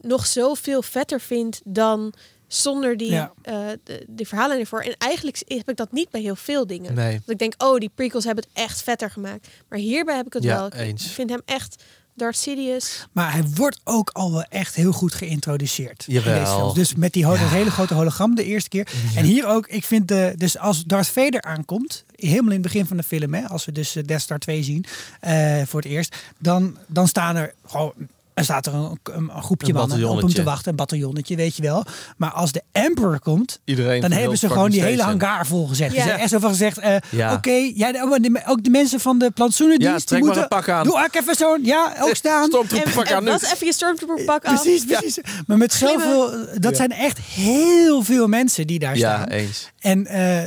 [0.00, 2.12] nog zoveel vetter vind dan
[2.52, 3.32] zonder die, Ja.
[3.42, 4.80] eh, de, de verhalen ervoor.
[4.80, 6.94] En eigenlijk heb ik dat niet bij heel veel dingen.
[6.94, 7.12] Nee.
[7.12, 9.48] Dat ik denk, oh, die prequels hebben het echt vetter gemaakt.
[9.68, 10.66] Maar hierbij heb ik het Ja, wel.
[10.66, 11.06] Ik eens.
[11.06, 11.82] vind hem echt
[12.14, 13.06] Darth Sidious.
[13.12, 16.04] Maar hij wordt ook al wel echt heel goed geïntroduceerd.
[16.06, 16.72] Jawel.
[16.74, 18.88] Dus met die hele grote hologram de eerste keer.
[19.14, 22.86] En hier ook, ik vind de, dus als Darth Vader aankomt, helemaal in het begin
[22.86, 24.84] van de film, hè, als we dus eh, Death Star 2 zien
[25.20, 27.92] eh, voor het eerst, dan, dan staan er gewoon.
[28.34, 31.56] Er staat er een, een, groepje Een mannen op hem te wachten, een bataljonnetje, weet
[31.56, 31.84] je wel.
[32.16, 35.86] Maar als de Emperor komt, Iedereen dan hebben ze gewoon die hele hangar volgezet.
[35.92, 35.94] Ja.
[35.94, 37.32] Ze hebben echt zo van gezegd, eh, Ja.
[37.32, 38.12] oké, jij, oh,
[38.46, 40.84] ook de mensen van de plantsoenendienst, Ja, die trek maar moeten, een pak aan.
[40.84, 42.44] doe ook even zo'n, ja, ook staan.
[42.48, 43.30] Stormtrooper pak en, aan nu.
[43.30, 44.62] was even je stormtrooper pak af.
[44.62, 45.18] Precies, precies.
[45.46, 49.28] Maar met zoveel, dat zijn echt heel veel mensen die daar Ja, staan.
[49.28, 49.70] eens.
[49.78, 50.42] En eh,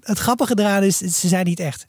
[0.00, 1.86] het grappige eraan is, ze zijn niet echt.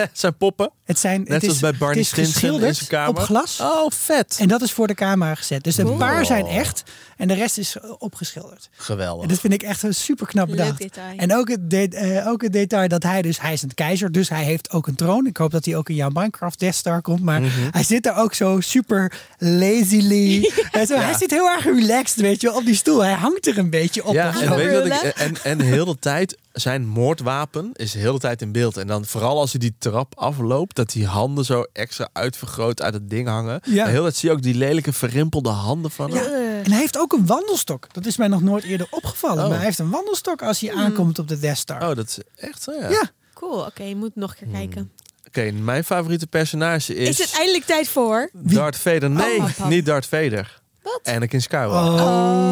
[0.00, 0.70] Het zijn poppen.
[0.84, 3.08] Het zijn, Net het zoals is, bij Barney het is Stinson in geschilderd zijn kamer.
[3.08, 3.60] op glas.
[3.60, 4.36] Oh, vet.
[4.40, 5.64] En dat is voor de camera gezet.
[5.64, 5.96] Dus een Cool.
[5.96, 6.82] paar zijn echt
[7.16, 8.68] en de rest is opgeschilderd.
[8.76, 9.22] Geweldig.
[9.22, 10.78] En dat vind ik echt een super knap Leuk bedacht.
[10.78, 11.16] detail.
[11.16, 14.12] En ook het, de- eh, ook het detail dat hij dus, hij is een keizer,
[14.12, 15.26] dus hij heeft ook een troon.
[15.26, 17.22] Ik hoop dat hij ook in jouw Minecraft Death Star komt.
[17.22, 17.50] Maar Mhm.
[17.70, 20.52] hij zit daar ook zo super lazily.
[20.72, 23.00] En zo, Hij zit heel erg relaxed, weet je, wel, op die stoel.
[23.04, 24.14] Hij hangt er een beetje op.
[24.14, 28.12] Ja, en weet je wat ik, en, en heel de tijd, zijn moordwapen is heel
[28.12, 28.76] de tijd in beeld.
[28.76, 32.94] En dan vooral als hij die trap afloopt, dat die handen zo extra uitvergroot uit
[32.94, 33.60] het ding hangen.
[33.64, 33.84] Ja.
[33.84, 36.24] En heel tijd zie je ook die lelijke verrimpelde handen van hem.
[36.24, 36.30] Ja,
[36.64, 37.94] en hij heeft ook een wandelstok.
[37.94, 39.42] Dat is mij nog nooit eerder opgevallen.
[39.42, 39.48] Oh.
[39.48, 41.88] Maar hij heeft een wandelstok als hij aankomt op de Death Star.
[41.88, 42.88] Oh, dat is echt zo, ja.
[42.90, 43.10] Ja.
[43.34, 44.90] Cool, oké, je moet nog een keer kijken.
[45.26, 48.30] Oké, mijn favoriete personage is, Is het eindelijk tijd voor?
[48.32, 49.10] Darth Vader.
[49.10, 50.60] Nee, Oh, niet Darth Vader.
[50.92, 51.14] Wat?
[51.14, 52.04] Anakin Skywalker.
[52.04, 52.46] Oh.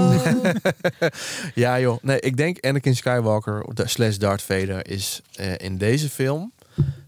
[1.55, 6.53] Ja joh, nee, ik denk Anakin Skywalker slash Darth Vader is eh, in deze film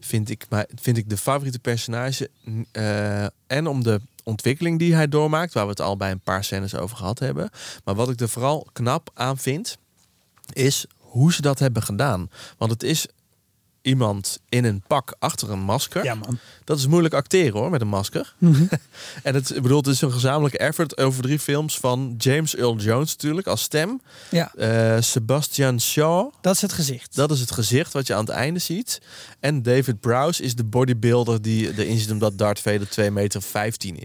[0.01, 2.31] vind ik, maar, vind ik de favoriete personage
[2.73, 6.45] eh, en om de ontwikkeling die hij doormaakt, waar we het al bij een paar
[6.45, 7.51] scènes over gehad hebben.
[7.85, 9.79] Maar wat ik er vooral knap aan vind,
[10.53, 12.31] is hoe ze dat hebben gedaan.
[12.59, 13.07] Want het is
[13.83, 16.05] iemand in een pak achter een masker.
[16.05, 16.39] Ja, man.
[16.65, 18.35] Dat is moeilijk acteren hoor, met een masker.
[18.39, 18.63] Mhm.
[19.23, 22.77] en het, ik bedoel, het is een gezamenlijke effort over drie films van James Earl
[22.77, 24.01] Jones natuurlijk als stem.
[24.31, 27.15] Ja, Eh, Sebastian Shaw, dat is het gezicht.
[27.17, 29.01] dat is het gezicht wat je aan het einde ziet.
[29.41, 33.43] En David Prowse is de bodybuilder die erin zit omdat Darth Vader 2,15 meter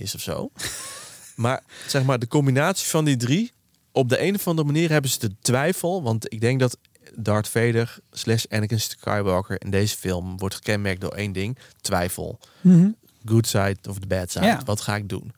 [0.01, 0.51] is of zo.
[1.35, 3.51] maar zeg maar, de combinatie van die drie,
[3.91, 6.03] op de een of andere manier hebben ze de twijfel.
[6.03, 6.77] Want ik denk dat
[7.15, 11.57] Darth Vader slash Anakin Skywalker in deze film wordt gekenmerkt door één ding.
[11.81, 12.39] Twijfel.
[12.61, 12.89] Mhm.
[13.25, 14.45] Good side of the bad side.
[14.45, 14.61] Ja.
[14.65, 15.33] Wat ga ik doen?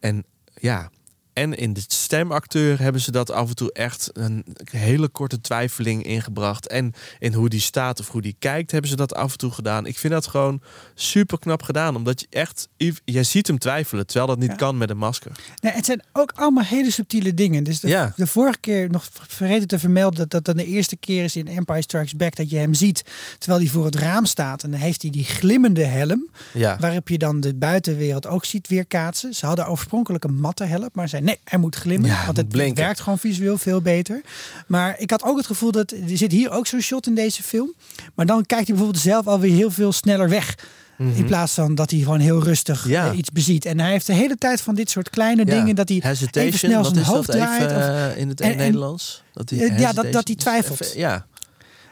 [0.00, 0.90] En ja,
[1.40, 6.02] en in de stemacteur hebben ze dat af en toe echt een hele korte twijfeling
[6.04, 6.68] ingebracht.
[6.68, 9.50] En in hoe die staat of hoe die kijkt, hebben ze dat af en toe
[9.50, 9.86] gedaan.
[9.86, 10.62] Ik vind dat gewoon
[10.94, 11.96] super knap gedaan.
[11.96, 12.68] Omdat je echt,
[13.04, 14.56] jij ziet hem twijfelen, terwijl dat niet Ja.
[14.56, 15.32] kan met een masker.
[15.60, 17.64] Nee, het zijn ook allemaal hele subtiele dingen.
[17.64, 18.12] Dus de, Ja.
[18.16, 21.48] de vorige keer nog vergeten te vermelden dat dat dan de eerste keer is in
[21.48, 23.04] Empire Strikes Back dat je hem ziet
[23.38, 24.62] terwijl hij voor het raam staat.
[24.62, 26.76] En dan heeft hij die glimmende helm, Ja.
[26.80, 29.34] waarop je dan de buitenwereld ook ziet weerkaatsen.
[29.34, 32.08] Ze hadden oorspronkelijk een matte helm, maar zei nee, hij moet glimmen.
[32.10, 32.84] Ja, hij want het blinken.
[32.84, 34.20] werkt gewoon visueel veel beter.
[34.66, 37.42] Maar ik had ook het gevoel dat, er zit hier ook zo'n shot in deze
[37.42, 37.74] film.
[38.14, 40.54] Maar dan kijkt hij bijvoorbeeld zelf alweer heel veel sneller weg.
[41.14, 42.92] In plaats van dat hij gewoon heel rustig Mhm.
[42.92, 43.10] Ja.
[43.10, 43.64] eh, iets beziet.
[43.64, 45.54] En hij heeft de hele tijd van dit soort kleine Ja.
[45.60, 47.70] dingen dat hij Hesitation, even snel zijn hoofd even draait.
[47.70, 49.22] of- eh, in het en- en- Nederlands?
[49.32, 50.80] Dat Eh, ja, dat- dat hij twijfelt.
[50.80, 51.26] Even- Ja,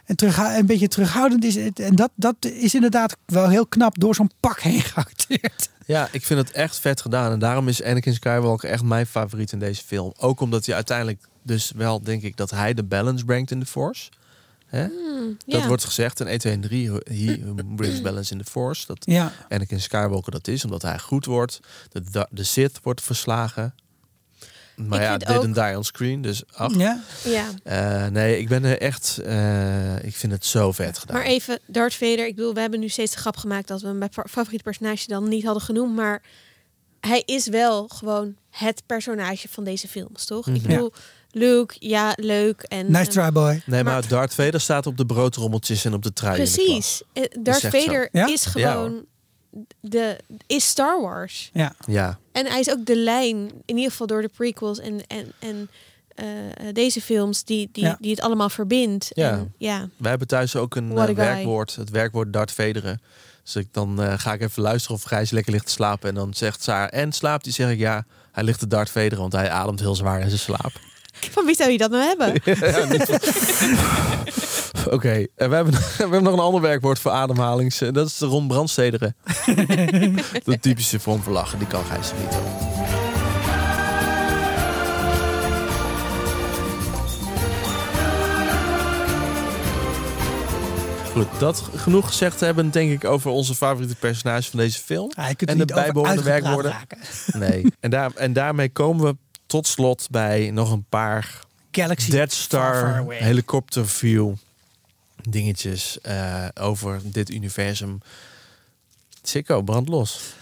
[0.05, 1.55] en terug, een beetje terughoudend is.
[1.55, 1.81] het.
[1.81, 5.71] En dat, dat is inderdaad wel heel knap door zo'n pak heen geacteerd.
[5.89, 7.33] Ja, ik vind het echt vet gedaan.
[7.33, 10.13] En daarom is Anakin Skywalker echt mijn favoriet in deze film.
[10.17, 13.67] Ook omdat hij uiteindelijk dus wel, denk ik, dat hij de balance brengt in de
[13.67, 14.11] Force.
[14.67, 14.83] Hè?
[14.83, 15.67] Dat Hmm, ja.
[15.67, 16.91] wordt gezegd in 1, 2 en 3.
[16.91, 17.39] He
[17.77, 18.87] brings balance in the Force.
[18.87, 19.33] Dat Ja.
[19.49, 21.61] Anakin Skywalker dat is, omdat hij goed wordt.
[21.93, 23.75] De, de Sith wordt verslagen.
[24.79, 26.23] Maar Ik ja, vind didn't ook- die on screen.
[26.23, 26.75] Dus ach.
[26.77, 27.01] Ja.
[27.25, 27.47] Ja.
[27.63, 29.19] Eh, nee, ik ben er echt...
[29.25, 31.17] eh, ik vind het zo vet gedaan.
[31.17, 32.27] Maar even, Darth Vader.
[32.27, 34.65] Ik bedoel, we hebben nu steeds de grap gemaakt dat we hem bij fa- favoriete
[34.65, 35.95] personage dan niet hadden genoemd.
[35.95, 36.23] Maar
[37.01, 40.47] hij is wel gewoon het personage van deze films, toch?
[40.49, 40.69] Ik Mhm.
[40.69, 40.93] bedoel,
[41.31, 42.63] Luke, ja, leuk.
[42.63, 43.63] En, Nice en- try, boy.
[43.67, 46.51] Nee, maar, Maar- Darth Vader staat op de broodrommeltjes en op de trui in de
[46.51, 46.65] klas.
[46.67, 47.03] Precies.
[47.13, 47.61] Eh, Darth.
[47.61, 48.27] Vader Ja?
[48.27, 49.05] is Ja, gewoon
[49.81, 51.51] de, is Star Wars.
[51.53, 51.75] Ja.
[51.87, 55.33] Ja, En hij is ook de lijn, in ieder geval door de prequels en, en,
[55.39, 55.71] en
[56.15, 56.27] eh,
[56.73, 57.97] deze films die, die, Ja.
[58.01, 59.11] die het allemaal verbindt.
[59.15, 59.31] Ja.
[59.31, 59.89] En, ja.
[59.97, 63.01] Wij hebben thuis ook een eh, werkwoord, het werkwoord Darth Vederen.
[63.43, 66.09] Dus ik, dan eh, ga ik even luisteren of Gijs lekker ligt te slapen.
[66.09, 67.53] En dan zegt Saar, en slaapt hij?
[67.55, 70.41] zeg ik, ja, hij ligt te Darth Vederen, want hij ademt heel zwaar in zijn
[70.41, 70.73] slaap.
[71.31, 72.33] Van wie zou je dat nou hebben?
[74.95, 77.81] Oké, en we, hebben, we hebben nog een ander werkwoord voor ademhalings.
[77.81, 79.17] eh, Dat is de Ron Brandstederen.
[80.45, 82.77] de typische vorm voor lachen, die kan Gijs niet hoor.
[91.13, 95.13] Goed, dat genoeg gezegd hebben, denk ik, over onze favoriete personages van deze film.
[95.17, 96.71] Ja, je kunt er en de bijbehorende werkwoorden.
[96.73, 96.99] raken.
[97.39, 97.65] Nee.
[97.81, 99.17] En, daar, en daarmee komen we
[99.49, 101.41] tot slot bij nog een paar
[101.71, 104.35] Galaxy Dead Star helikopterview
[105.23, 108.01] dingetjes eh, over dit universum.
[109.23, 110.35] Sicko, brand los.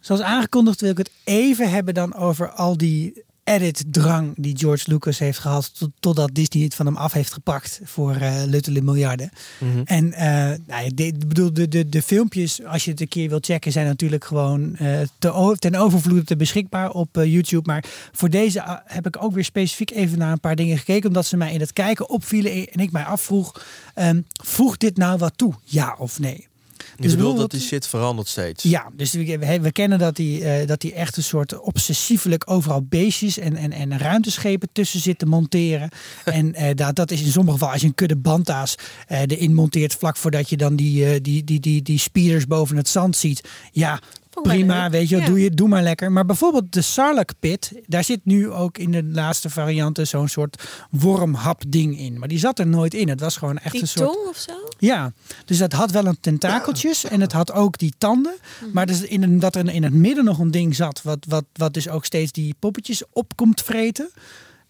[0.00, 5.18] Zoals aangekondigd wil ik het even hebben dan over al die edit-drang die George Lucas
[5.18, 5.78] heeft gehad.
[5.78, 9.30] Tot, totdat Disney het van hem af heeft gepakt voor eh luttele miljarden.
[9.58, 9.82] Mhm.
[9.84, 13.46] En eh, nou de, bedoel, de, de, de filmpjes, als je het een keer wilt
[13.46, 17.66] checken, zijn natuurlijk gewoon eh, te, ten overvloede te beschikbaar op YouTube.
[17.66, 21.08] Maar voor deze ah, heb ik ook weer specifiek even naar een paar dingen gekeken.
[21.08, 23.64] Omdat ze mij in het kijken opvielen en ik mij afvroeg,
[23.94, 25.54] ehm voegt dit nou wat toe?
[25.64, 26.50] Ja of nee?
[26.96, 28.62] Je bedoelt dat die shit verandert steeds.
[28.62, 32.82] ja, dus we, we, kennen dat hij eh, dat hij echt een soort obsessiefelijk overal
[32.82, 35.88] beestjes en, en, en ruimteschepen tussen zit te monteren.
[36.24, 38.74] en eh, dat, dat is in sommige gevallen, als je een kudde banta's
[39.06, 42.88] eh, erin monteert vlak voordat je dan die, die, die, die, die speeders boven het
[42.88, 43.48] zand ziet.
[43.72, 44.00] Ja,
[44.42, 45.26] prima, weet je, Ja.
[45.26, 46.12] doe, je, doe maar lekker.
[46.12, 50.62] Maar bijvoorbeeld de Sarlacc pit, daar zit nu ook in de laatste varianten zo'n soort
[50.90, 52.18] wormhap ding in.
[52.18, 53.08] Maar die zat er nooit in.
[53.08, 54.12] Het was gewoon echt Die een soort...
[54.12, 54.52] tong of zo?
[54.78, 55.12] Ja,
[55.44, 58.34] dus dat had wel een tentakeltjes en het had ook die tanden.
[58.72, 61.44] Maar dus in een, dat er in het midden nog een ding zat, wat, wat,
[61.52, 64.10] wat dus ook steeds die poppetjes op komt vreten.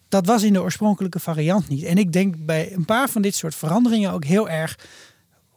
[0.09, 1.83] Dat was in de oorspronkelijke variant niet.
[1.83, 4.77] En ik denk bij een paar van dit soort veranderingen ook heel erg.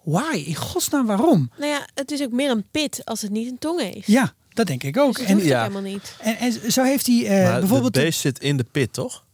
[0.07, 0.43] Why?
[0.47, 1.51] In godsnaam waarom?
[1.59, 4.07] Nou ja, het is ook meer een pit als het niet een tong heeft.
[4.07, 5.17] Ja, dat denk ik ook.
[5.19, 5.63] Dus En, ja.
[5.63, 6.17] helemaal niet.
[6.21, 7.93] en, en zo heeft hij eh, maar bijvoorbeeld.
[7.93, 9.25] beest zit in de pit, toch?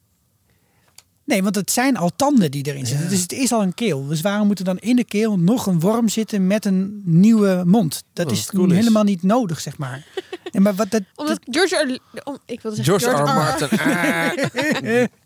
[1.25, 3.09] Nee, want het zijn al tanden die erin zitten.
[3.09, 4.07] Dus het is al een keel.
[4.07, 7.63] Dus waarom moet er dan in de keel nog een worm zitten met een nieuwe
[7.67, 8.03] mond?
[8.13, 8.77] Dat Omdat is cool is.
[8.77, 10.07] helemaal niet nodig, zeg maar.
[10.53, 12.21] Nee, maar wat dat, Omdat George R.
[12.25, 13.35] Om, ik wilde zeggen George R.
[13.35, 15.09] Martin.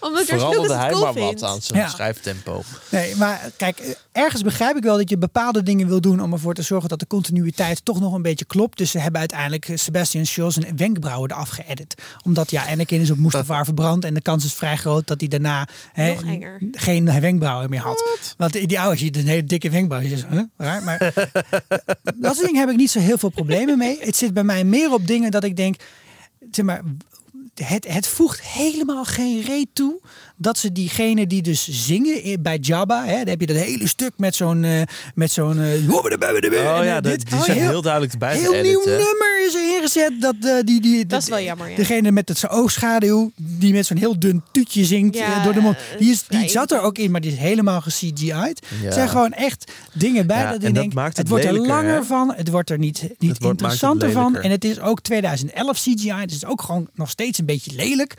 [0.00, 1.88] Omdat Veranderde hij het cool maar wat aan zijn Ja.
[1.88, 2.62] schrijftempo.
[2.90, 6.54] Nee, maar kijk, ergens begrijp ik wel dat je bepaalde dingen wil doen om ervoor
[6.54, 8.78] te zorgen dat de continuïteit toch nog een beetje klopt.
[8.78, 11.94] Dus ze hebben uiteindelijk Sebastian Shaw zijn wenkbrauwen eraf geëdit.
[12.24, 15.28] Omdat ja, Anakin is op Mustafar verbrand en de kans is vrij groot dat hij
[15.28, 15.68] daarna
[16.72, 18.04] geen wenkbrauwen meer had.
[18.36, 20.00] Want die die oude ziet een hele dikke wenkbrauw.
[20.02, 20.42] Je zegt, huh?
[20.56, 20.98] Raar, maar
[22.16, 23.98] dat soort dingen heb ik niet zo heel veel problemen mee.
[24.00, 25.76] Het zit bij mij meer op dingen dat ik denk,
[26.50, 26.82] zeg maar,
[27.64, 30.00] het, het voegt helemaal geen reet toe
[30.36, 34.12] dat ze diegene die dus zingen bij Jabba, hè, dan heb je dat hele stuk
[34.16, 34.82] met zo'n uh,
[35.14, 35.86] met zo'n eh,
[36.78, 38.96] Oh ja, de- die zijn heel duidelijk erbij heel nieuw hè?
[39.46, 41.76] Is er ingezet dat eh, die die Dat is wel jammer, ja.
[41.76, 45.60] degene met het oogschaduw die met zo'n heel dun tuutje zingt Ja, eh, door de
[45.60, 48.22] mond die is die zat er ook in maar die is helemaal ge-CGI'd.
[48.80, 48.86] Ja.
[48.86, 51.52] Er zijn gewoon echt dingen bij Ja, dat ik denk maakt het, het wordt er
[51.52, 52.04] lelijker, langer hè?
[52.04, 55.92] van het wordt er niet, niet wordt- interessanter van en het is ook 2011 CGI
[55.94, 58.14] dus het is ook gewoon nog steeds een beetje lelijk.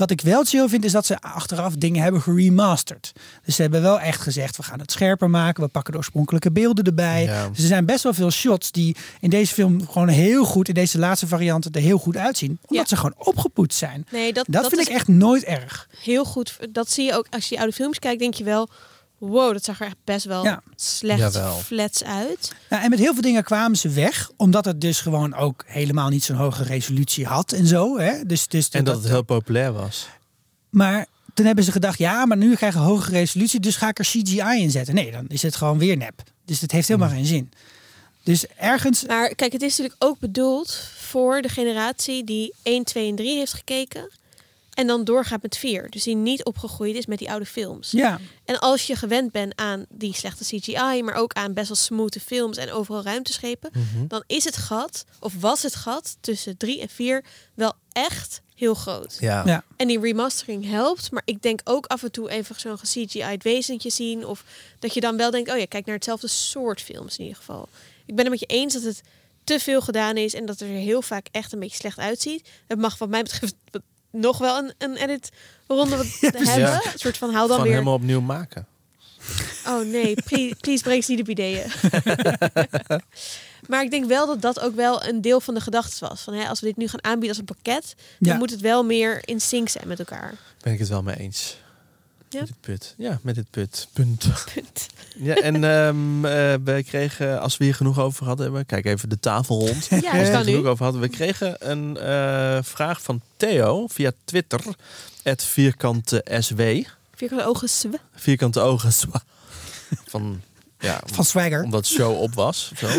[0.00, 3.12] Wat ik wel chill vind is dat ze achteraf dingen hebben geremasterd.
[3.44, 5.62] Dus ze hebben wel echt gezegd we gaan het scherper maken.
[5.62, 7.22] We pakken de oorspronkelijke beelden erbij.
[7.24, 7.48] Ja.
[7.48, 10.74] Dus er zijn best wel veel shots die in deze film gewoon heel goed, in
[10.74, 12.50] deze laatste varianten er heel goed uitzien.
[12.66, 12.96] Omdat Ja.
[12.96, 14.06] ze gewoon opgepoetst zijn.
[14.10, 15.88] Nee, dat, Dat, dat vind ik echt nooit erg.
[16.02, 16.56] heel goed.
[16.70, 18.68] Dat zie je ook als je die oude films kijkt, denk je wel...
[19.20, 20.62] Wow, dat zag er echt best wel Ja.
[20.76, 21.56] slecht Jawel.
[21.58, 22.52] flats uit.
[22.70, 26.08] Nou, en met heel veel dingen kwamen ze weg, omdat het dus gewoon ook helemaal
[26.08, 27.98] niet zo'n hoge resolutie had en zo.
[27.98, 28.24] Hè?
[28.26, 30.08] Dus, dus En dat het heel populair was.
[30.70, 33.98] Maar toen hebben ze gedacht, ja, maar nu krijg een hogere resolutie, dus ga ik
[33.98, 34.94] er CGI in zetten.
[34.94, 36.22] Nee, dan is het gewoon weer nep.
[36.44, 37.14] Dus het heeft helemaal Mm.
[37.14, 37.52] geen zin.
[38.22, 43.08] Dus ergens, Maar kijk, het is natuurlijk ook bedoeld voor de generatie die 1, 2
[43.08, 44.10] en 3 heeft gekeken.
[44.80, 45.90] En dan doorgaat met 4.
[45.90, 47.90] Dus die niet opgegroeid is met die oude films.
[47.90, 51.76] ja, En als je gewend bent aan die slechte CGI, maar ook aan best wel
[51.76, 54.06] smooth films en overal ruimteschepen, Mhm.
[54.06, 57.24] dan is het gat, of was het gat tussen 3 en 4
[57.54, 59.16] wel echt heel groot.
[59.20, 59.42] Ja.
[59.46, 59.64] ja.
[59.76, 63.90] En die remastering helpt, maar ik denk ook af en toe even zo'n CGI'd wezentje
[63.90, 64.26] zien.
[64.26, 64.44] Of
[64.78, 67.68] dat je dan wel denkt, oh ja, kijk naar hetzelfde soort films in ieder geval.
[68.06, 69.00] Ik ben het met je eens dat het
[69.44, 72.48] te veel gedaan is en dat het er heel vaak echt een beetje slecht uitziet.
[72.66, 73.54] Het mag wat mij betreft
[74.10, 75.30] nog wel een, een edit
[75.66, 76.72] ronde wat hebben.
[76.92, 77.72] Een soort van haal dan Gewoon weer...
[77.72, 78.66] helemaal opnieuw maken.
[79.66, 81.64] Oh nee, please, please ze niet op ideeën.
[83.68, 86.20] Maar ik denk wel dat dat ook wel een deel van de gedachte was.
[86.20, 88.38] Van, hè, als we dit nu gaan aanbieden als een pakket, dan Ja.
[88.38, 90.34] moet het wel meer in sync zijn met elkaar.
[90.60, 91.56] Ben ik het wel mee eens.
[92.30, 92.40] Ja?
[92.40, 92.94] Met dit put.
[92.98, 93.88] Ja, met dit put.
[93.92, 94.26] Punt.
[94.54, 94.86] Punt.
[95.16, 99.20] Ja, en eh, we kregen, als we hier genoeg over gehad hebben, kijk even de
[99.20, 99.86] tafel rond.
[99.86, 101.00] Ja, Als we er genoeg over hadden.
[101.00, 104.60] We kregen een eh, vraag van Theo via Twitter.
[105.22, 106.60] Het vierkante SW.
[107.14, 108.00] Vierkante ogen, zwe.
[108.14, 108.92] Vierkante ogen.
[108.92, 109.22] zwa.
[110.10, 110.40] Van,
[110.80, 111.62] ja, Van Swagger.
[111.62, 112.72] omdat het show op was.
[112.76, 112.86] Zo.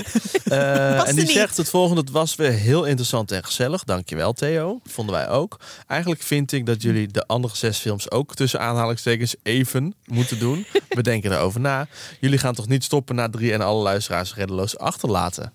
[0.51, 1.33] Eh, Paste en die niet.
[1.33, 2.01] zegt het volgende.
[2.01, 3.83] Het was weer heel interessant en gezellig.
[3.83, 4.79] Dankjewel Theo.
[4.85, 5.59] Vonden wij ook.
[5.87, 10.65] Eigenlijk vind ik dat jullie de andere zes films ook tussen aanhalingstekens even moeten doen.
[10.89, 11.87] We denken erover na.
[12.19, 15.53] Jullie gaan toch niet stoppen na drie en alle luisteraars reddeloos achterlaten?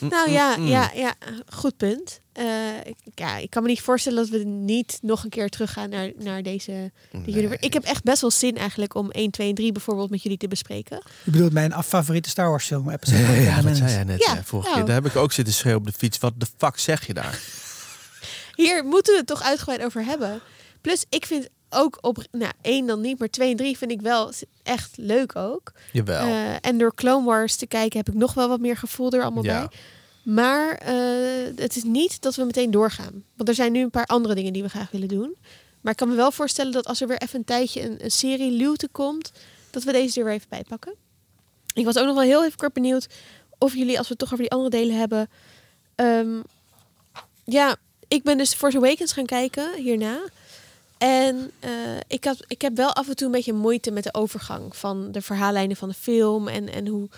[0.00, 1.14] Nou ja, ja, ja,
[1.54, 2.20] goed punt.
[2.34, 2.44] Eh,
[2.84, 6.10] ik- ja, ik kan me niet voorstellen dat we niet nog een keer teruggaan naar,
[6.18, 6.92] naar deze
[7.24, 7.56] de.
[7.60, 10.38] Ik heb echt best wel zin eigenlijk om 1, 2 en 3 bijvoorbeeld met jullie
[10.38, 11.02] te bespreken.
[11.24, 13.22] Je bedoelt mijn favoriete Star Wars film episode.
[13.42, 14.80] Ja, dat zei jij net Ja, eh, vorige nou.
[14.80, 14.86] keer.
[14.94, 16.18] Daar heb ik ook zitten schreeuwen op de fiets.
[16.18, 17.40] Wat de fuck zeg je daar?
[18.54, 20.40] Hier moeten we het toch uitgebreid over hebben.
[20.80, 24.00] Plus, ik vind ook op, nou, één dan niet, maar twee en drie vind ik
[24.00, 24.32] wel
[24.62, 25.72] echt leuk ook.
[25.92, 26.26] Jawel.
[26.26, 29.22] Eh, en door Clone Wars te kijken heb ik nog wel wat meer gevoel er
[29.22, 29.58] allemaal Ja.
[29.68, 29.78] bij.
[30.24, 33.24] Maar eh, het is niet dat we meteen doorgaan.
[33.36, 35.36] Want er zijn nu een paar andere dingen die we graag willen doen.
[35.80, 38.10] Maar ik kan me wel voorstellen dat als er weer even een tijdje een, een
[38.10, 39.32] serie luwte komt,
[39.70, 40.94] dat we deze er weer even bij pakken.
[41.74, 43.08] Ik was ook nog wel heel even kort benieuwd
[43.58, 45.28] of jullie, als we het toch over die andere delen hebben.
[45.94, 46.40] ehm,
[47.44, 47.76] ja,
[48.08, 50.20] ik ben dus Force Awakens gaan kijken hierna.
[50.98, 51.70] En eh,
[52.06, 55.12] ik, had, ik heb wel af en toe een beetje moeite met de overgang van
[55.12, 57.08] de verhaallijnen van de film en, en hoe,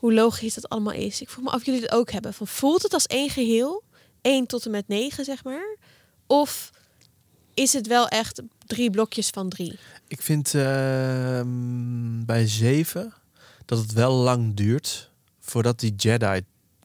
[0.00, 1.20] hoe logisch dat allemaal is.
[1.20, 2.34] Ik vroeg me af of jullie het ook hebben.
[2.34, 3.82] Van, voelt het als één geheel?
[4.20, 5.76] 1 tot en met 9, zeg maar?
[6.26, 6.70] Of
[7.54, 9.78] is het wel echt drie blokjes van drie?
[10.08, 13.12] Ik vind ehm, bij 7
[13.66, 16.40] dat het wel lang duurt voordat die Jedi,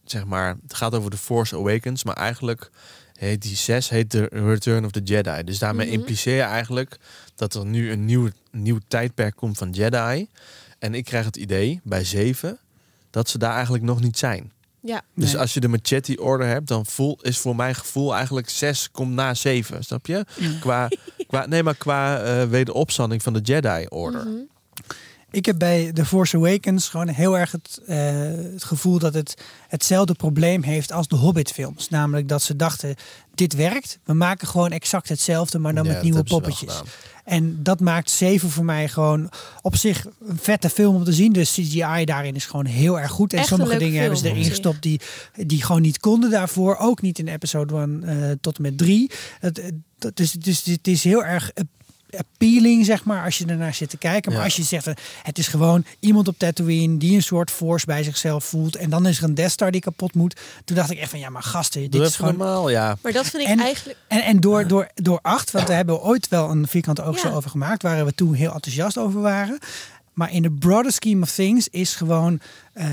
[0.05, 2.70] zeg maar, het gaat over de Force Awakens, maar eigenlijk
[3.13, 5.43] heet die 6 heet de Return of the Jedi.
[5.43, 5.95] Dus daarmee Mhm.
[5.95, 6.97] impliceer je eigenlijk
[7.36, 10.28] dat er nu een nieuw, nieuw tijdperk komt van Jedi.
[10.80, 12.59] En ik krijg het idee bij 7
[13.16, 14.51] dat ze daar eigenlijk nog niet zijn.
[14.80, 15.01] Ja.
[15.16, 15.41] Dus Nee.
[15.41, 19.13] als je de Machete Order hebt, dan voel, is voor mijn gevoel eigenlijk 6 komt
[19.13, 20.26] na 7, snap je?
[20.59, 20.88] Qua,
[21.28, 24.26] qua, nee, maar qua eh wederopstanding van de Jedi Order.
[24.26, 24.36] Mhm.
[25.36, 27.97] Ik heb bij The Force Awakens gewoon heel erg het, eh,
[28.53, 31.89] het gevoel dat het hetzelfde probleem heeft als de Hobbit-films.
[31.89, 32.95] Namelijk dat ze dachten:
[33.33, 36.81] dit werkt, we maken gewoon exact hetzelfde, maar dan Ja, met nieuwe poppetjes.
[37.25, 39.29] En dat maakt 7 voor mij gewoon
[39.61, 41.33] op zich een vette film om te zien.
[41.33, 43.33] De CGI daarin is gewoon heel erg goed.
[43.33, 45.01] En Echt sommige dingen hebben ze erin gestopt die,
[45.36, 46.77] die gewoon niet konden daarvoor.
[46.77, 49.11] Ook niet in episode 1 eh, tot en met 3.
[49.39, 49.71] Het,
[50.13, 51.51] dus, dus het is heel erg
[52.18, 54.32] appealing, zeg maar, als je ernaar zit te kijken.
[54.32, 54.45] Maar Ja.
[54.45, 54.93] als je zegt, eh,
[55.24, 58.76] het is gewoon iemand op Tatooine die een soort force bij zichzelf voelt.
[58.76, 60.39] En dan is er een Death Star die kapot moet.
[60.66, 62.38] Toen dacht ik echt van, ja, maar gasten, dit Doe is gewoon...
[62.38, 62.97] normaal, ja.
[63.01, 63.97] Maar dat vind ik En- eigenlijk...
[64.07, 67.20] En, en door, door, door acht, want daar hebben we ooit wel een vierkante oog
[67.20, 67.34] zo Ja.
[67.34, 69.57] over gemaakt, waar we toen heel enthousiast over waren.
[70.13, 72.39] Maar in de broader scheme of things is gewoon.
[72.74, 72.88] eh,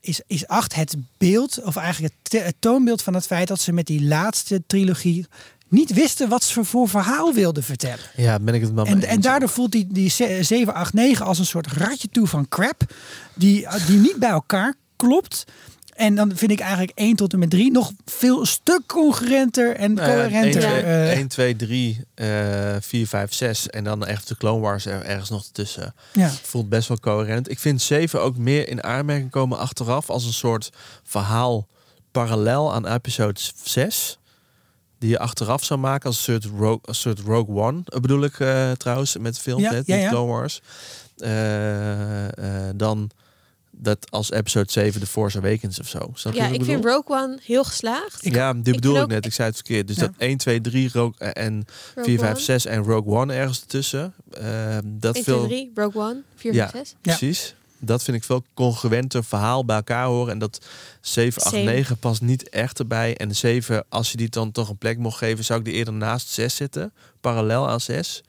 [0.00, 3.60] is, is acht het beeld, of eigenlijk het, te- het toonbeeld van het feit dat
[3.60, 5.26] ze met die laatste trilogie
[5.68, 8.04] niet wisten wat ze voor verhaal wilden vertellen.
[8.16, 11.26] Ja, ben ik het mee En, en daardoor voelt die, die ze- 7, 8, 9
[11.26, 12.82] als een soort ratje toe van crap.
[13.34, 15.44] Die, die niet bij elkaar klopt.
[15.94, 19.76] En dan vind ik eigenlijk 1 tot en met 3 nog veel een stuk congruenter
[19.76, 20.62] en Nou ja, coherenter.
[20.62, 22.26] 1, 2, eh, 1, 2, 3, eh
[22.80, 25.94] 4, 5, 6 en dan echt de Clone Wars er ergens nog tussen.
[26.12, 26.30] ja.
[26.42, 27.50] Voelt best wel coherent.
[27.50, 30.70] Ik vind 7 ook meer in aanmerking komen achteraf als een soort
[31.02, 31.66] verhaal
[32.12, 34.17] parallel aan episode 6.
[34.98, 37.80] Die je achteraf zou maken als een soort Rogue, een soort Rogue One.
[37.84, 40.10] eh, bedoel ik eh, trouwens met de film, Ja, net, ja, niet ja.
[40.10, 40.60] Clone Wars.
[41.16, 42.28] Eh,
[42.68, 43.10] eh, dan
[43.80, 46.10] dat als episode 7 de Force Awakens of zo.
[46.14, 46.66] Snap Ja, ik bedoel?
[46.66, 48.18] vind Rogue One heel geslaagd.
[48.24, 49.26] ja, dit ik bedoel ik ook- net.
[49.26, 49.86] Ik zei het verkeerd.
[49.86, 50.02] Dus Ja.
[50.02, 52.40] dat 1, 2, 3 Rogue, en Rogue 4, 5, One.
[52.40, 54.14] 6 en Rogue One ergens ertussen.
[54.30, 56.68] Eh, dat 1, veel, 2, 3, Rogue One, 4, Ja.
[56.68, 56.94] 5, 6.
[57.02, 57.16] Ja.
[57.16, 57.54] precies.
[57.78, 60.32] Dat vind ik veel congruenter verhaal bij elkaar horen.
[60.32, 60.60] En dat
[61.00, 61.64] 7, 8, Same.
[61.64, 63.16] 9 past niet echt erbij.
[63.16, 65.94] En 7, als je die dan toch een plek mocht geven, zou ik die eerder
[65.94, 66.92] naast 6 zitten.
[67.20, 68.22] Parallel aan 6.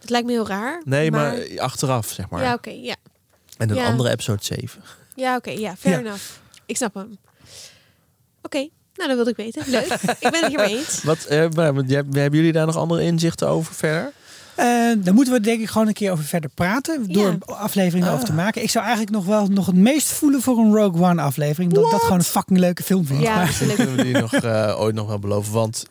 [0.00, 0.82] Dat lijkt me heel raar.
[0.84, 2.42] Nee, maar, achteraf, zeg maar.
[2.42, 2.96] Ja, oké, ja.
[3.56, 3.86] en een ja.
[3.86, 4.82] andere episode 7.
[5.14, 6.00] Ja, oké, ja, fair Ja.
[6.00, 6.24] enough.
[6.66, 7.18] Ik snap hem.
[8.42, 9.70] Oké, nou dat wilde ik weten.
[9.70, 9.92] Leuk.
[10.20, 11.02] ik ben het hiermee eens.
[11.10, 14.12] Wat, eh, maar, hebben jullie daar nog andere inzichten over verder?
[14.58, 14.64] Eh,
[15.04, 17.12] daar moeten we denk ik gewoon een keer over verder praten.
[17.12, 17.54] Door Ja.
[17.54, 18.14] afleveringen Ah.
[18.14, 18.62] over te maken.
[18.62, 21.72] Ik zou eigenlijk nog wel nog het meest voelen voor een Rogue One aflevering.
[21.72, 23.22] Dat ik dat gewoon een fucking leuke film vind.
[23.22, 25.52] Ja, Maar- dat kunnen we die nog, eh, ooit nog wel beloven.
[25.52, 25.84] Want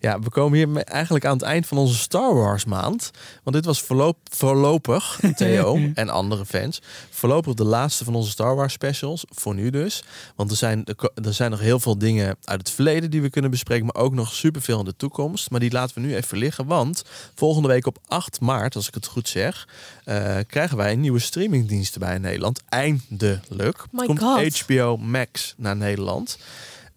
[0.00, 3.10] Ja, we komen hier eigenlijk aan het eind van onze Star Wars maand.
[3.42, 8.56] Want dit was voorloop, voorlopig, Theo en andere fans, voorlopig de laatste van onze Star
[8.56, 9.24] Wars specials.
[9.28, 10.04] Voor nu dus.
[10.36, 10.84] Want er zijn,
[11.24, 13.86] er zijn nog heel veel dingen uit het verleden die we kunnen bespreken.
[13.86, 15.50] Maar ook nog superveel in de toekomst.
[15.50, 16.66] Maar die laten we nu even liggen.
[16.66, 17.04] Want
[17.34, 19.68] volgende week op 8 maart, als ik het goed zeg,
[20.04, 22.62] eh, krijgen wij een nieuwe streamingdienst erbij in Nederland.
[22.68, 23.84] Eindelijk.
[23.90, 24.60] My Komt God.
[24.60, 26.38] HBO Max naar Nederland.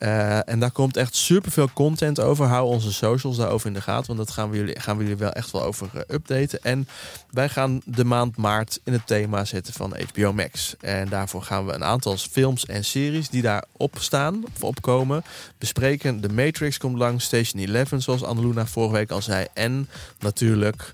[0.01, 2.45] Eh, en daar komt echt superveel content over.
[2.45, 4.05] Hou onze socials daarover in de gaten.
[4.05, 6.59] Want dat gaan we jullie, gaan we jullie wel echt wel over eh, updaten.
[6.63, 6.87] En
[7.29, 10.75] wij gaan de maand maart in het thema zetten van HBO Max.
[10.79, 15.23] En daarvoor gaan we een aantal films en series die daarop staan, of opkomen,
[15.57, 16.19] bespreken.
[16.19, 19.45] The Matrix komt langs, Station 11, zoals Anneluna vorige week al zei.
[19.53, 20.93] En natuurlijk...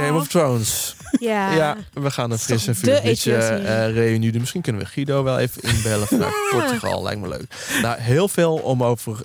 [0.00, 0.96] Game of Thrones.
[1.18, 1.52] Ja.
[1.52, 4.40] ja, we gaan een frisse en vuur.
[4.40, 7.02] Misschien kunnen we Guido wel even inbellen vanuit Portugal.
[7.02, 7.46] Lijkt me leuk.
[7.82, 9.22] Nou, heel veel om over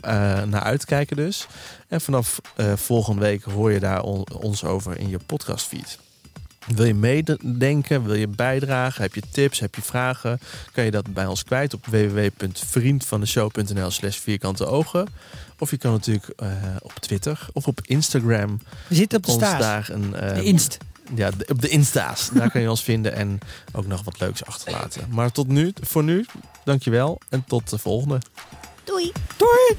[0.47, 1.47] naar uit te kijken dus.
[1.87, 2.39] En vanaf
[2.75, 4.01] volgende week hoor je daar
[4.39, 5.97] ons over in je podcastfeed.
[6.65, 8.05] Wil je meedenken?
[8.05, 9.01] Wil je bijdragen?
[9.01, 9.59] Heb je tips?
[9.59, 10.39] Heb je vragen?
[10.71, 15.07] Kan je dat bij ons kwijt op www.vriendvandeshow.nl slash vierkante ogen.
[15.59, 16.47] Of je kan natuurlijk eh,
[16.81, 20.15] op Twitter of op Instagram We zitten op de ons daar een...
[20.15, 20.77] eh, De Inst.
[21.15, 22.29] ja, de- op de Insta's.
[22.33, 23.39] Daar kan je ons vinden en
[23.71, 25.07] ook nog wat leuks achterlaten.
[25.09, 26.25] Maar tot nu, voor nu,
[26.63, 28.21] dankjewel en tot de volgende.
[28.83, 29.11] Doei.
[29.37, 29.77] Doei!